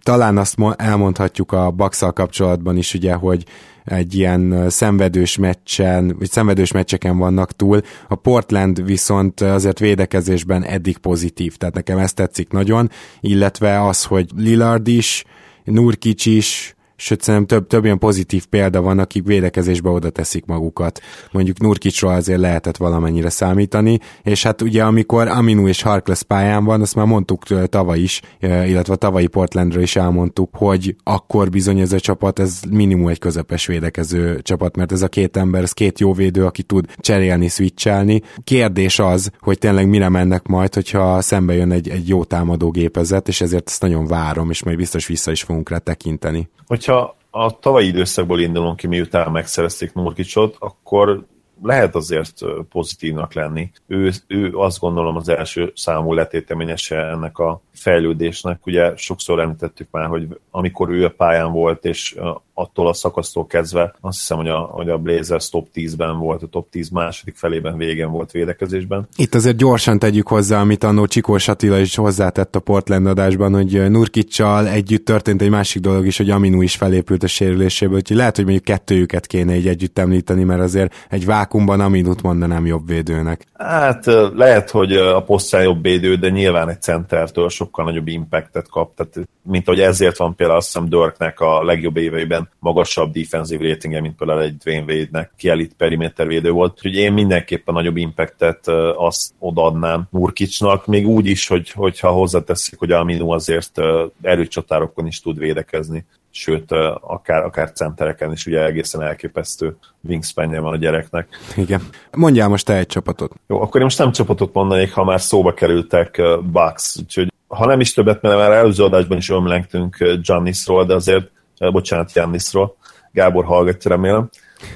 talán 0.03 0.39
azt 0.39 0.57
elmondhatjuk 0.77 1.53
a 1.53 1.71
bucks 1.71 2.03
kapcsolatban 2.15 2.77
is, 2.77 2.95
ugye, 2.95 3.13
hogy 3.13 3.45
egy 3.85 4.15
ilyen 4.15 4.71
szenvedős 4.71 5.37
meccsen, 5.37 6.17
vagy 6.19 6.31
szenvedős 6.31 6.73
meccseken 6.73 7.19
vannak 7.19 7.53
túl. 7.53 7.81
A 8.09 8.15
Portland 8.15 8.85
viszont 8.85 9.41
azért 9.41 9.79
védekezésben 9.79 10.65
eddig 10.65 10.99
pozitív, 10.99 11.57
tehát 11.57 11.75
nekem 11.75 11.99
ezt 11.99 12.15
tetszik 12.15 12.51
nagyon, 12.51 12.91
illetve 13.21 13.87
az, 13.87 14.05
hogy 14.05 14.31
Lillard 14.37 14.89
is, 14.89 15.25
Nurkic 15.65 16.27
is, 16.27 16.75
sőt 17.03 17.23
szerintem 17.23 17.59
több, 17.59 17.67
több 17.67 17.85
ilyen 17.85 17.99
pozitív 17.99 18.47
példa 18.47 18.81
van, 18.81 18.99
akik 18.99 19.25
védekezésbe 19.25 19.89
oda 19.89 20.11
teszik 20.11 20.45
magukat. 20.45 21.01
Mondjuk 21.33 21.61
Nurkicsról 21.61 22.13
azért 22.13 22.41
lehetett 22.41 22.77
valamennyire 22.77 23.31
számítani, 23.31 23.99
és 24.23 24.43
hát 24.43 24.63
ugye 24.63 24.85
amikor 24.85 25.29
Aminu 25.29 25.69
és 25.69 25.83
Harkless 25.83 26.23
pályán 26.23 26.65
van, 26.65 26.81
azt 26.81 26.95
már 26.95 27.07
mondtuk 27.07 27.69
tavaly 27.69 27.99
is, 27.99 28.21
illetve 28.41 28.93
a 28.93 28.97
tavalyi 28.97 29.27
Portlandről 29.27 29.83
is 29.83 29.97
elmondtuk, 29.97 30.51
hogy 30.53 30.97
akkor 31.03 31.51
bizony 31.51 31.81
ez 31.81 31.93
a 31.93 32.01
csapat, 32.01 32.39
ez 32.39 32.61
minimum 32.71 33.09
egy 33.09 33.19
közepes 33.19 33.67
védekező 33.67 34.41
csapat, 34.43 34.77
mert 34.77 34.93
ez 34.93 35.03
a 35.03 35.09
két 35.09 35.37
ember, 35.37 35.63
ez 35.63 35.73
két 35.73 36.01
jó 36.01 36.13
védő, 36.13 36.45
aki 36.45 36.63
tud 36.63 36.87
cserélni, 36.97 37.49
switchelni. 37.49 38.23
Kérdés 38.45 38.99
az, 38.99 39.31
hogy 39.41 39.59
tényleg 39.59 39.89
mire 39.89 40.09
mennek 40.09 40.47
majd, 40.47 40.75
hogyha 40.75 41.21
szembe 41.21 41.55
jön 41.55 41.73
egy, 41.73 41.89
egy 41.89 42.09
jó 42.09 42.25
támadó 42.25 42.71
gépezet, 42.71 43.29
és 43.29 43.41
ezért 43.41 43.69
ezt 43.69 43.83
nagyon 43.83 44.07
várom, 44.07 44.51
és 44.51 44.63
majd 44.63 44.77
biztos 44.77 45.07
vissza 45.07 45.31
is 45.31 45.43
fogunk 45.43 45.69
rá 45.69 45.79
tekinteni. 45.79 46.49
Hogyha 46.67 46.92
a 47.31 47.59
tavalyi 47.61 47.87
időszakból 47.87 48.41
indulunk 48.41 48.77
ki, 48.77 48.87
miután 48.87 49.31
megszerezték 49.31 49.93
Nurkicsot, 49.93 50.57
akkor 50.59 51.25
lehet 51.63 51.95
azért 51.95 52.41
pozitívnak 52.69 53.35
lenni. 53.35 53.71
Ő, 53.87 54.11
ő 54.27 54.51
azt 54.55 54.79
gondolom 54.79 55.17
az 55.17 55.29
első 55.29 55.73
számú 55.75 56.13
letéteményese 56.13 56.97
ennek 56.97 57.39
a 57.39 57.61
fejlődésnek. 57.73 58.67
Ugye 58.67 58.97
sokszor 58.97 59.41
említettük 59.41 59.89
már, 59.91 60.09
hogy 60.09 60.41
amikor 60.51 60.91
ő 60.91 61.05
a 61.05 61.15
pályán 61.17 61.53
volt, 61.53 61.85
és 61.85 62.17
attól 62.55 62.89
a 62.89 62.93
szakasztól 62.93 63.47
kezdve 63.47 63.95
azt 64.01 64.19
hiszem, 64.19 64.37
hogy 64.37 64.49
a, 64.49 64.59
hogy 64.59 64.89
a 64.89 64.99
Blazers 64.99 65.49
top 65.49 65.69
10-ben 65.75 66.19
volt, 66.19 66.43
a 66.43 66.47
top 66.47 66.71
10 66.71 66.89
második 66.89 67.37
felében 67.37 67.77
végén 67.77 68.11
volt 68.11 68.31
védekezésben. 68.31 69.09
Itt 69.17 69.35
azért 69.35 69.57
gyorsan 69.57 69.99
tegyük 69.99 70.29
hozzá, 70.29 70.61
amit 70.61 70.85
annó 70.85 71.07
Csikós 71.07 71.49
Attila 71.49 71.79
is 71.79 71.95
hozzátett 71.95 72.57
a 72.57 72.61
Portland 72.61 73.07
adásban, 73.07 73.53
hogy 73.55 73.91
Nurkicsal 73.91 74.69
együtt 74.69 75.05
történt 75.05 75.43
egy 75.43 75.51
másik 75.51 75.83
dolog 75.83 76.07
is, 76.07 76.17
hogy 76.17 76.31
Aminu 76.31 76.63
is 76.63 76.77
felépült 76.77 77.23
a 77.23 77.27
sérüléséből, 77.27 77.97
úgyhogy 77.97 78.17
lehet, 78.17 78.37
hogy 78.37 78.45
mondjuk 78.45 78.65
kettőjüket 78.65 79.27
kéne 79.27 79.53
egy 79.53 79.67
együtt 79.67 79.99
említeni, 79.99 80.45
mert 80.45 80.61
azért 80.61 80.95
egy 81.11 81.27
vákumban 81.27 81.81
Aminut 81.81 82.23
mondanám 82.23 82.67
jobb 82.67 82.87
védőnek. 82.87 83.47
Hát 83.55 84.05
lehet, 84.35 84.71
hogy 84.71 84.93
a 84.93 85.23
posztján 85.23 85.63
jobb 85.63 85.83
védő, 85.83 86.15
de 86.15 86.29
nyilván 86.29 86.69
egy 86.69 86.83
centertől 86.83 87.49
sokkal 87.49 87.85
nagyobb 87.85 88.09
impactet 88.09 88.69
kap, 88.69 88.95
tehát 88.95 89.29
mint 89.43 89.67
hogy 89.67 89.81
ezért 89.81 90.17
van 90.17 90.35
például 90.35 90.59
azt 90.59 90.67
hiszem 90.67 90.89
Dörknek 90.89 91.41
a 91.41 91.65
legjobb 91.65 91.97
éveiben 91.97 92.42
magasabb 92.59 93.13
defensív 93.13 93.61
ratingje, 93.61 94.01
mint 94.01 94.17
például 94.17 94.43
egy 94.43 94.57
Dwayne 94.57 94.93
Wade-nek, 94.93 95.33
ki 95.37 95.49
elit 95.49 95.75
perimétervédő 95.77 96.51
volt. 96.51 96.73
Úgyhogy 96.73 96.95
én 96.95 97.13
mindenképpen 97.13 97.75
nagyobb 97.75 97.97
impactet 97.97 98.69
azt 98.97 99.33
odaadnám 99.39 100.05
Nurkicsnak, 100.11 100.87
még 100.87 101.09
úgy 101.09 101.27
is, 101.27 101.47
hogy, 101.47 101.71
hogyha 101.71 102.11
hozzáteszik, 102.11 102.79
hogy 102.79 102.93
Aminu 102.93 103.31
azért 103.31 103.81
erőcsatárokon 104.23 105.07
is 105.07 105.21
tud 105.21 105.39
védekezni 105.39 106.05
sőt, 106.35 106.73
akár, 107.01 107.45
akár 107.45 107.73
centereken 107.73 108.33
is 108.33 108.47
ugye 108.47 108.65
egészen 108.65 109.03
elképesztő 109.03 109.77
wingspanje 110.01 110.61
van 110.61 110.73
a 110.73 110.77
gyereknek. 110.77 111.29
Igen. 111.57 111.83
Mondjál 112.13 112.49
most 112.49 112.67
te 112.67 112.77
egy 112.77 112.87
csapatot. 112.87 113.33
Jó, 113.47 113.63
akkor 113.63 113.77
én 113.77 113.83
most 113.83 113.99
nem 113.99 114.13
csapatot 114.13 114.55
mondanék, 114.55 114.93
ha 114.93 115.05
már 115.05 115.21
szóba 115.21 115.55
kerültek 115.55 116.21
Bucks, 116.53 116.97
úgyhogy 116.99 117.33
ha 117.47 117.67
nem 117.67 117.81
is 117.81 117.93
többet, 117.93 118.23
mert 118.23 118.37
már 118.37 118.51
előző 118.51 118.85
adásban 118.85 119.19
is 119.19 119.31
ömlengtünk 119.31 119.97
Giannisról, 120.23 120.85
de 120.85 120.95
azért, 120.95 121.31
bocsánat, 121.71 122.13
Giannisról, 122.13 122.77
Gábor 123.13 123.45
hallgatja, 123.45 123.91
remélem, 123.91 124.29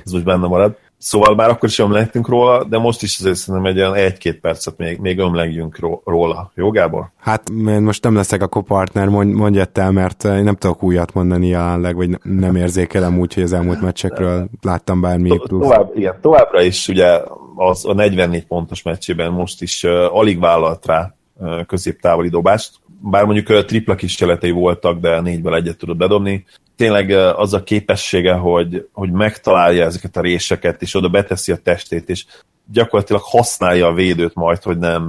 ez 0.05 0.13
úgy 0.13 0.25
benne 0.25 0.47
marad. 0.47 0.77
Szóval 0.99 1.35
már 1.35 1.49
akkor 1.49 1.69
is 1.69 1.79
ömlegtünk 1.79 2.29
róla, 2.29 2.65
de 2.65 2.79
most 2.79 3.03
is 3.03 3.19
azért 3.19 3.37
szerintem 3.37 3.71
egy 3.71 3.79
olyan 3.79 3.95
egy-két 3.95 4.41
percet 4.41 4.77
még, 4.77 4.99
még 4.99 5.19
ömlegjünk 5.19 5.79
róla. 6.05 6.53
Jó, 6.55 6.71
Gábor? 6.71 7.11
Hát 7.19 7.49
én 7.49 7.83
most 7.83 8.03
nem 8.03 8.15
leszek 8.15 8.43
a 8.43 8.61
partner, 8.61 9.09
mondj 9.09 9.61
el, 9.73 9.91
mert 9.91 10.25
én 10.25 10.45
nem 10.45 10.55
tudok 10.55 10.83
újat 10.83 11.15
mondani 11.15 11.47
jelenleg, 11.47 11.97
vagy 11.97 12.19
nem 12.23 12.57
érzékelem 12.57 13.19
úgy, 13.19 13.35
hogy 13.35 13.43
az 13.43 13.53
elmúlt 13.53 13.81
meccsekről 13.81 14.49
láttam 14.63 15.01
bármi 15.01 15.29
to- 15.29 15.49
plusz. 15.49 15.63
Tovább, 15.63 15.91
igen, 15.95 16.19
továbbra 16.21 16.63
is 16.63 16.89
ugye 16.89 17.21
az 17.57 17.85
a 17.87 17.93
44 17.93 18.47
pontos 18.47 18.83
meccsében 18.83 19.33
most 19.33 19.63
is 19.63 19.83
uh, 19.83 20.17
alig 20.17 20.41
vállalt 20.41 20.87
rá 20.87 21.15
uh, 21.35 21.67
középtávoli 21.67 22.29
dobást, 22.29 22.71
bár 23.01 23.25
mondjuk 23.25 23.65
tripla 23.65 23.95
kísérletei 23.95 24.51
voltak, 24.51 25.01
de 25.01 25.21
négyből 25.21 25.55
egyet 25.55 25.79
tudott 25.79 25.97
bedobni. 25.97 26.45
Tényleg 26.77 27.11
az 27.37 27.55
a 27.55 27.63
képessége, 27.63 28.33
hogy, 28.33 28.89
hogy 28.93 29.11
megtalálja 29.11 29.85
ezeket 29.85 30.17
a 30.17 30.21
réseket, 30.21 30.83
és 30.83 30.95
oda 30.95 31.09
beteszi 31.09 31.53
a 31.53 31.57
testét, 31.57 32.09
és 32.09 32.25
gyakorlatilag 32.73 33.23
használja 33.23 33.87
a 33.87 33.95
védőt 33.95 34.35
majd, 34.35 34.63
hogy 34.63 34.79
nem, 34.79 35.09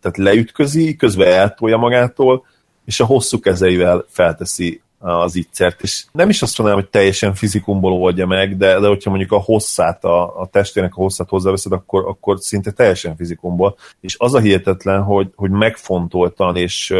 tehát 0.00 0.16
leütközi, 0.16 0.96
közben 0.96 1.32
eltolja 1.32 1.76
magától, 1.76 2.44
és 2.84 3.00
a 3.00 3.04
hosszú 3.04 3.40
kezeivel 3.40 4.04
felteszi 4.08 4.82
az 5.06 5.36
ittszert, 5.36 5.82
és 5.82 6.04
nem 6.12 6.28
is 6.28 6.42
azt 6.42 6.58
mondanám, 6.58 6.82
hogy 6.82 6.90
teljesen 6.90 7.34
fizikumból 7.34 7.92
oldja 7.92 8.26
meg, 8.26 8.56
de, 8.56 8.80
de 8.80 8.86
hogyha 8.86 9.10
mondjuk 9.10 9.32
a 9.32 9.38
hosszát, 9.38 10.04
a, 10.04 10.40
a 10.40 10.46
testének 10.46 10.92
a 10.94 11.00
hosszát 11.00 11.28
hozzáveszed, 11.28 11.72
akkor, 11.72 12.06
akkor 12.06 12.38
szinte 12.40 12.70
teljesen 12.70 13.16
fizikumból, 13.16 13.76
és 14.00 14.16
az 14.18 14.34
a 14.34 14.38
hihetetlen, 14.38 15.02
hogy, 15.02 15.28
hogy 15.34 15.50
megfontoltan 15.50 16.56
és 16.56 16.94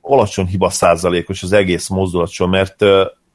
alacsony 0.00 0.46
hiba 0.46 0.70
százalékos 0.70 1.42
az 1.42 1.52
egész 1.52 1.88
mozdulatson, 1.88 2.48
mert 2.48 2.84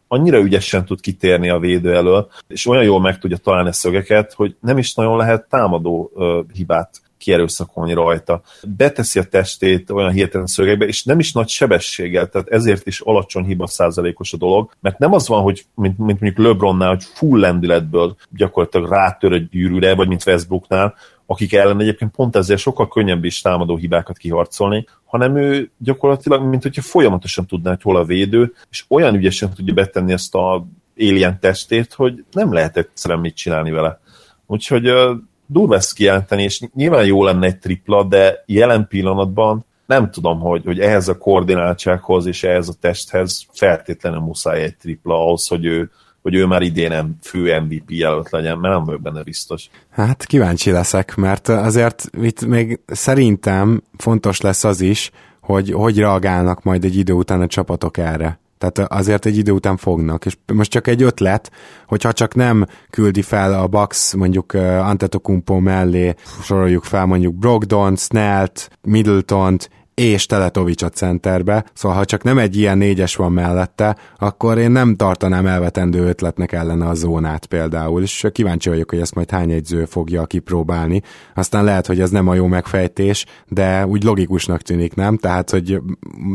annyira 0.07 0.39
ügyesen 0.39 0.85
tud 0.85 1.01
kitérni 1.01 1.49
a 1.49 1.59
védő 1.59 1.95
elől, 1.95 2.27
és 2.47 2.65
olyan 2.65 2.83
jól 2.83 3.01
meg 3.01 3.19
tudja 3.19 3.37
találni 3.37 3.69
a 3.69 3.73
szögeket, 3.73 4.33
hogy 4.33 4.55
nem 4.59 4.77
is 4.77 4.93
nagyon 4.93 5.17
lehet 5.17 5.49
támadó 5.49 6.11
hibát 6.53 6.89
kierőszakolni 7.17 7.93
rajta. 7.93 8.41
Beteszi 8.77 9.19
a 9.19 9.23
testét 9.23 9.89
olyan 9.89 10.11
hihetetlen 10.11 10.45
szögekbe, 10.45 10.85
és 10.85 11.03
nem 11.03 11.19
is 11.19 11.31
nagy 11.31 11.47
sebességgel, 11.47 12.29
tehát 12.29 12.47
ezért 12.47 12.87
is 12.87 12.99
alacsony 12.99 13.43
hiba 13.43 13.67
százalékos 13.67 14.33
a 14.33 14.37
dolog, 14.37 14.71
mert 14.79 14.99
nem 14.99 15.13
az 15.13 15.27
van, 15.27 15.41
hogy 15.41 15.65
mint, 15.75 15.97
mint 15.97 16.19
mondjuk 16.19 16.47
LeBronnál, 16.47 16.89
hogy 16.89 17.03
full 17.03 17.39
lendületből 17.39 18.15
gyakorlatilag 18.29 18.89
rátör 18.89 19.31
egy 19.31 19.49
gyűrűre, 19.49 19.95
vagy 19.95 20.07
mint 20.07 20.25
Westbrooknál, 20.25 20.95
akik 21.25 21.53
ellen 21.53 21.79
egyébként 21.79 22.11
pont 22.11 22.35
ezzel 22.35 22.57
sokkal 22.57 22.87
könnyebb 22.87 23.23
is 23.23 23.41
támadó 23.41 23.75
hibákat 23.75 24.17
kiharcolni, 24.17 24.85
hanem 25.05 25.37
ő 25.37 25.71
gyakorlatilag, 25.77 26.43
mint 26.43 26.63
hogyha 26.63 26.81
folyamatosan 26.81 27.45
tudná, 27.45 27.69
hogy 27.69 27.81
hol 27.81 27.95
a 27.95 28.05
védő, 28.05 28.53
és 28.69 28.85
olyan 28.87 29.15
ügyesen 29.15 29.53
tudja 29.53 29.73
betenni 29.73 30.11
ezt 30.11 30.35
a 30.35 30.65
alien 30.97 31.39
testét, 31.39 31.93
hogy 31.93 32.23
nem 32.31 32.53
lehet 32.53 32.77
egyszerűen 32.77 33.19
mit 33.19 33.35
csinálni 33.35 33.71
vele. 33.71 33.99
Úgyhogy 34.45 34.89
uh, 34.89 35.17
durva 35.45 35.75
ezt 35.75 35.93
kijelenteni, 35.93 36.43
és 36.43 36.61
nyilván 36.73 37.05
jó 37.05 37.23
lenne 37.23 37.45
egy 37.45 37.57
tripla, 37.57 38.03
de 38.03 38.43
jelen 38.45 38.87
pillanatban 38.87 39.65
nem 39.85 40.11
tudom, 40.11 40.39
hogy, 40.39 40.65
hogy 40.65 40.79
ehhez 40.79 41.07
a 41.07 41.17
koordináltsághoz 41.17 42.25
és 42.25 42.43
ehhez 42.43 42.69
a 42.69 42.73
testhez 42.79 43.45
feltétlenül 43.51 44.19
muszáj 44.19 44.63
egy 44.63 44.75
tripla 44.75 45.15
ahhoz, 45.15 45.47
hogy 45.47 45.65
ő 45.65 45.91
hogy 46.25 46.35
ő 46.35 46.45
már 46.45 46.61
idén 46.61 46.89
nem 46.89 47.15
fő 47.21 47.59
MVP 47.59 47.91
jelölt 47.91 48.29
legyen, 48.29 48.57
mert 48.57 48.73
nem 48.73 48.83
vagyok 48.83 49.01
benne 49.01 49.23
biztos. 49.23 49.69
Hát 49.89 50.25
kíváncsi 50.25 50.71
leszek, 50.71 51.15
mert 51.15 51.47
azért 51.47 52.09
itt 52.21 52.45
még 52.45 52.79
szerintem 52.85 53.83
fontos 53.97 54.41
lesz 54.41 54.63
az 54.63 54.81
is, 54.81 55.11
hogy 55.41 55.71
hogy 55.71 55.97
reagálnak 55.97 56.63
majd 56.63 56.83
egy 56.83 56.97
idő 56.97 57.13
után 57.13 57.41
a 57.41 57.47
csapatok 57.47 57.97
erre. 57.97 58.39
Tehát 58.57 58.91
azért 58.91 59.25
egy 59.25 59.37
idő 59.37 59.51
után 59.51 59.77
fognak. 59.77 60.25
És 60.25 60.37
most 60.53 60.71
csak 60.71 60.87
egy 60.87 61.01
ötlet, 61.01 61.51
hogyha 61.87 62.13
csak 62.13 62.35
nem 62.35 62.65
küldi 62.89 63.21
fel 63.21 63.53
a 63.53 63.67
Bucks 63.67 64.13
mondjuk 64.13 64.53
Antetokumpo 64.79 65.59
mellé, 65.59 66.15
soroljuk 66.43 66.83
fel 66.83 67.05
mondjuk 67.05 67.35
Brogdon, 67.35 67.95
Snellt, 67.95 68.69
Middleton-t, 68.81 69.69
és 69.95 70.25
Teletovics 70.25 70.83
a 70.83 70.89
centerbe, 70.89 71.65
szóval 71.73 71.97
ha 71.97 72.05
csak 72.05 72.23
nem 72.23 72.37
egy 72.37 72.57
ilyen 72.57 72.77
négyes 72.77 73.15
van 73.15 73.31
mellette, 73.31 73.97
akkor 74.17 74.57
én 74.57 74.71
nem 74.71 74.95
tartanám 74.95 75.45
elvetendő 75.45 76.07
ötletnek 76.07 76.51
ellene 76.51 76.87
a 76.87 76.93
zónát 76.93 77.45
például, 77.45 78.01
és 78.01 78.27
kíváncsi 78.31 78.69
vagyok, 78.69 78.89
hogy 78.89 78.99
ezt 78.99 79.15
majd 79.15 79.31
hány 79.31 79.51
egyző 79.51 79.85
fogja 79.85 80.25
kipróbálni. 80.25 81.01
Aztán 81.35 81.63
lehet, 81.63 81.87
hogy 81.87 81.99
ez 81.99 82.09
nem 82.09 82.27
a 82.27 82.33
jó 82.33 82.47
megfejtés, 82.47 83.25
de 83.47 83.85
úgy 83.85 84.03
logikusnak 84.03 84.61
tűnik, 84.61 84.95
nem? 84.95 85.17
Tehát, 85.17 85.49
hogy 85.49 85.81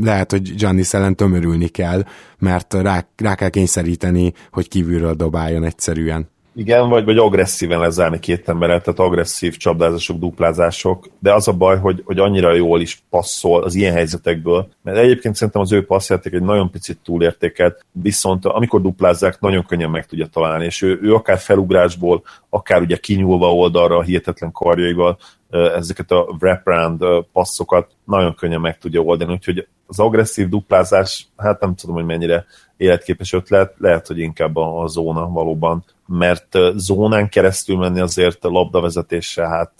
lehet, 0.00 0.30
hogy 0.30 0.54
Gianni 0.54 0.82
ellen 0.90 1.16
tömörülni 1.16 1.68
kell, 1.68 2.04
mert 2.38 2.74
rá, 2.74 3.06
rá 3.16 3.34
kell 3.34 3.48
kényszeríteni, 3.48 4.32
hogy 4.50 4.68
kívülről 4.68 5.14
dobáljon 5.14 5.64
egyszerűen. 5.64 6.28
Igen, 6.54 6.88
vagy, 6.88 7.04
vagy 7.04 7.18
agresszíven 7.18 7.80
lezárni 7.80 8.18
két 8.18 8.48
emberet, 8.48 8.84
tehát 8.84 8.98
agresszív 8.98 9.56
csapdázások, 9.56 10.18
duplázások, 10.18 11.08
de 11.18 11.34
az 11.34 11.48
a 11.48 11.52
baj, 11.52 11.78
hogy, 11.78 12.02
hogy 12.04 12.18
annyira 12.18 12.54
jól 12.54 12.80
is 12.80 13.02
passzol 13.10 13.62
az 13.62 13.74
ilyen 13.74 13.92
helyzetekből, 13.92 14.68
mert 14.82 14.98
egyébként 14.98 15.34
szerintem 15.34 15.62
az 15.62 15.72
ő 15.72 15.84
passzjáték 15.84 16.32
egy 16.32 16.42
nagyon 16.42 16.70
picit 16.70 16.98
túlértékelt, 17.04 17.84
viszont 17.92 18.44
amikor 18.44 18.80
duplázzák, 18.80 19.40
nagyon 19.40 19.66
könnyen 19.66 19.90
meg 19.90 20.06
tudja 20.06 20.26
találni, 20.26 20.64
és 20.64 20.82
ő, 20.82 20.98
ő 21.02 21.14
akár 21.14 21.38
felugrásból, 21.38 22.22
akár 22.48 22.80
ugye 22.80 22.96
kinyúlva 22.96 23.54
oldalra 23.54 23.96
a 23.96 24.02
hihetetlen 24.02 24.52
karjaival 24.52 25.18
ezeket 25.50 26.10
a 26.10 26.36
wraparound 26.40 27.04
passzokat 27.32 27.90
nagyon 28.04 28.34
könnyen 28.34 28.60
meg 28.60 28.78
tudja 28.78 29.00
oldani, 29.00 29.32
úgyhogy 29.32 29.66
az 29.86 29.98
agresszív 29.98 30.48
duplázás, 30.48 31.26
hát 31.36 31.60
nem 31.60 31.74
tudom, 31.74 31.94
hogy 31.94 32.04
mennyire 32.04 32.44
életképes 32.76 33.32
ötlet, 33.32 33.74
lehet, 33.78 34.06
hogy 34.06 34.18
inkább 34.18 34.56
a, 34.56 34.82
a 34.82 34.86
zóna 34.86 35.28
valóban 35.28 35.84
mert 36.12 36.58
zónán 36.76 37.28
keresztül 37.28 37.76
menni 37.76 38.00
azért 38.00 38.44
a 38.44 38.48
labdavezetése, 38.48 39.48
hát 39.48 39.72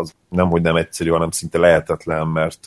az 0.00 0.14
nem, 0.28 0.48
hogy 0.48 0.62
nem 0.62 0.76
egyszerű, 0.76 1.10
hanem 1.10 1.30
szinte 1.30 1.58
lehetetlen, 1.58 2.26
mert 2.26 2.66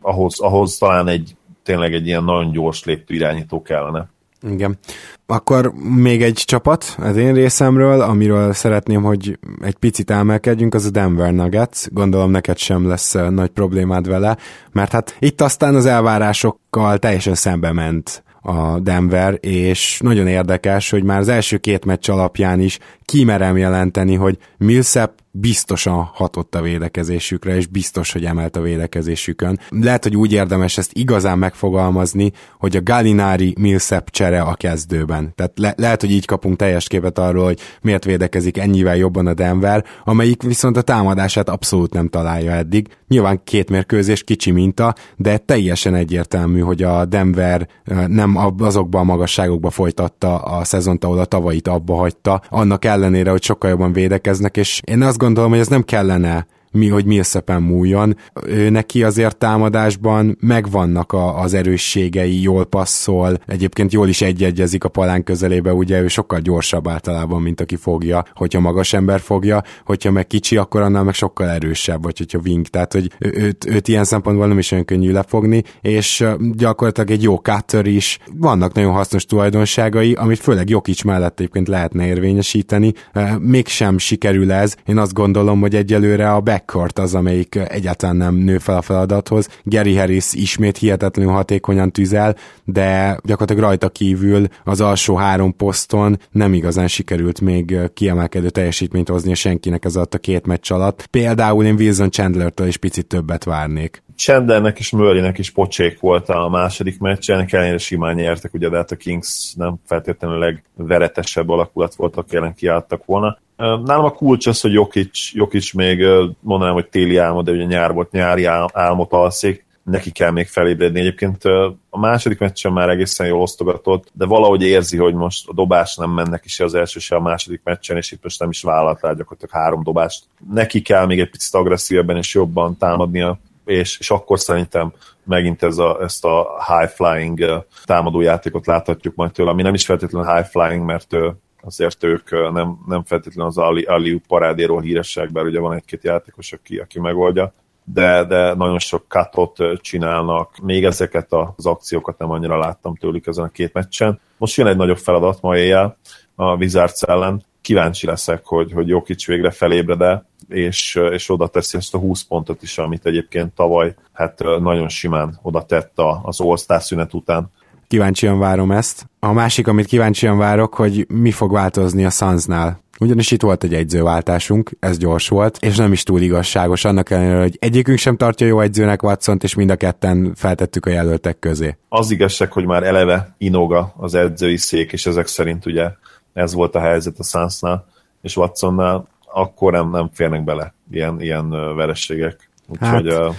ahhoz, 0.00 0.40
ahhoz 0.40 0.78
talán 0.78 1.08
egy 1.08 1.36
tényleg 1.62 1.94
egy 1.94 2.06
ilyen 2.06 2.24
nagyon 2.24 2.52
gyors 2.52 2.84
léptő 2.84 3.14
irányító 3.14 3.62
kellene. 3.62 4.08
Igen. 4.50 4.78
Akkor 5.26 5.72
még 5.74 6.22
egy 6.22 6.42
csapat 6.44 6.96
az 6.98 7.16
én 7.16 7.34
részemről, 7.34 8.00
amiről 8.00 8.52
szeretném, 8.52 9.02
hogy 9.02 9.38
egy 9.60 9.74
picit 9.74 10.10
emelkedjünk, 10.10 10.74
az 10.74 10.84
a 10.84 10.90
Denver 10.90 11.32
Nuggets. 11.32 11.90
Gondolom 11.90 12.30
neked 12.30 12.58
sem 12.58 12.88
lesz 12.88 13.12
nagy 13.12 13.50
problémád 13.50 14.08
vele, 14.08 14.36
mert 14.72 14.92
hát 14.92 15.16
itt 15.18 15.40
aztán 15.40 15.74
az 15.74 15.86
elvárásokkal 15.86 16.98
teljesen 16.98 17.34
szembe 17.34 17.72
ment 17.72 18.23
a 18.44 18.78
Denver, 18.78 19.38
és 19.40 19.98
nagyon 20.02 20.26
érdekes, 20.26 20.90
hogy 20.90 21.02
már 21.02 21.18
az 21.18 21.28
első 21.28 21.56
két 21.56 21.84
meccs 21.84 22.10
alapján 22.10 22.60
is 22.60 22.78
kimerem 23.04 23.56
jelenteni, 23.56 24.14
hogy 24.14 24.38
Millsap 24.58 25.22
biztosan 25.36 26.10
hatott 26.14 26.54
a 26.54 26.60
védekezésükre, 26.60 27.56
és 27.56 27.66
biztos, 27.66 28.12
hogy 28.12 28.24
emelt 28.24 28.56
a 28.56 28.60
védekezésükön. 28.60 29.58
Lehet, 29.68 30.02
hogy 30.02 30.16
úgy 30.16 30.32
érdemes 30.32 30.78
ezt 30.78 30.90
igazán 30.92 31.38
megfogalmazni, 31.38 32.32
hogy 32.58 32.76
a 32.76 32.82
Gallinari 32.82 33.54
Millsap 33.58 34.10
csere 34.10 34.40
a 34.40 34.54
kezdőben. 34.54 35.32
Tehát 35.34 35.52
le- 35.54 35.74
lehet, 35.76 36.00
hogy 36.00 36.10
így 36.10 36.24
kapunk 36.24 36.56
teljes 36.56 36.88
képet 36.88 37.18
arról, 37.18 37.44
hogy 37.44 37.60
miért 37.82 38.04
védekezik 38.04 38.58
ennyivel 38.58 38.96
jobban 38.96 39.26
a 39.26 39.34
Denver, 39.34 39.84
amelyik 40.04 40.42
viszont 40.42 40.76
a 40.76 40.82
támadását 40.82 41.48
abszolút 41.48 41.92
nem 41.92 42.08
találja 42.08 42.52
eddig. 42.52 42.88
Nyilván 43.08 43.40
két 43.44 43.70
mérkőzés 43.70 44.24
kicsi 44.24 44.50
minta, 44.50 44.94
de 45.16 45.36
teljesen 45.36 45.94
egyértelmű, 45.94 46.60
hogy 46.60 46.82
a 46.82 47.04
Denver 47.04 47.68
nem 48.06 48.36
azokban 48.58 49.00
a 49.00 49.04
magasságokba 49.04 49.70
folytatta 49.70 50.38
a 50.38 50.64
szezont, 50.64 51.04
ahol 51.04 51.18
a 51.18 51.24
tavait 51.24 51.68
abba 51.68 51.94
hagyta, 51.94 52.42
annak 52.48 52.84
ellenére, 52.94 53.30
hogy 53.30 53.42
sokkal 53.42 53.70
jobban 53.70 53.92
védekeznek, 53.92 54.56
és 54.56 54.80
én 54.84 55.02
azt 55.02 55.18
gondolom, 55.18 55.50
hogy 55.50 55.58
ez 55.58 55.68
nem 55.68 55.82
kellene 55.82 56.46
mi, 56.74 56.88
hogy 56.88 57.04
Millsapen 57.04 57.62
múljon. 57.62 58.16
Ő 58.46 58.68
neki 58.68 59.02
azért 59.02 59.36
támadásban 59.36 60.36
megvannak 60.40 61.12
a, 61.12 61.40
az 61.40 61.54
erősségei, 61.54 62.42
jól 62.42 62.64
passzol, 62.64 63.38
egyébként 63.46 63.92
jól 63.92 64.08
is 64.08 64.22
egyegyezik 64.22 64.84
a 64.84 64.88
palán 64.88 65.24
közelébe, 65.24 65.72
ugye 65.72 66.00
ő 66.00 66.08
sokkal 66.08 66.40
gyorsabb 66.40 66.88
általában, 66.88 67.42
mint 67.42 67.60
aki 67.60 67.76
fogja, 67.76 68.24
hogyha 68.34 68.60
magas 68.60 68.92
ember 68.92 69.20
fogja, 69.20 69.62
hogyha 69.84 70.10
meg 70.10 70.26
kicsi, 70.26 70.56
akkor 70.56 70.80
annál 70.80 71.02
meg 71.02 71.14
sokkal 71.14 71.48
erősebb, 71.48 72.02
vagy 72.02 72.18
hogyha 72.18 72.40
wing, 72.44 72.66
tehát 72.66 72.92
hogy 72.92 73.10
őt, 73.18 73.66
őt 73.66 73.88
ilyen 73.88 74.04
szempontból 74.04 74.46
nem 74.46 74.58
is 74.58 74.72
olyan 74.72 74.84
könnyű 74.84 75.12
lefogni, 75.12 75.62
és 75.80 76.24
gyakorlatilag 76.52 77.10
egy 77.10 77.22
jó 77.22 77.36
cutter 77.36 77.86
is, 77.86 78.18
vannak 78.34 78.72
nagyon 78.72 78.92
hasznos 78.92 79.24
tulajdonságai, 79.24 80.12
amit 80.12 80.38
főleg 80.38 80.68
Jokic 80.68 81.02
mellett 81.02 81.40
egyébként 81.40 81.68
lehetne 81.68 82.06
érvényesíteni, 82.06 82.92
mégsem 83.38 83.98
sikerül 83.98 84.52
ez, 84.52 84.74
én 84.86 84.98
azt 84.98 85.12
gondolom, 85.12 85.60
hogy 85.60 85.74
egyelőre 85.74 86.32
a 86.32 86.40
back 86.40 86.63
backcourt 86.64 86.98
az, 86.98 87.14
amelyik 87.14 87.54
egyáltalán 87.54 88.16
nem 88.16 88.34
nő 88.34 88.58
fel 88.58 88.76
a 88.76 88.82
feladathoz. 88.82 89.48
Gary 89.62 89.96
Harris 89.96 90.32
ismét 90.32 90.76
hihetetlenül 90.76 91.32
hatékonyan 91.32 91.92
tüzel, 91.92 92.36
de 92.64 93.18
gyakorlatilag 93.24 93.62
rajta 93.62 93.88
kívül 93.88 94.46
az 94.64 94.80
alsó 94.80 95.14
három 95.14 95.56
poszton 95.56 96.18
nem 96.30 96.54
igazán 96.54 96.88
sikerült 96.88 97.40
még 97.40 97.78
kiemelkedő 97.94 98.50
teljesítményt 98.50 99.08
hozni 99.08 99.32
a 99.32 99.34
senkinek 99.34 99.84
ez 99.84 99.96
alatt 99.96 100.14
a 100.14 100.18
két 100.18 100.46
meccs 100.46 100.72
alatt. 100.72 101.06
Például 101.06 101.64
én 101.64 101.74
Wilson 101.74 102.10
Chandler-től 102.10 102.66
is 102.66 102.76
picit 102.76 103.06
többet 103.06 103.44
várnék. 103.44 104.02
Chandlernek 104.16 104.78
és 104.78 104.90
Murraynek 104.90 105.38
is 105.38 105.50
pocsék 105.50 106.00
volt 106.00 106.28
a 106.28 106.48
második 106.48 106.98
meccsen, 106.98 107.36
ennek 107.36 107.52
ellenére 107.52 107.78
simán 107.78 108.14
nyertek, 108.14 108.54
ugye 108.54 108.68
de 108.68 108.76
hát 108.76 108.90
a 108.90 108.96
Kings 108.96 109.54
nem 109.54 109.76
feltétlenül 109.86 110.38
legveretesebb 110.38 111.48
alakulat 111.48 111.94
volt, 111.94 112.16
aki 112.16 112.36
ellen 112.36 112.54
kiálltak 112.54 113.04
volna. 113.04 113.38
Nálam 113.56 114.04
a 114.04 114.10
kulcs 114.10 114.46
az, 114.46 114.60
hogy 114.60 114.72
Jokic, 114.72 115.32
Jokic 115.32 115.72
még 115.72 116.04
mondanám, 116.40 116.74
hogy 116.74 116.88
téli 116.88 117.16
álmod, 117.16 117.44
de 117.44 117.52
ugye 117.52 117.64
nyár 117.64 117.92
volt, 117.92 118.10
nyári 118.10 118.44
álmot 118.72 119.12
alszik, 119.12 119.64
neki 119.82 120.10
kell 120.10 120.30
még 120.30 120.46
felébredni. 120.46 121.00
Egyébként 121.00 121.44
a 121.90 121.98
második 121.98 122.38
meccsen 122.38 122.72
már 122.72 122.88
egészen 122.88 123.26
jól 123.26 123.40
osztogatott, 123.40 124.08
de 124.12 124.26
valahogy 124.26 124.62
érzi, 124.62 124.96
hogy 124.96 125.14
most 125.14 125.48
a 125.48 125.52
dobás 125.52 125.96
nem 125.96 126.10
mennek 126.10 126.44
is 126.44 126.60
az 126.60 126.74
első 126.74 126.98
se 126.98 127.16
a 127.16 127.20
második 127.20 127.60
meccsen, 127.64 127.96
és 127.96 128.12
itt 128.12 128.22
most 128.22 128.40
nem 128.40 128.50
is 128.50 128.62
vállalt 128.62 129.00
rá 129.00 129.12
gyakorlatilag 129.12 129.62
három 129.62 129.82
dobást. 129.82 130.24
Neki 130.52 130.82
kell 130.82 131.06
még 131.06 131.20
egy 131.20 131.30
picit 131.30 131.54
agresszívebben 131.54 132.16
és 132.16 132.34
jobban 132.34 132.76
támadnia, 132.76 133.38
és, 133.64 133.98
és 133.98 134.10
akkor 134.10 134.40
szerintem 134.40 134.92
megint 135.24 135.62
ez 135.62 135.78
a, 135.78 135.98
ezt 136.02 136.24
a 136.24 136.46
high-flying 136.66 137.64
támadójátékot 137.84 138.66
láthatjuk 138.66 139.14
majd 139.14 139.32
tőle, 139.32 139.50
ami 139.50 139.62
nem 139.62 139.74
is 139.74 139.84
feltétlenül 139.84 140.34
high-flying, 140.34 140.84
mert 140.84 141.16
azért 141.64 142.04
ők 142.04 142.30
nem, 142.52 142.78
nem 142.86 143.04
feltétlenül 143.04 143.50
az 143.50 143.58
Ali, 143.58 143.82
Ali 143.82 144.20
parádéról 144.28 144.80
híresek, 144.80 145.32
bár 145.32 145.44
ugye 145.44 145.60
van 145.60 145.76
egy-két 145.76 146.04
játékos, 146.04 146.52
aki, 146.52 146.78
aki 146.78 147.00
megoldja, 147.00 147.52
de, 147.84 148.24
de 148.24 148.54
nagyon 148.54 148.78
sok 148.78 149.08
katot 149.08 149.58
csinálnak. 149.80 150.58
Még 150.62 150.84
ezeket 150.84 151.32
az 151.56 151.66
akciókat 151.66 152.18
nem 152.18 152.30
annyira 152.30 152.58
láttam 152.58 152.96
tőlük 152.96 153.26
ezen 153.26 153.44
a 153.44 153.48
két 153.48 153.72
meccsen. 153.72 154.20
Most 154.36 154.56
jön 154.56 154.66
egy 154.66 154.76
nagyobb 154.76 154.98
feladat 154.98 155.40
ma 155.40 155.56
éjjel 155.56 155.96
a 156.34 156.54
Wizards 156.56 157.02
ellen. 157.02 157.44
Kíváncsi 157.60 158.06
leszek, 158.06 158.44
hogy, 158.44 158.72
hogy 158.72 158.88
Jokic 158.88 159.26
végre 159.26 159.50
felébred 159.50 160.22
és, 160.48 161.00
és 161.10 161.30
oda 161.30 161.46
teszi 161.46 161.76
ezt 161.76 161.94
a 161.94 161.98
20 161.98 162.22
pontot 162.22 162.62
is, 162.62 162.78
amit 162.78 163.06
egyébként 163.06 163.54
tavaly 163.54 163.94
hát 164.12 164.38
nagyon 164.38 164.88
simán 164.88 165.38
oda 165.42 165.62
tett 165.62 165.92
az 166.22 166.40
All-Star 166.40 166.82
szünet 166.82 167.14
után 167.14 167.50
kíváncsian 167.88 168.38
várom 168.38 168.70
ezt. 168.70 169.06
A 169.20 169.32
másik, 169.32 169.66
amit 169.66 169.86
kíváncsian 169.86 170.38
várok, 170.38 170.74
hogy 170.74 171.06
mi 171.08 171.30
fog 171.30 171.52
változni 171.52 172.04
a 172.04 172.10
Sunsnál. 172.10 172.82
Ugyanis 173.00 173.30
itt 173.30 173.42
volt 173.42 173.64
egy 173.64 173.74
egyzőváltásunk, 173.74 174.70
ez 174.80 174.98
gyors 174.98 175.28
volt, 175.28 175.58
és 175.60 175.76
nem 175.76 175.92
is 175.92 176.02
túl 176.02 176.20
igazságos, 176.20 176.84
annak 176.84 177.10
ellenére, 177.10 177.40
hogy 177.40 177.56
egyikünk 177.60 177.98
sem 177.98 178.16
tartja 178.16 178.46
jó 178.46 178.60
egyzőnek 178.60 179.02
watson 179.02 179.38
és 179.42 179.54
mind 179.54 179.70
a 179.70 179.76
ketten 179.76 180.32
feltettük 180.34 180.86
a 180.86 180.90
jelöltek 180.90 181.38
közé. 181.38 181.76
Az 181.88 182.10
igazság, 182.10 182.52
hogy 182.52 182.64
már 182.64 182.82
eleve 182.82 183.34
inoga 183.38 183.94
az 183.96 184.14
edzői 184.14 184.56
szék, 184.56 184.92
és 184.92 185.06
ezek 185.06 185.26
szerint 185.26 185.66
ugye 185.66 185.90
ez 186.32 186.54
volt 186.54 186.74
a 186.74 186.80
helyzet 186.80 187.18
a 187.18 187.22
Sunsnál 187.22 187.86
és 188.22 188.36
Watsonnál, 188.36 189.06
akkor 189.32 189.72
nem, 189.72 189.90
nem 189.90 190.10
férnek 190.12 190.44
bele 190.44 190.74
ilyen, 190.90 191.20
ilyen 191.20 191.74
verességek. 191.76 192.50
Úgyhogy 192.66 193.12
hát, 193.12 193.34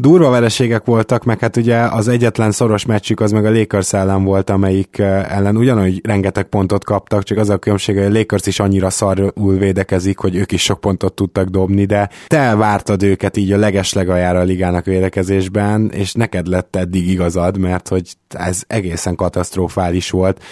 durva 0.00 0.30
vereségek 0.30 0.84
voltak, 0.84 1.24
meg 1.24 1.38
hát 1.38 1.56
ugye 1.56 1.76
az 1.76 2.08
egyetlen 2.08 2.50
szoros 2.50 2.84
meccsük 2.84 3.20
az 3.20 3.30
meg 3.30 3.44
a 3.44 3.50
Lakers 3.50 3.92
ellen 3.92 4.24
volt, 4.24 4.50
amelyik 4.50 4.98
ellen 4.98 5.56
ugyanúgy 5.56 6.00
rengeteg 6.06 6.44
pontot 6.44 6.84
kaptak, 6.84 7.22
csak 7.22 7.38
az 7.38 7.48
a 7.50 7.58
különbség, 7.58 7.96
hogy 7.96 8.04
a 8.04 8.18
Lakers 8.18 8.46
is 8.46 8.60
annyira 8.60 8.90
szarul 8.90 9.56
védekezik, 9.58 10.18
hogy 10.18 10.36
ők 10.36 10.52
is 10.52 10.62
sok 10.62 10.80
pontot 10.80 11.14
tudtak 11.14 11.48
dobni, 11.48 11.84
de 11.84 12.10
te 12.26 12.38
elvártad 12.38 13.02
őket 13.02 13.36
így 13.36 13.52
a 13.52 13.56
legeslegajára 13.56 14.38
a 14.38 14.44
ligának 14.44 14.84
védekezésben, 14.84 15.90
és 15.90 16.12
neked 16.12 16.46
lett 16.46 16.76
eddig 16.76 17.08
igazad, 17.08 17.58
mert 17.58 17.88
hogy 17.88 18.14
ez 18.28 18.62
egészen 18.66 19.14
katasztrofális 19.14 20.10
volt. 20.10 20.42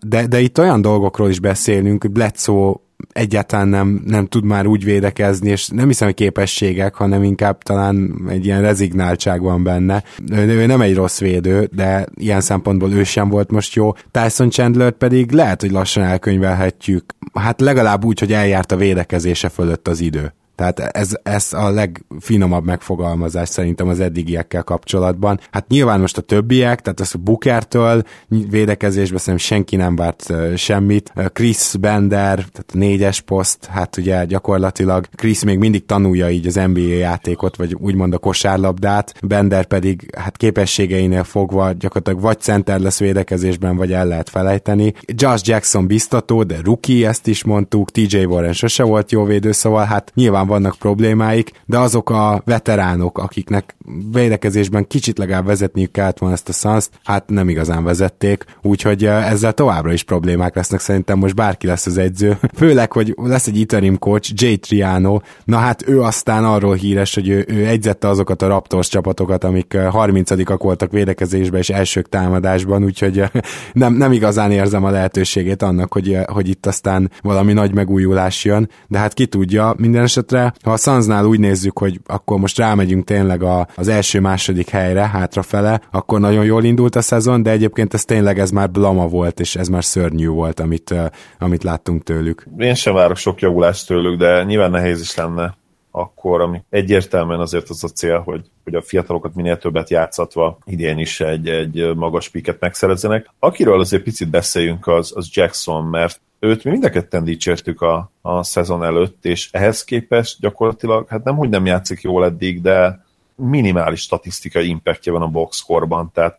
De, 0.00 0.26
de 0.26 0.40
itt 0.40 0.58
olyan 0.58 0.80
dolgokról 0.80 1.28
is 1.28 1.40
beszélünk, 1.40 2.02
hogy 2.02 2.12
Bledsoe 2.12 2.74
egyáltalán 3.12 3.68
nem, 3.68 4.02
nem 4.06 4.26
tud 4.26 4.44
már 4.44 4.66
úgy 4.66 4.84
védekezni, 4.84 5.50
és 5.50 5.68
nem 5.68 5.86
hiszem, 5.86 6.06
hogy 6.06 6.16
képességek, 6.16 6.94
hanem 6.94 7.22
inkább 7.22 7.62
talán 7.62 8.24
egy 8.28 8.44
ilyen 8.44 8.60
rezignáltság 8.60 9.40
van 9.42 9.62
benne. 9.62 10.02
Ő, 10.30 10.36
ő 10.36 10.66
nem 10.66 10.80
egy 10.80 10.94
rossz 10.94 11.18
védő, 11.18 11.68
de 11.72 12.06
ilyen 12.14 12.40
szempontból 12.40 12.92
ő 12.92 13.04
sem 13.04 13.28
volt 13.28 13.50
most 13.50 13.74
jó. 13.74 13.92
Tyson 14.10 14.50
Chandler 14.50 14.92
pedig 14.92 15.30
lehet, 15.30 15.60
hogy 15.60 15.70
lassan 15.70 16.02
elkönyvelhetjük. 16.02 17.04
Hát 17.34 17.60
legalább 17.60 18.04
úgy, 18.04 18.18
hogy 18.18 18.32
eljárt 18.32 18.72
a 18.72 18.76
védekezése 18.76 19.48
fölött 19.48 19.88
az 19.88 20.00
idő. 20.00 20.32
Tehát 20.58 20.78
ez, 20.80 21.10
ez 21.22 21.52
a 21.52 21.70
legfinomabb 21.70 22.64
megfogalmazás 22.64 23.48
szerintem 23.48 23.88
az 23.88 24.00
eddigiekkel 24.00 24.62
kapcsolatban. 24.62 25.40
Hát 25.50 25.68
nyilván 25.68 26.00
most 26.00 26.18
a 26.18 26.20
többiek, 26.22 26.80
tehát 26.80 27.00
az 27.00 27.14
a 27.14 27.18
Bookertől 27.18 28.02
védekezésben 28.28 29.18
szerintem 29.18 29.46
senki 29.46 29.76
nem 29.76 29.96
várt 29.96 30.32
semmit. 30.56 31.12
Chris 31.32 31.74
Bender, 31.80 32.34
tehát 32.34 32.70
a 32.72 32.76
négyes 32.76 33.20
poszt, 33.20 33.64
hát 33.64 33.96
ugye 33.96 34.24
gyakorlatilag 34.24 35.06
Chris 35.14 35.44
még 35.44 35.58
mindig 35.58 35.86
tanulja 35.86 36.30
így 36.30 36.46
az 36.46 36.54
NBA 36.54 36.80
játékot, 36.80 37.56
vagy 37.56 37.74
úgymond 37.74 38.14
a 38.14 38.18
kosárlabdát, 38.18 39.14
Bender 39.22 39.66
pedig 39.66 40.14
hát 40.16 40.36
képességeinél 40.36 41.24
fogva 41.24 41.72
gyakorlatilag 41.72 42.20
vagy 42.20 42.40
center 42.40 42.80
lesz 42.80 42.98
védekezésben, 42.98 43.76
vagy 43.76 43.92
el 43.92 44.06
lehet 44.06 44.28
felejteni. 44.28 44.94
Josh 45.06 45.48
Jackson 45.48 45.86
biztató, 45.86 46.42
de 46.42 46.56
rookie, 46.64 47.08
ezt 47.08 47.26
is 47.26 47.44
mondtuk, 47.44 47.90
TJ 47.90 48.24
Warren 48.24 48.52
sose 48.52 48.82
volt 48.82 49.12
jó 49.12 49.24
védő, 49.24 49.52
szóval 49.52 49.84
hát 49.84 50.12
nyilván 50.14 50.46
vannak 50.48 50.76
problémáik, 50.78 51.50
de 51.66 51.78
azok 51.78 52.10
a 52.10 52.42
veteránok, 52.44 53.18
akiknek 53.18 53.76
védekezésben 54.12 54.86
kicsit 54.86 55.18
legalább 55.18 55.46
vezetniük 55.46 55.90
kellett 55.90 56.18
volna 56.18 56.34
ezt 56.34 56.48
a 56.48 56.52
szansz, 56.52 56.90
hát 57.04 57.28
nem 57.28 57.48
igazán 57.48 57.84
vezették, 57.84 58.44
úgyhogy 58.62 59.04
ezzel 59.04 59.52
továbbra 59.52 59.92
is 59.92 60.02
problémák 60.02 60.54
lesznek, 60.54 60.80
szerintem 60.80 61.18
most 61.18 61.34
bárki 61.34 61.66
lesz 61.66 61.86
az 61.86 61.98
edző. 61.98 62.38
Főleg, 62.58 62.92
hogy 62.92 63.14
lesz 63.16 63.46
egy 63.46 63.58
interim 63.58 63.98
coach, 63.98 64.32
Jay 64.34 64.56
Triano, 64.56 65.20
na 65.44 65.56
hát 65.56 65.88
ő 65.88 66.00
aztán 66.00 66.44
arról 66.44 66.74
híres, 66.74 67.14
hogy 67.14 67.28
ő, 67.28 67.44
ő 67.48 67.66
egyzette 67.66 68.08
azokat 68.08 68.42
a 68.42 68.46
Raptors 68.46 68.88
csapatokat, 68.88 69.44
amik 69.44 69.74
30-ak 69.76 70.50
eh, 70.50 70.56
voltak 70.58 70.92
védekezésben 70.92 71.60
és 71.60 71.70
elsők 71.70 72.08
támadásban, 72.08 72.84
úgyhogy 72.84 73.22
nem, 73.72 73.94
nem 73.94 74.12
igazán 74.12 74.50
érzem 74.50 74.84
a 74.84 74.90
lehetőségét 74.90 75.62
annak, 75.62 75.92
hogy, 75.92 76.18
hogy 76.26 76.48
itt 76.48 76.66
aztán 76.66 77.10
valami 77.22 77.52
nagy 77.52 77.74
megújulás 77.74 78.44
jön, 78.44 78.68
de 78.86 78.98
hát 78.98 79.14
ki 79.14 79.26
tudja, 79.26 79.74
minden 79.76 80.02
esetre 80.02 80.37
esetre, 80.38 80.60
ha 80.64 80.72
a 80.72 80.76
Sunsnál 80.76 81.24
úgy 81.24 81.40
nézzük, 81.40 81.78
hogy 81.78 82.00
akkor 82.06 82.38
most 82.38 82.58
rámegyünk 82.58 83.04
tényleg 83.04 83.42
a, 83.42 83.66
az 83.74 83.88
első-második 83.88 84.68
helyre, 84.68 85.08
hátrafele, 85.08 85.80
akkor 85.90 86.20
nagyon 86.20 86.44
jól 86.44 86.64
indult 86.64 86.96
a 86.96 87.00
szezon, 87.00 87.42
de 87.42 87.50
egyébként 87.50 87.94
ez 87.94 88.04
tényleg 88.04 88.38
ez 88.38 88.50
már 88.50 88.70
blama 88.70 89.08
volt, 89.08 89.40
és 89.40 89.56
ez 89.56 89.68
már 89.68 89.84
szörnyű 89.84 90.28
volt, 90.28 90.60
amit, 90.60 90.94
amit 91.38 91.62
láttunk 91.62 92.02
tőlük. 92.02 92.46
Én 92.58 92.74
sem 92.74 92.94
várok 92.94 93.16
sok 93.16 93.40
javulást 93.40 93.86
tőlük, 93.86 94.18
de 94.18 94.44
nyilván 94.44 94.70
nehéz 94.70 95.00
is 95.00 95.14
lenne 95.14 95.56
akkor 95.90 96.40
ami 96.40 96.62
egyértelműen 96.70 97.40
azért 97.40 97.68
az 97.68 97.84
a 97.84 97.88
cél, 97.88 98.18
hogy, 98.18 98.40
hogy 98.64 98.74
a 98.74 98.82
fiatalokat 98.82 99.34
minél 99.34 99.58
többet 99.58 99.90
játszatva 99.90 100.58
idén 100.64 100.98
is 100.98 101.20
egy, 101.20 101.48
egy 101.48 101.94
magas 101.94 102.28
piket 102.28 102.60
megszerezzenek. 102.60 103.30
Akiről 103.38 103.80
azért 103.80 104.02
picit 104.02 104.30
beszéljünk, 104.30 104.86
az, 104.86 105.12
az 105.14 105.28
Jackson, 105.32 105.84
mert 105.84 106.20
őt 106.38 106.64
mi 106.64 106.70
mind 106.70 107.08
dicsértük 107.22 107.80
a, 107.80 108.10
a 108.20 108.42
szezon 108.42 108.84
előtt, 108.84 109.24
és 109.24 109.48
ehhez 109.52 109.84
képest 109.84 110.40
gyakorlatilag, 110.40 111.08
hát 111.08 111.24
nem, 111.24 111.36
hogy 111.36 111.48
nem 111.48 111.66
játszik 111.66 112.00
jól 112.00 112.24
eddig, 112.24 112.60
de 112.60 113.04
minimális 113.34 114.00
statisztikai 114.00 114.68
impactja 114.68 115.12
van 115.12 115.22
a 115.22 115.28
boxkorban, 115.28 116.10
tehát 116.14 116.38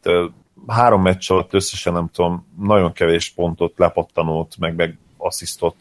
három 0.68 1.02
meccs 1.02 1.32
alatt 1.32 1.54
összesen 1.54 1.94
nem 1.94 2.10
tudom, 2.14 2.46
nagyon 2.60 2.94
kevés 2.94 3.30
pontot, 3.30 3.78
lepattanót, 3.78 4.56
meg, 4.58 4.76
meg 4.76 4.98
asszisztot 5.22 5.76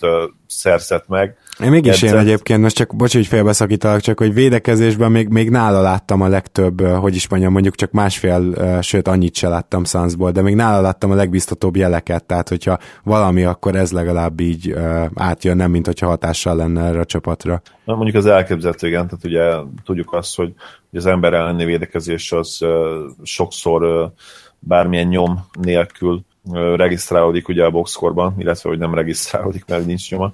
szerzett 0.47 1.09
meg. 1.09 1.37
Én 1.63 1.71
mégis 1.71 2.03
én 2.03 2.17
egyébként, 2.17 2.63
most 2.63 2.77
csak, 2.77 2.97
bocs, 2.97 3.15
hogy 3.15 3.27
félbeszakítalak, 3.27 4.01
csak 4.01 4.19
hogy 4.19 4.35
védekezésben 4.35 5.11
még, 5.11 5.29
még 5.29 5.51
nála 5.51 5.81
láttam 5.81 6.21
a 6.21 6.29
legtöbb, 6.29 6.81
hogy 6.87 7.15
is 7.15 7.29
mondjam, 7.29 7.53
mondjuk 7.53 7.75
csak 7.75 7.91
másfél, 7.91 8.53
sőt 8.83 9.09
annyit 9.09 9.35
se 9.35 9.49
láttam 9.49 9.85
Sunsból, 9.85 10.31
de 10.31 10.43
még 10.43 10.55
nála 10.55 10.81
láttam 10.81 11.11
a 11.11 11.15
legbiztatóbb 11.15 11.77
jeleket, 11.77 12.25
tehát 12.25 12.49
hogyha 12.49 12.79
valami, 13.05 13.45
akkor 13.45 13.75
ez 13.75 13.93
legalább 13.93 14.41
így 14.41 14.75
átjön, 15.15 15.57
nem 15.57 15.71
mint 15.71 15.87
hogyha 15.87 16.07
hatással 16.07 16.57
lenne 16.57 16.85
erre 16.85 17.01
a 17.01 17.05
csapatra. 17.05 17.63
Na, 17.85 17.95
mondjuk 17.95 18.17
az 18.17 18.27
elképzelhető, 18.27 18.87
igen, 18.87 19.09
tehát 19.09 19.25
ugye 19.25 19.71
tudjuk 19.85 20.13
azt, 20.13 20.37
hogy 20.37 20.53
az 20.93 21.07
ember 21.07 21.33
elleni 21.33 21.65
védekezés 21.65 22.33
az 22.33 22.65
sokszor 23.23 24.13
bármilyen 24.59 25.07
nyom 25.07 25.47
nélkül 25.61 26.21
regisztrálódik 26.53 27.49
ugye 27.49 27.65
a 27.65 27.71
boxkorban, 27.71 28.35
illetve 28.39 28.69
hogy 28.69 28.79
nem 28.79 28.95
regisztrálódik, 28.95 29.65
mert 29.67 29.87
nincs 29.87 30.11
nyoma. 30.11 30.33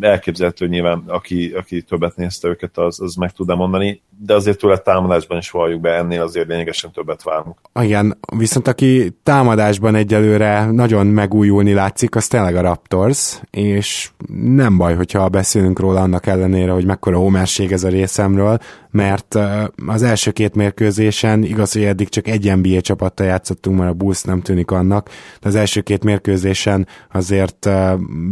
Elképzelhető, 0.00 0.64
hogy 0.64 0.74
nyilván 0.74 1.02
aki, 1.06 1.52
aki 1.52 1.82
többet 1.82 2.16
nézte 2.16 2.48
őket, 2.48 2.78
az, 2.78 3.00
az 3.00 3.14
meg 3.14 3.32
tudna 3.32 3.54
mondani, 3.54 4.02
de 4.24 4.34
azért 4.34 4.58
tőle 4.58 4.78
támadásban 4.78 5.38
is 5.38 5.50
valljuk 5.50 5.80
be, 5.80 5.90
ennél 5.90 6.22
azért 6.22 6.48
lényegesen 6.48 6.90
többet 6.90 7.22
várunk. 7.22 7.58
Igen, 7.80 8.18
viszont 8.36 8.68
aki 8.68 9.16
támadásban 9.22 9.94
egyelőre 9.94 10.70
nagyon 10.70 11.06
megújulni 11.06 11.72
látszik, 11.72 12.16
az 12.16 12.26
tényleg 12.26 12.56
a 12.56 12.60
Raptors, 12.60 13.40
és 13.50 14.10
nem 14.56 14.76
baj, 14.76 14.94
hogyha 14.94 15.28
beszélünk 15.28 15.78
róla 15.78 16.00
annak 16.00 16.26
ellenére, 16.26 16.72
hogy 16.72 16.84
mekkora 16.84 17.18
homerség 17.18 17.72
ez 17.72 17.84
a 17.84 17.88
részemről, 17.88 18.58
mert 18.90 19.38
az 19.86 20.02
első 20.02 20.30
két 20.30 20.54
mérkőzésen 20.54 21.42
igaz, 21.42 21.72
hogy 21.72 21.84
eddig 21.84 22.08
csak 22.08 22.28
egy 22.28 22.56
NBA 22.56 22.80
csapattal 22.80 23.26
játszottunk, 23.26 23.78
mert 23.78 23.90
a 23.90 23.94
Bulls 23.94 24.22
nem 24.22 24.40
tűnik 24.40 24.70
annak, 24.70 25.08
de 25.40 25.48
az 25.48 25.54
első 25.54 25.80
két 25.80 26.04
mérkőzésen 26.04 26.86
azért 27.12 27.68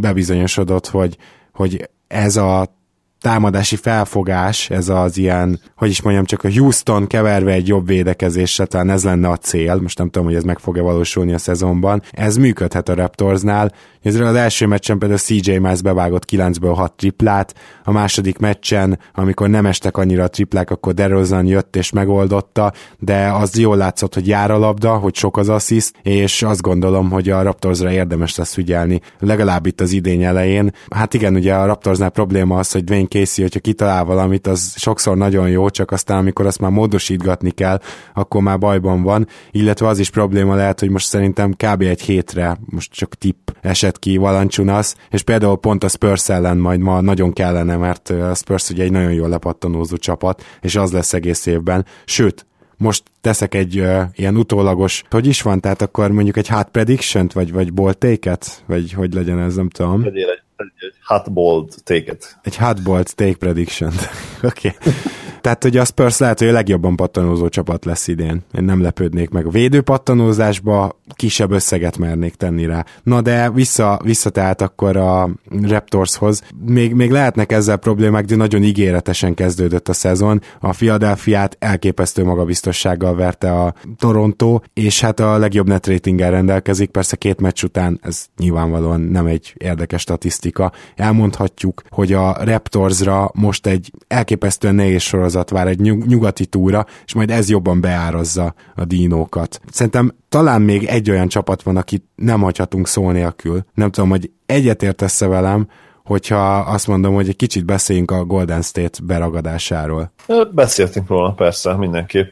bebizonyosodott, 0.00 0.86
hogy 0.86 1.16
hogy 1.52 1.88
ez 2.08 2.36
a 2.36 2.79
támadási 3.20 3.76
felfogás, 3.76 4.70
ez 4.70 4.88
az 4.88 5.16
ilyen, 5.16 5.60
hogy 5.76 5.88
is 5.88 6.02
mondjam, 6.02 6.24
csak 6.24 6.44
a 6.44 6.50
Houston 6.50 7.06
keverve 7.06 7.52
egy 7.52 7.68
jobb 7.68 7.86
védekezésre, 7.86 8.64
talán 8.64 8.90
ez 8.90 9.04
lenne 9.04 9.28
a 9.28 9.36
cél, 9.36 9.74
most 9.74 9.98
nem 9.98 10.10
tudom, 10.10 10.26
hogy 10.26 10.36
ez 10.36 10.42
meg 10.42 10.58
fog-e 10.58 10.80
valósulni 10.80 11.32
a 11.32 11.38
szezonban, 11.38 12.02
ez 12.10 12.36
működhet 12.36 12.88
a 12.88 12.94
Raptorsnál, 12.94 13.72
ezért 14.02 14.24
az 14.24 14.34
első 14.34 14.66
meccsen 14.66 14.98
például 14.98 15.20
CJ 15.20 15.56
Miles 15.56 15.82
bevágott 15.82 16.24
9-ből 16.30 16.72
6 16.76 16.92
triplát, 16.92 17.54
a 17.84 17.92
második 17.92 18.38
meccsen, 18.38 18.98
amikor 19.14 19.48
nem 19.48 19.66
estek 19.66 19.96
annyira 19.96 20.22
a 20.22 20.28
triplák, 20.28 20.70
akkor 20.70 20.94
DeRozan 20.94 21.46
jött 21.46 21.76
és 21.76 21.90
megoldotta, 21.90 22.72
de 22.98 23.32
az 23.32 23.58
jól 23.58 23.76
látszott, 23.76 24.14
hogy 24.14 24.26
jár 24.26 24.50
a 24.50 24.58
labda, 24.58 24.96
hogy 24.96 25.14
sok 25.14 25.36
az 25.36 25.48
assziszt, 25.48 25.94
és 26.02 26.42
azt 26.42 26.60
gondolom, 26.60 27.10
hogy 27.10 27.28
a 27.28 27.42
Raptorsra 27.42 27.92
érdemes 27.92 28.36
lesz 28.36 28.54
figyelni, 28.54 29.00
legalább 29.18 29.66
itt 29.66 29.80
az 29.80 29.92
idény 29.92 30.22
elején. 30.22 30.72
Hát 30.90 31.14
igen, 31.14 31.34
ugye 31.34 31.54
a 31.54 31.66
Raptorsnál 31.66 32.10
probléma 32.10 32.58
az, 32.58 32.72
hogy 32.72 32.84
Dwayne 32.84 33.08
Casey, 33.10 33.42
hogyha 33.42 33.60
kitalál 33.60 34.04
valamit, 34.04 34.46
az 34.46 34.74
sokszor 34.76 35.16
nagyon 35.16 35.48
jó, 35.48 35.70
csak 35.70 35.90
aztán 35.90 36.18
amikor 36.18 36.46
azt 36.46 36.60
már 36.60 36.70
módosítgatni 36.70 37.50
kell, 37.50 37.80
akkor 38.14 38.42
már 38.42 38.58
bajban 38.58 39.02
van, 39.02 39.26
illetve 39.50 39.86
az 39.86 39.98
is 39.98 40.10
probléma 40.10 40.54
lehet, 40.54 40.80
hogy 40.80 40.90
most 40.90 41.06
szerintem 41.06 41.52
kb. 41.52 41.82
egy 41.82 42.00
hétre, 42.00 42.58
most 42.64 42.92
csak 42.92 43.14
tipp 43.14 43.48
esett 43.60 43.98
ki 43.98 44.16
Valanciunas, 44.16 44.94
és 45.10 45.22
például 45.22 45.56
pont 45.56 45.84
a 45.84 45.88
Spurs 45.88 46.28
ellen 46.28 46.56
majd 46.56 46.80
ma 46.80 47.00
nagyon 47.00 47.32
kellene, 47.32 47.76
mert 47.76 48.08
a 48.08 48.34
Spurs 48.34 48.70
ugye 48.70 48.82
egy 48.82 48.92
nagyon 48.92 49.12
jól 49.12 49.28
lepattanózó 49.28 49.96
csapat, 49.96 50.44
és 50.60 50.76
az 50.76 50.92
lesz 50.92 51.12
egész 51.12 51.46
évben, 51.46 51.86
sőt, 52.04 52.46
most 52.80 53.02
teszek 53.20 53.54
egy 53.54 53.78
uh, 53.78 54.02
ilyen 54.14 54.36
utólagos, 54.36 55.02
hogy 55.10 55.26
is 55.26 55.42
van, 55.42 55.60
tehát 55.60 55.82
akkor 55.82 56.10
mondjuk 56.10 56.36
egy 56.36 56.48
hot 56.48 56.68
prediction 56.68 57.30
vagy, 57.32 57.52
vagy 57.52 57.72
bold 57.72 57.98
take-et, 57.98 58.62
vagy 58.66 58.92
hogy 58.92 59.14
legyen 59.14 59.40
ez, 59.40 59.54
nem 59.54 59.68
tudom. 59.68 60.02
Egy, 60.02 60.16
egy, 60.60 60.72
egy 60.84 60.94
hot 61.04 61.32
bold 61.32 61.74
take-et. 61.84 62.38
Egy 62.42 62.56
hot 62.56 62.82
bold 62.82 63.14
take 63.14 63.36
prediction. 63.36 63.92
Oké. 64.42 64.68
okay. 64.68 64.92
Tehát, 65.40 65.62
hogy 65.62 65.76
a 65.76 65.84
Spurs 65.84 66.18
lehet, 66.18 66.38
hogy 66.38 66.48
a 66.48 66.52
legjobban 66.52 66.96
pattanózó 66.96 67.48
csapat 67.48 67.84
lesz 67.84 68.08
idén. 68.08 68.42
Én 68.52 68.64
nem 68.64 68.82
lepődnék 68.82 69.30
meg. 69.30 69.46
A 69.46 69.50
védő 69.50 69.80
pattanózásba 69.80 70.98
kisebb 71.14 71.50
összeget 71.50 71.98
mernék 71.98 72.34
tenni 72.34 72.66
rá. 72.66 72.84
Na 73.02 73.20
de 73.20 73.50
vissza, 73.50 74.00
vissza 74.04 74.30
akkor 74.58 74.96
a 74.96 75.30
Raptorshoz. 75.62 76.42
Még, 76.64 76.94
még 76.94 77.10
lehetnek 77.10 77.52
ezzel 77.52 77.76
problémák, 77.76 78.24
de 78.24 78.36
nagyon 78.36 78.62
ígéretesen 78.62 79.34
kezdődött 79.34 79.88
a 79.88 79.92
szezon. 79.92 80.40
A 80.60 80.70
Philadelphia-t 80.70 81.56
elképesztő 81.58 82.24
magabiztossággal 82.24 83.14
verte 83.14 83.52
a 83.52 83.74
Toronto, 83.96 84.60
és 84.74 85.00
hát 85.00 85.20
a 85.20 85.38
legjobb 85.38 85.68
net 85.68 85.86
ratinggel 85.86 86.30
rendelkezik. 86.30 86.90
Persze 86.90 87.16
két 87.16 87.40
meccs 87.40 87.62
után 87.62 88.00
ez 88.02 88.26
nyilvánvalóan 88.36 89.00
nem 89.00 89.26
egy 89.26 89.54
érdekes 89.56 90.00
statisztika. 90.00 90.72
Elmondhatjuk, 90.96 91.82
hogy 91.88 92.12
a 92.12 92.36
Raptorsra 92.44 93.30
most 93.34 93.66
egy 93.66 93.90
elképesztően 94.08 94.74
nehéz 94.74 95.02
sorozat 95.02 95.29
sorozat 95.30 95.50
vár, 95.50 95.66
egy 95.66 95.80
nyug- 95.80 96.06
nyugati 96.06 96.46
túra, 96.46 96.86
és 97.04 97.14
majd 97.14 97.30
ez 97.30 97.48
jobban 97.48 97.80
beárazza 97.80 98.54
a 98.74 98.84
dínókat. 98.84 99.60
Szerintem 99.70 100.14
talán 100.28 100.62
még 100.62 100.84
egy 100.84 101.10
olyan 101.10 101.28
csapat 101.28 101.62
van, 101.62 101.76
akit 101.76 102.04
nem 102.14 102.40
hagyhatunk 102.40 102.86
szó 102.86 103.10
nélkül. 103.10 103.64
Nem 103.74 103.90
tudom, 103.90 104.10
hogy 104.10 104.30
egyetértesz-e 104.46 105.26
velem, 105.26 105.68
hogyha 106.04 106.58
azt 106.58 106.86
mondom, 106.86 107.14
hogy 107.14 107.28
egy 107.28 107.36
kicsit 107.36 107.64
beszéljünk 107.64 108.10
a 108.10 108.24
Golden 108.24 108.62
State 108.62 108.98
beragadásáról. 109.02 110.12
Beszéltünk 110.52 111.08
róla, 111.08 111.32
persze, 111.32 111.76
mindenképp. 111.76 112.28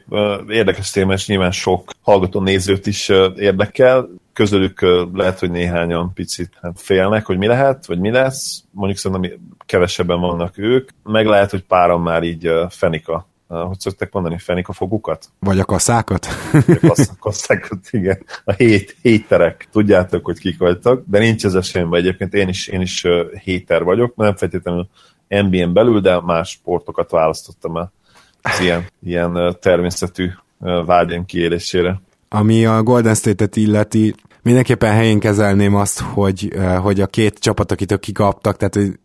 Érdekes 0.47 0.89
téma, 0.89 1.13
és 1.13 1.27
nyilván 1.27 1.51
sok 1.51 1.91
hallgató 2.01 2.41
nézőt 2.41 2.87
is 2.87 3.09
érdekel. 3.35 4.09
Közülük 4.39 4.81
lehet, 5.13 5.39
hogy 5.39 5.51
néhányan 5.51 6.13
picit 6.13 6.57
hát 6.61 6.81
félnek, 6.81 7.25
hogy 7.25 7.37
mi 7.37 7.47
lehet, 7.47 7.85
vagy 7.85 7.99
mi 7.99 8.11
lesz. 8.11 8.63
Mondjuk 8.71 8.97
szerintem 8.97 9.39
kevesebben 9.65 10.19
vannak 10.19 10.57
ők. 10.57 10.89
Meg 11.03 11.25
lehet, 11.25 11.51
hogy 11.51 11.63
páran 11.63 12.01
már 12.01 12.23
így 12.23 12.51
fenika 12.69 13.27
hogy 13.47 13.79
szokták 13.79 14.11
mondani, 14.11 14.37
fenik 14.37 14.67
a 14.67 14.73
fogukat? 14.73 15.29
Vagy 15.39 15.59
a 15.59 15.65
kasszákat? 15.65 16.27
A 16.81 17.05
kasszákat, 17.19 17.79
igen. 17.91 18.25
A 18.43 18.51
hét, 18.51 18.95
héterek. 19.01 19.67
Tudjátok, 19.71 20.25
hogy 20.25 20.39
kik 20.39 20.57
vagytok, 20.57 21.03
de 21.07 21.19
nincs 21.19 21.45
ez 21.45 21.53
esélyem, 21.53 21.93
egyébként 21.93 22.33
én 22.33 22.47
is, 22.47 22.67
én 22.67 22.81
is 22.81 23.05
héter 23.43 23.83
vagyok, 23.83 24.15
nem 24.15 24.35
feltétlenül 24.35 24.87
NBA-n 25.27 25.73
belül, 25.73 25.99
de 25.99 26.21
más 26.21 26.49
sportokat 26.49 27.11
választottam 27.11 27.77
el 27.77 27.91
az 28.41 28.59
ilyen, 28.59 28.85
ilyen 29.03 29.57
természetű 29.59 30.29
vágyam 30.85 31.25
kiélésére. 31.25 32.01
Ami 32.29 32.65
a 32.65 32.83
Golden 32.83 33.15
State-et 33.15 33.55
illeti, 33.55 34.15
mindenképpen 34.41 34.93
helyén 34.93 35.19
kezelném 35.19 35.75
azt, 35.75 35.99
hogy, 35.99 36.53
hogy 36.81 37.01
a 37.01 37.07
két 37.07 37.39
csapat, 37.39 37.71
akit 37.71 37.99
kikaptak, 37.99 38.57
tehát 38.57 38.99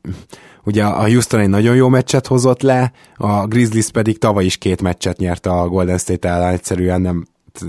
ugye 0.65 0.85
a 0.85 1.07
Houston 1.07 1.41
egy 1.41 1.49
nagyon 1.49 1.75
jó 1.75 1.89
meccset 1.89 2.27
hozott 2.27 2.63
le, 2.63 2.93
a 3.17 3.47
Grizzlies 3.47 3.91
pedig 3.91 4.19
tavaly 4.19 4.45
is 4.45 4.57
két 4.57 4.83
meccset 4.83 5.17
nyert 5.17 5.47
a 5.47 5.69
Golden 5.69 5.99
State 5.99 6.29
ellen, 6.29 6.53
egyszerűen 6.53 7.01
nem, 7.01 7.27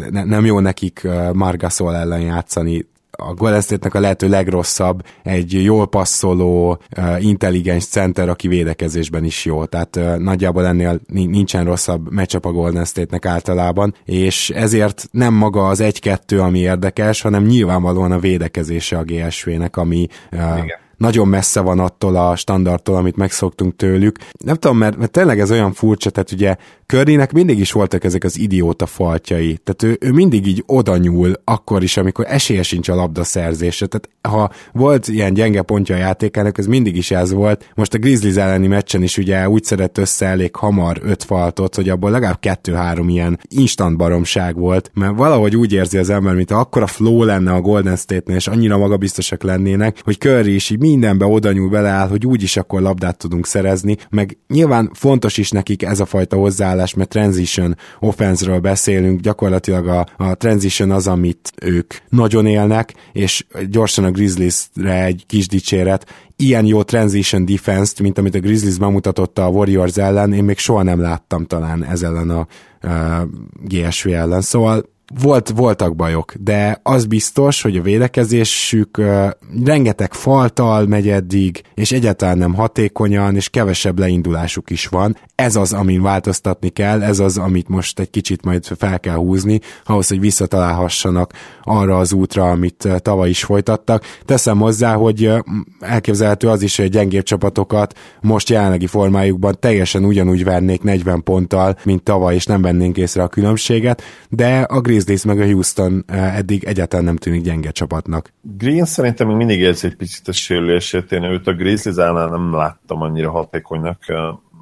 nem 0.10 0.46
jó 0.46 0.60
nekik 0.60 1.08
Margasol 1.34 1.96
ellen 1.96 2.22
játszani, 2.22 2.88
a 3.16 3.34
Golden 3.34 3.62
State-nek 3.62 3.94
a 3.94 4.00
lehető 4.00 4.30
legrosszabb, 4.30 5.04
egy 5.24 5.64
jól 5.64 5.88
passzoló, 5.88 6.80
intelligens 7.20 7.86
center, 7.86 8.30
aki 8.30 8.48
védekezésben 8.48 9.24
is 9.24 9.46
jó. 9.46 9.66
Tehát 9.66 10.00
nagyjából 10.18 10.66
ennél 10.66 11.00
nincsen 11.08 11.66
rosszabb 11.66 12.12
matchup 12.12 12.46
a 12.46 12.52
Golden 12.52 12.86
State-nek 12.86 13.26
általában, 13.26 13.96
és 14.06 14.50
ezért 14.50 15.08
nem 15.12 15.34
maga 15.34 15.68
az 15.68 15.80
1-2, 15.84 16.42
ami 16.42 16.60
érdekes, 16.60 17.22
hanem 17.22 17.44
nyilvánvalóan 17.44 18.12
a 18.12 18.20
védekezése 18.20 18.98
a 18.98 19.04
GSV-nek, 19.04 19.78
ami 19.78 20.08
Igen 20.32 20.84
nagyon 20.98 21.28
messze 21.28 21.60
van 21.60 21.80
attól 21.80 22.16
a 22.16 22.36
standardtól, 22.36 22.96
amit 22.96 23.16
megszoktunk 23.16 23.76
tőlük. 23.76 24.18
Nem 24.46 24.56
tudom, 24.56 24.78
mert, 24.78 24.98
mert 24.98 25.12
tényleg 25.12 25.40
ez 25.40 25.52
olyan 25.52 25.74
furcsa, 25.74 26.10
tehát 26.10 26.32
ugye 26.32 26.56
Körnének 26.86 27.32
mindig 27.32 27.60
is 27.60 27.72
voltak 27.72 28.04
ezek 28.04 28.24
az 28.24 28.40
idióta 28.40 28.86
faltjai, 28.86 29.60
tehát 29.64 29.84
ő, 29.84 30.08
ő 30.08 30.12
mindig 30.12 30.48
így 30.48 30.64
oda 30.66 30.98
nyúl, 30.98 31.34
akkor 31.44 31.84
is, 31.84 31.98
amikor 31.98 32.26
esélye 32.28 32.64
sincs 32.64 32.90
a 32.90 32.96
labda 32.96 33.24
szerzésre. 33.24 33.86
Tehát 33.86 34.10
ha 34.22 34.52
volt 34.74 35.08
ilyen 35.08 35.34
gyenge 35.34 35.62
pontja 35.62 35.96
a 35.96 35.98
játékának, 35.98 36.58
ez 36.58 36.66
mindig 36.66 36.96
is 36.96 37.12
ez 37.12 37.32
volt. 37.32 37.72
Most 37.76 37.94
a 37.94 37.98
Grizzlies 37.98 38.36
elleni 38.36 38.68
meccsen 38.68 39.04
is 39.04 39.18
ugye 39.18 39.50
úgy 39.50 39.64
szedett 39.64 39.98
össze 39.98 40.26
elég 40.26 40.56
hamar 40.56 41.00
öt 41.04 41.24
faltot, 41.24 41.76
hogy 41.76 41.90
abból 41.90 42.12
legalább 42.12 42.40
kettő-három 42.40 43.10
ilyen 43.10 43.40
instant 43.48 43.98
baromság 43.98 44.56
volt, 44.56 44.92
mert 44.94 45.16
valahogy 45.16 45.56
úgy 45.56 45.74
érzi 45.74 45.98
az 45.98 46.10
ember, 46.10 46.36
mint 46.36 46.52
akkor 46.52 46.82
a 46.82 46.88
flow 46.88 47.24
lenne 47.24 47.54
a 47.54 47.62
Golden 47.62 47.96
State-nél, 47.96 48.36
és 48.36 48.48
annyira 48.48 48.78
magabiztosak 48.78 49.44
lennének, 49.44 49.98
hogy 50.04 50.18
Curry 50.18 50.54
is 50.54 50.70
így 50.70 50.80
mindenbe 50.80 51.26
oda 51.26 51.52
nyúl 51.52 51.70
beleáll, 51.70 52.08
hogy 52.08 52.26
úgyis 52.26 52.58
akkor 52.58 52.82
labdát 52.82 53.18
tudunk 53.18 53.46
szerezni, 53.46 53.98
meg 54.10 54.38
nyilván 54.48 54.92
fontos 54.94 55.38
is 55.38 55.52
nekik 55.52 55.84
ez 55.84 56.00
a 56.00 56.06
fajta 56.06 56.38
hozzáállás, 56.76 56.94
mert 56.94 57.10
transition 57.10 57.78
offense-ről 58.00 58.60
beszélünk, 58.60 59.20
gyakorlatilag 59.20 59.88
a, 59.88 60.08
a 60.18 60.36
transition 60.36 60.92
az, 60.92 61.08
amit 61.08 61.52
ők 61.62 61.94
nagyon 62.10 62.46
élnek, 62.46 62.94
és 63.12 63.46
gyorsan 63.70 64.06
a 64.06 64.12
Grizzlies-re 64.12 65.04
egy 65.04 65.24
kis 65.28 65.48
dicséret, 65.48 66.06
ilyen 66.38 66.66
jó 66.66 66.84
transition 66.84 67.46
defense-t, 67.46 68.00
mint 68.00 68.18
amit 68.18 68.36
a 68.36 68.40
Grizzlies 68.40 68.78
bemutatotta 68.78 69.46
a 69.46 69.50
Warriors 69.50 69.98
ellen, 69.98 70.34
én 70.34 70.44
még 70.44 70.58
soha 70.58 70.84
nem 70.84 71.02
láttam 71.02 71.46
talán 71.46 71.86
ez 71.86 72.02
ellen 72.02 72.30
a, 72.30 72.48
a 72.88 73.28
GSV 73.64 74.08
ellen. 74.08 74.42
Szóval 74.42 74.94
volt, 75.14 75.50
voltak 75.56 75.96
bajok, 75.96 76.34
de 76.40 76.80
az 76.84 77.06
biztos, 77.06 77.62
hogy 77.62 77.78
a 77.78 77.82
védekezésük 77.82 78.98
uh, 78.98 79.30
rengeteg 79.66 80.14
faltal 80.14 80.86
megy 80.86 81.10
eddig, 81.10 81.62
és 81.74 81.92
egyáltalán 81.92 82.38
nem 82.38 82.54
hatékonyan, 82.54 83.36
és 83.36 83.50
kevesebb 83.50 84.00
leindulásuk 84.00 84.70
is 84.70 84.88
van. 84.88 85.18
Ez 85.36 85.56
az, 85.56 85.74
amin 85.74 86.02
változtatni 86.02 86.70
kell, 86.70 87.02
ez 87.02 87.20
az, 87.20 87.38
amit 87.38 87.68
most 87.68 88.00
egy 88.00 88.10
kicsit 88.10 88.46
majd 88.46 88.66
fel 88.78 89.00
kell 89.00 89.16
húzni, 89.16 89.60
ahhoz, 89.86 90.08
hogy 90.08 90.20
visszatalálhassanak 90.20 91.34
arra 91.64 91.98
az 91.98 92.14
útra, 92.14 92.50
amit 92.50 92.84
uh, 92.86 92.98
tavaly 92.98 93.30
is 93.30 93.44
folytattak. 93.44 94.04
Teszem 94.26 94.58
hozzá, 94.58 94.94
hogy 94.94 95.28
uh, 95.28 95.40
elképzelhető 95.80 96.48
az 96.48 96.62
is, 96.62 96.76
hogy 96.76 96.86
a 96.86 96.90
gyengébb 96.90 97.24
csapatokat 97.24 97.98
most 98.22 98.50
jelenlegi 98.50 98.88
formájukban 98.88 99.58
teljesen 99.60 100.06
ugyanúgy 100.06 100.44
vernék 100.44 100.84
40 100.84 101.24
ponttal, 101.24 101.78
mint 101.84 102.04
tavaly, 102.04 102.36
és 102.36 102.46
nem 102.46 102.62
vennénk 102.62 102.98
észre 102.98 103.24
a 103.24 103.28
különbséget, 103.28 104.02
de 104.30 104.60
a 104.62 104.82
Grizzlies 104.96 105.26
meg 105.26 105.40
a 105.40 105.46
Houston 105.46 106.04
eh, 106.08 106.38
eddig 106.38 106.64
egyáltalán 106.64 107.06
nem 107.06 107.16
tűnik 107.16 107.42
gyenge 107.42 107.72
csapatnak. 107.72 108.34
Green 108.42 108.86
szerintem 108.86 109.28
még 109.28 109.36
mindig 109.36 109.60
érzi 109.60 109.88
egy 109.88 109.96
picit 109.96 110.28
a 110.28 110.32
sérülését, 110.32 111.12
én 111.12 111.24
őt 111.24 111.48
a 111.48 111.54
Grizzlies 111.54 111.98
ellen 111.98 112.30
nem 112.30 112.54
láttam 112.54 113.02
annyira 113.02 113.32
hatékonynak 113.32 114.00
uh, 114.08 114.18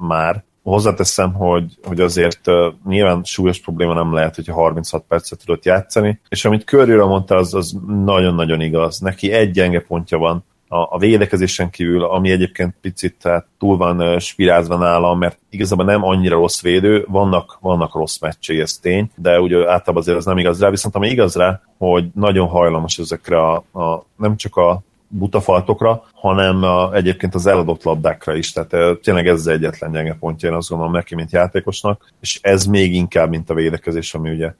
már. 0.08 0.44
Hozzáteszem, 0.62 1.32
hogy, 1.32 1.78
hogy 1.82 2.00
azért 2.00 2.46
uh, 2.46 2.54
nyilván 2.86 3.24
súlyos 3.24 3.60
probléma 3.60 3.94
nem 3.94 4.12
lehet, 4.12 4.34
hogyha 4.34 4.54
36 4.54 5.04
percet 5.08 5.38
tudott 5.44 5.64
játszani, 5.64 6.20
és 6.28 6.44
amit 6.44 6.64
Curryről 6.64 7.06
mondta, 7.06 7.36
az, 7.36 7.54
az 7.54 7.76
nagyon-nagyon 7.86 8.60
igaz. 8.60 8.98
Neki 8.98 9.32
egy 9.32 9.50
gyenge 9.50 9.80
pontja 9.80 10.18
van, 10.18 10.44
a, 10.74 10.88
a 10.90 10.98
védekezésen 10.98 11.70
kívül, 11.70 12.04
ami 12.04 12.30
egyébként 12.30 12.74
picit 12.80 13.16
tehát 13.22 13.46
túl 13.58 13.76
van 13.76 14.18
spirázva 14.18 14.76
nála, 14.76 15.14
mert 15.14 15.38
igazából 15.50 15.84
nem 15.84 16.04
annyira 16.04 16.36
rossz 16.36 16.62
védő, 16.62 17.04
vannak, 17.08 17.58
vannak 17.60 17.94
rossz 17.94 18.18
meccsei, 18.18 18.60
ez 18.60 18.78
tény, 18.78 19.10
de 19.16 19.40
ugye 19.40 19.56
általában 19.56 19.96
azért 19.96 20.16
ez 20.16 20.24
nem 20.24 20.38
igaz 20.38 20.60
rá, 20.60 20.70
viszont 20.70 20.94
ami 20.94 21.08
igaz 21.08 21.36
rá, 21.36 21.60
hogy 21.78 22.06
nagyon 22.14 22.48
hajlamos 22.48 22.98
ezekre 22.98 23.38
a, 23.38 23.54
a 23.54 24.04
nem 24.16 24.36
csak 24.36 24.56
a 24.56 24.82
butafaltokra, 25.18 26.04
hanem 26.14 26.62
a, 26.62 26.94
egyébként 26.94 27.34
az 27.34 27.46
eladott 27.46 27.82
labdákra 27.82 28.34
is. 28.34 28.52
Tehát 28.52 29.00
tényleg 29.00 29.26
ez 29.26 29.46
egyetlen 29.46 29.92
gyenge 29.92 30.16
pontja, 30.20 30.48
én 30.48 30.54
azt 30.54 30.68
gondolom 30.68 30.92
neki, 30.92 31.14
mint 31.14 31.32
játékosnak, 31.32 32.12
és 32.20 32.38
ez 32.42 32.66
még 32.66 32.94
inkább, 32.94 33.28
mint 33.28 33.50
a 33.50 33.54
védekezés, 33.54 34.14
ami 34.14 34.30
ugye, 34.30 34.54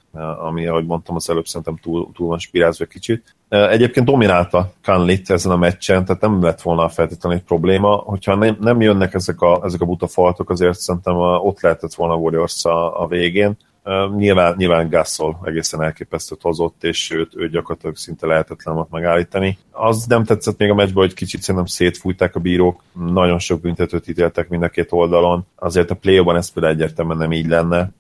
ami, 0.45 0.67
ahogy 0.67 0.87
mondtam 0.87 1.15
az 1.15 1.31
előbb, 1.31 1.47
szerintem 1.47 1.77
túl, 1.77 2.11
túl 2.15 2.29
van 2.29 2.39
spirázva 2.39 2.85
kicsit. 2.85 3.35
Egyébként 3.49 4.07
dominálta 4.07 4.73
Kanlit 4.83 5.31
ezen 5.31 5.53
a 5.53 5.57
meccsen, 5.57 6.05
tehát 6.05 6.23
nem 6.23 6.43
lett 6.43 6.63
volna 6.63 6.89
feltétlenül 6.89 7.39
egy 7.39 7.45
probléma. 7.45 7.95
Hogyha 7.95 8.35
nem, 8.35 8.57
nem 8.61 8.81
jönnek 8.81 9.15
ezek 9.15 9.41
a, 9.41 9.61
ezek 9.65 9.81
a 9.81 9.85
butafaltok, 9.85 10.51
azért 10.51 10.79
szerintem 10.79 11.17
ott 11.19 11.61
lehetett 11.61 11.95
volna 11.95 12.15
Warriors 12.15 12.65
a, 12.65 13.03
a 13.03 13.07
végén 13.07 13.57
Nyilván, 14.17 14.55
nyilván 14.57 14.89
Gasol 14.89 15.41
egészen 15.45 15.83
elképesztőt 15.83 16.43
hozott, 16.43 16.85
és 16.85 17.11
őt, 17.11 17.37
őt 17.37 17.51
gyakorlatilag 17.51 17.97
szinte 17.97 18.27
lehetetlen 18.27 18.75
volt 18.75 18.91
megállítani. 18.91 19.59
Az 19.71 20.07
nem 20.07 20.25
tetszett 20.25 20.59
még 20.59 20.71
a 20.71 20.75
meccsben, 20.75 21.05
hogy 21.05 21.15
kicsit 21.15 21.41
szerintem 21.41 21.67
szétfújták 21.67 22.37
a 22.37 22.41
bírók, 22.41 22.83
nagyon 22.93 23.39
sok 23.39 23.61
büntetőt 23.61 24.09
ítéltek 24.09 24.49
mind 24.49 24.63
a 24.63 24.69
két 24.69 24.93
oldalon. 24.93 25.47
Azért 25.57 25.91
a 25.91 25.95
play 25.95 26.23
ez 26.27 26.53
például 26.53 26.75
egyértelműen 26.75 27.19
nem 27.19 27.33
így 27.33 27.47
lenne 27.47 27.93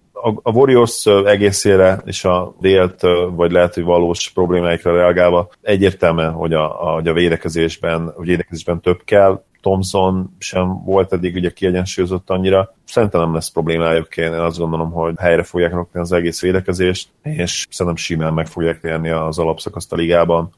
a 0.42 0.50
Warriors 0.50 1.06
egészére 1.06 2.02
és 2.04 2.24
a 2.24 2.54
délt, 2.60 3.00
vagy 3.30 3.52
lehet, 3.52 3.74
hogy 3.74 3.82
valós 3.82 4.30
problémáikra 4.30 4.94
reagálva 4.94 5.48
egyértelműen, 5.62 6.32
hogy 6.32 6.52
a, 6.52 6.88
a, 6.88 6.94
hogy 6.94 7.08
a 7.08 7.12
védekezésben, 7.12 8.06
a 8.16 8.22
védekezésben 8.22 8.80
több 8.80 9.00
kell. 9.04 9.44
Thompson 9.64 10.34
sem 10.38 10.84
volt 10.84 11.12
eddig 11.12 11.34
ugye 11.34 11.50
kiegyensúlyozott 11.50 12.30
annyira. 12.30 12.74
Szerintem 12.84 13.20
nem 13.20 13.34
lesz 13.34 13.50
problémájuk, 13.50 14.16
én 14.16 14.32
azt 14.32 14.58
gondolom, 14.58 14.90
hogy 14.90 15.14
helyre 15.18 15.42
fogják 15.42 15.72
rakni 15.72 16.00
az 16.00 16.12
egész 16.12 16.40
védekezést, 16.40 17.08
és 17.22 17.66
szerintem 17.70 18.02
simán 18.02 18.34
meg 18.34 18.46
fogják 18.46 18.80
élni 18.82 19.10
az 19.10 19.38
alapszakaszt 19.38 19.92
a 19.92 19.96
ligában. 19.96 20.50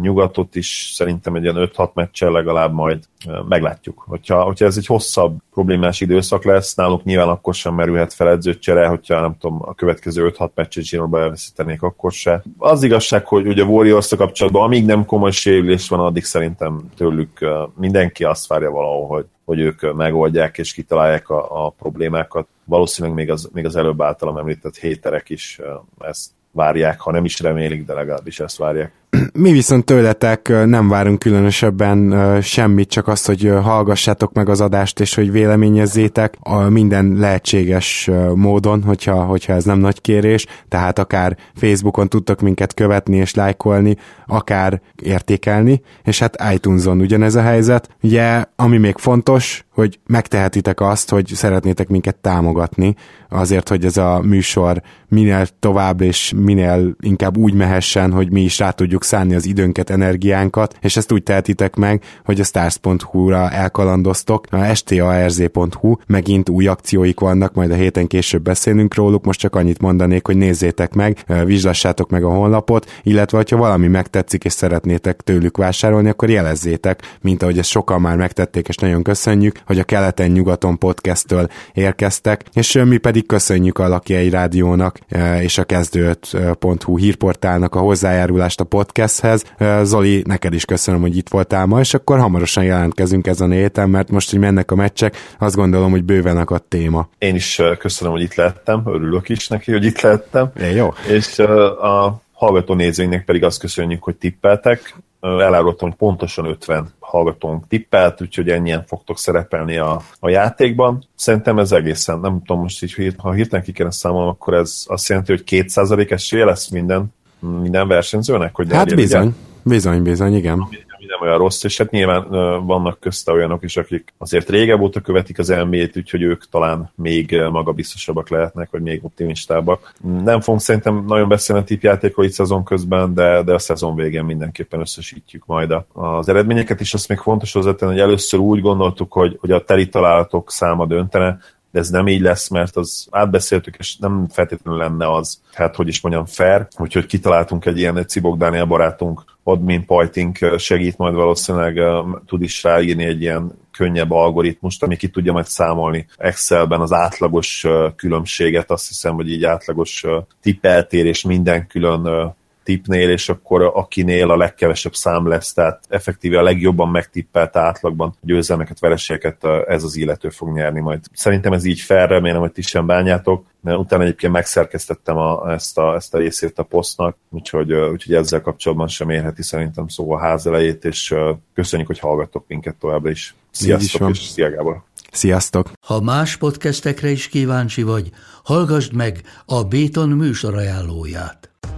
Nyugatot 0.00 0.54
is 0.54 0.90
szerintem 0.94 1.34
egy 1.34 1.42
ilyen 1.42 1.70
5-6 1.76 1.92
meccsel 1.92 2.30
legalább 2.30 2.72
majd 2.72 3.04
meglátjuk. 3.48 4.04
Hogyha, 4.06 4.42
hogyha 4.42 4.64
ez 4.64 4.76
egy 4.76 4.86
hosszabb 4.86 5.38
problémás 5.52 6.00
időszak 6.00 6.44
lesz, 6.44 6.74
náluk 6.74 7.04
nyilván 7.04 7.28
akkor 7.28 7.54
sem 7.54 7.74
merülhet 7.74 8.12
fel 8.12 8.28
edzőcsere, 8.28 8.86
hogyha 8.86 9.20
nem 9.20 9.36
tudom, 9.38 9.62
a 9.62 9.74
következő 9.74 10.32
5-6 10.38 10.50
meccset 10.54 10.84
zsinórba 10.84 11.20
elveszítenék, 11.20 11.82
akkor 11.82 12.12
se. 12.12 12.42
Az 12.58 12.82
igazság, 12.82 13.26
hogy 13.26 13.46
ugye 13.46 13.64
warriors 13.64 14.14
kapcsolatban, 14.16 14.62
amíg 14.62 14.84
nem 14.84 15.04
komoly 15.04 15.30
sérülés 15.30 15.88
van, 15.88 16.00
addig 16.00 16.24
szerintem 16.24 16.80
tőlük 16.96 17.46
mindenki 17.76 18.24
azt 18.24 18.46
várja 18.46 18.70
valahol, 18.70 19.06
hogy, 19.06 19.26
hogy 19.44 19.58
ők 19.58 19.94
megoldják 19.94 20.58
és 20.58 20.72
kitalálják 20.72 21.28
a, 21.28 21.66
a 21.66 21.70
problémákat. 21.70 22.46
Valószínűleg 22.64 23.16
még 23.16 23.30
az, 23.30 23.50
még 23.52 23.64
az 23.64 23.76
előbb 23.76 24.02
általam 24.02 24.36
említett 24.36 24.76
héterek 24.76 25.28
is 25.28 25.60
ezt 25.98 26.30
várják, 26.50 27.00
ha 27.00 27.10
nem 27.10 27.24
is 27.24 27.40
remélik, 27.40 27.84
de 27.84 27.94
legalábbis 27.94 28.40
ezt 28.40 28.56
várják. 28.56 28.92
Mi 29.32 29.52
viszont 29.52 29.84
tőletek 29.84 30.48
nem 30.66 30.88
várunk 30.88 31.18
különösebben 31.18 32.14
semmit, 32.42 32.90
csak 32.90 33.08
azt, 33.08 33.26
hogy 33.26 33.52
hallgassátok 33.62 34.32
meg 34.32 34.48
az 34.48 34.60
adást, 34.60 35.00
és 35.00 35.14
hogy 35.14 35.32
véleményezzétek 35.32 36.34
a 36.40 36.58
minden 36.58 37.16
lehetséges 37.18 38.10
módon, 38.34 38.82
hogyha, 38.82 39.24
hogyha 39.24 39.52
ez 39.52 39.64
nem 39.64 39.78
nagy 39.78 40.00
kérés, 40.00 40.46
tehát 40.68 40.98
akár 40.98 41.36
Facebookon 41.54 42.08
tudtok 42.08 42.40
minket 42.40 42.74
követni 42.74 43.16
és 43.16 43.34
lájkolni, 43.34 43.96
akár 44.26 44.80
értékelni, 45.02 45.82
és 46.04 46.18
hát 46.18 46.42
iTunes-on 46.52 47.00
ugyanez 47.00 47.34
a 47.34 47.42
helyzet. 47.42 47.88
Ugye, 48.02 48.44
ami 48.56 48.78
még 48.78 48.96
fontos, 48.96 49.64
hogy 49.74 49.98
megtehetitek 50.06 50.80
azt, 50.80 51.10
hogy 51.10 51.26
szeretnétek 51.34 51.88
minket 51.88 52.16
támogatni, 52.16 52.94
azért, 53.28 53.68
hogy 53.68 53.84
ez 53.84 53.96
a 53.96 54.20
műsor 54.20 54.82
minél 55.08 55.46
tovább 55.58 56.00
és 56.00 56.32
minél 56.36 56.96
inkább 57.00 57.36
úgy 57.36 57.54
mehessen, 57.54 58.12
hogy 58.12 58.30
mi 58.30 58.42
is 58.42 58.58
rá 58.58 58.70
tudjuk 58.70 58.99
szánni 59.02 59.34
az 59.34 59.46
időnket, 59.46 59.90
energiánkat, 59.90 60.76
és 60.80 60.96
ezt 60.96 61.12
úgy 61.12 61.22
tehetitek 61.22 61.76
meg, 61.76 62.02
hogy 62.24 62.40
a 62.40 62.44
stars.hu-ra 62.44 63.50
elkalandoztok, 63.50 64.46
a 64.50 64.74
starz.hu, 64.74 65.96
megint 66.06 66.48
új 66.48 66.66
akcióik 66.66 67.20
vannak, 67.20 67.54
majd 67.54 67.70
a 67.70 67.74
héten 67.74 68.06
később 68.06 68.42
beszélünk 68.42 68.94
róluk, 68.94 69.24
most 69.24 69.40
csak 69.40 69.56
annyit 69.56 69.80
mondanék, 69.80 70.26
hogy 70.26 70.36
nézzétek 70.36 70.94
meg, 70.94 71.24
vizslassátok 71.44 72.10
meg 72.10 72.24
a 72.24 72.28
honlapot, 72.28 72.90
illetve 73.02 73.44
ha 73.50 73.56
valami 73.56 73.86
megtetszik 73.86 74.44
és 74.44 74.52
szeretnétek 74.52 75.20
tőlük 75.20 75.56
vásárolni, 75.56 76.08
akkor 76.08 76.30
jelezzétek, 76.30 77.18
mint 77.20 77.42
ahogy 77.42 77.58
ezt 77.58 77.68
sokan 77.68 78.00
már 78.00 78.16
megtették, 78.16 78.68
és 78.68 78.76
nagyon 78.76 79.02
köszönjük, 79.02 79.60
hogy 79.66 79.78
a 79.78 79.84
Keleten-nyugaton 79.84 80.78
podcasttől 80.78 81.48
érkeztek, 81.72 82.44
és 82.52 82.80
mi 82.84 82.96
pedig 82.96 83.26
köszönjük 83.26 83.78
a 83.78 83.88
Lakiai 83.88 84.30
Rádiónak 84.30 84.98
és 85.40 85.58
a 85.58 85.64
kezdőt.hu 85.64 86.96
hírportálnak 86.96 87.74
a 87.74 87.78
hozzájárulást 87.78 88.60
a 88.60 88.64
podcasthez. 88.90 89.44
Zoli, 89.82 90.22
neked 90.26 90.52
is 90.52 90.64
köszönöm, 90.64 91.00
hogy 91.00 91.16
itt 91.16 91.28
voltál 91.28 91.66
ma, 91.66 91.80
és 91.80 91.94
akkor 91.94 92.18
hamarosan 92.18 92.64
jelentkezünk 92.64 93.26
ezen 93.26 93.50
a 93.50 93.54
héten, 93.54 93.90
mert 93.90 94.10
most, 94.10 94.30
hogy 94.30 94.38
mennek 94.38 94.70
a 94.70 94.74
meccsek, 94.74 95.16
azt 95.38 95.54
gondolom, 95.54 95.90
hogy 95.90 96.04
bőven 96.04 96.36
a 96.36 96.58
téma. 96.58 97.08
Én 97.18 97.34
is 97.34 97.62
köszönöm, 97.78 98.12
hogy 98.12 98.22
itt 98.22 98.34
lehettem, 98.34 98.82
örülök 98.86 99.28
is 99.28 99.48
neki, 99.48 99.72
hogy 99.72 99.84
itt 99.84 100.00
lehettem. 100.00 100.50
É, 100.60 100.74
jó. 100.74 100.92
És 101.08 101.38
a 101.38 102.20
hallgató 102.32 102.74
nézőinknek 102.74 103.24
pedig 103.24 103.44
azt 103.44 103.60
köszönjük, 103.60 104.02
hogy 104.02 104.16
tippeltek. 104.16 104.96
Elárultam, 105.20 105.88
hogy 105.88 105.98
pontosan 105.98 106.44
50 106.44 106.88
hallgatónk 107.00 107.66
tippelt, 107.68 108.22
úgyhogy 108.22 108.48
ennyien 108.48 108.84
fogtok 108.86 109.18
szerepelni 109.18 109.76
a, 109.76 110.00
a 110.20 110.28
játékban. 110.28 111.04
Szerintem 111.14 111.58
ez 111.58 111.72
egészen, 111.72 112.18
nem 112.18 112.42
tudom 112.44 112.62
most 112.62 112.82
így, 112.82 113.14
ha 113.16 113.32
hirtelen 113.32 113.64
ki 113.64 113.72
kellene 113.72 113.94
számolom, 113.94 114.28
akkor 114.28 114.54
ez 114.54 114.84
azt 114.86 115.08
jelenti, 115.08 115.32
hogy 115.32 115.42
2% 115.46 116.10
esélye 116.10 116.44
lesz 116.44 116.68
minden, 116.68 117.12
minden 117.40 117.88
versenyzőnek, 117.88 118.54
hogy 118.54 118.72
Hát 118.72 118.94
bizony, 118.94 119.34
bizony, 119.62 120.02
bizony, 120.02 120.34
igen. 120.34 120.52
Ami, 120.52 120.76
ami 121.00 121.08
nem 121.08 121.20
olyan 121.20 121.38
rossz, 121.38 121.64
és 121.64 121.78
hát 121.78 121.90
nyilván 121.90 122.28
vannak 122.66 123.00
közte 123.00 123.32
olyanok 123.32 123.62
is, 123.62 123.76
akik 123.76 124.12
azért 124.18 124.48
régebb 124.48 124.80
óta 124.80 125.00
követik 125.00 125.38
az 125.38 125.50
elmét, 125.50 125.96
úgyhogy 125.96 126.22
ők 126.22 126.48
talán 126.48 126.92
még 126.94 127.40
magabiztosabbak 127.50 128.28
lehetnek, 128.28 128.70
vagy 128.70 128.82
még 128.82 129.04
optimistábbak. 129.04 129.94
Nem 130.24 130.40
fogunk 130.40 130.62
szerintem 130.62 131.04
nagyon 131.06 131.28
beszélni 131.28 131.62
a 131.62 131.64
tipjátékról 131.64 132.24
itt 132.24 132.32
szezon 132.32 132.64
közben, 132.64 133.14
de, 133.14 133.42
de 133.42 133.54
a 133.54 133.58
szezon 133.58 133.94
végén 133.94 134.24
mindenképpen 134.24 134.80
összesítjük 134.80 135.46
majd 135.46 135.74
az 135.92 136.28
eredményeket, 136.28 136.80
és 136.80 136.94
azt 136.94 137.08
még 137.08 137.18
fontos 137.18 137.52
hozzátenni, 137.52 137.92
hogy 137.92 138.00
először 138.00 138.40
úgy 138.40 138.60
gondoltuk, 138.60 139.12
hogy, 139.12 139.36
hogy 139.40 139.50
a 139.50 139.64
teli 139.64 139.88
találatok 139.88 140.50
száma 140.50 140.86
döntene, 140.86 141.38
de 141.70 141.78
ez 141.78 141.88
nem 141.88 142.08
így 142.08 142.20
lesz, 142.20 142.48
mert 142.48 142.76
az 142.76 143.06
átbeszéltük, 143.10 143.76
és 143.78 143.96
nem 143.96 144.26
feltétlenül 144.28 144.80
lenne 144.80 145.12
az, 145.12 145.40
hát 145.52 145.76
hogy 145.76 145.88
is 145.88 146.00
mondjam, 146.00 146.24
fair, 146.24 146.68
úgyhogy 146.78 147.06
kitaláltunk 147.06 147.64
egy 147.64 147.78
ilyen 147.78 148.06
Cibok 148.06 148.36
Dániel 148.36 148.64
barátunk, 148.64 149.24
admin 149.42 149.86
pajtink 149.86 150.38
segít 150.56 150.96
majd 150.96 151.14
valószínűleg, 151.14 151.80
tud 152.26 152.42
is 152.42 152.62
ráírni 152.62 153.04
egy 153.04 153.20
ilyen 153.20 153.52
könnyebb 153.70 154.10
algoritmust, 154.10 154.82
ami 154.82 154.96
ki 154.96 155.08
tudja 155.08 155.32
majd 155.32 155.46
számolni 155.46 156.06
Excelben 156.16 156.80
az 156.80 156.92
átlagos 156.92 157.66
különbséget, 157.96 158.70
azt 158.70 158.88
hiszem, 158.88 159.14
hogy 159.14 159.30
így 159.30 159.44
átlagos 159.44 160.04
tippeltérés 160.42 161.24
minden 161.24 161.66
külön 161.66 162.34
tipnél, 162.70 163.10
és 163.10 163.28
akkor 163.28 163.62
akinél 163.74 164.30
a 164.30 164.36
legkevesebb 164.36 164.94
szám 164.94 165.28
lesz, 165.28 165.52
tehát 165.52 165.84
effektíve 165.88 166.38
a 166.38 166.42
legjobban 166.42 166.88
megtippelt 166.88 167.56
átlagban 167.56 168.14
győzelmeket, 168.20 168.80
vereségeket 168.80 169.44
ez 169.66 169.84
az 169.84 169.96
illető 169.96 170.28
fog 170.28 170.52
nyerni 170.52 170.80
majd. 170.80 171.00
Szerintem 171.12 171.52
ez 171.52 171.64
így 171.64 171.80
fel, 171.80 172.06
remélem, 172.06 172.40
hogy 172.40 172.52
ti 172.52 172.62
sem 172.62 172.86
bánjátok, 172.86 173.44
mert 173.60 173.78
utána 173.78 174.02
egyébként 174.02 174.32
megszerkesztettem 174.32 175.16
a, 175.16 175.52
ezt, 175.52 175.78
a, 175.78 175.94
ezt 175.94 176.14
a 176.14 176.18
részét 176.18 176.58
a 176.58 176.62
posztnak, 176.62 177.16
úgyhogy, 177.30 177.72
úgyhogy 177.72 178.14
ezzel 178.14 178.40
kapcsolatban 178.40 178.88
sem 178.88 179.10
érheti 179.10 179.42
szerintem 179.42 179.88
szó 179.88 180.12
a 180.12 180.18
ház 180.18 180.46
elejét, 180.46 180.84
és 180.84 181.14
köszönjük, 181.54 181.88
hogy 181.88 181.98
hallgattok 181.98 182.44
minket 182.48 182.76
továbbra 182.76 183.10
is. 183.10 183.34
Sziasztok, 183.50 184.10
és 184.10 184.18
szia 184.18 184.50
Gábor! 184.50 184.82
Sziasztok! 185.12 185.70
Ha 185.86 186.00
más 186.00 186.36
podcastekre 186.36 187.10
is 187.10 187.28
kíváncsi 187.28 187.82
vagy, 187.82 188.10
hallgassd 188.44 188.94
meg 188.94 189.22
a 189.46 189.64
Béton 189.64 190.08
műsor 190.08 190.54
ajánlóját. 190.54 191.49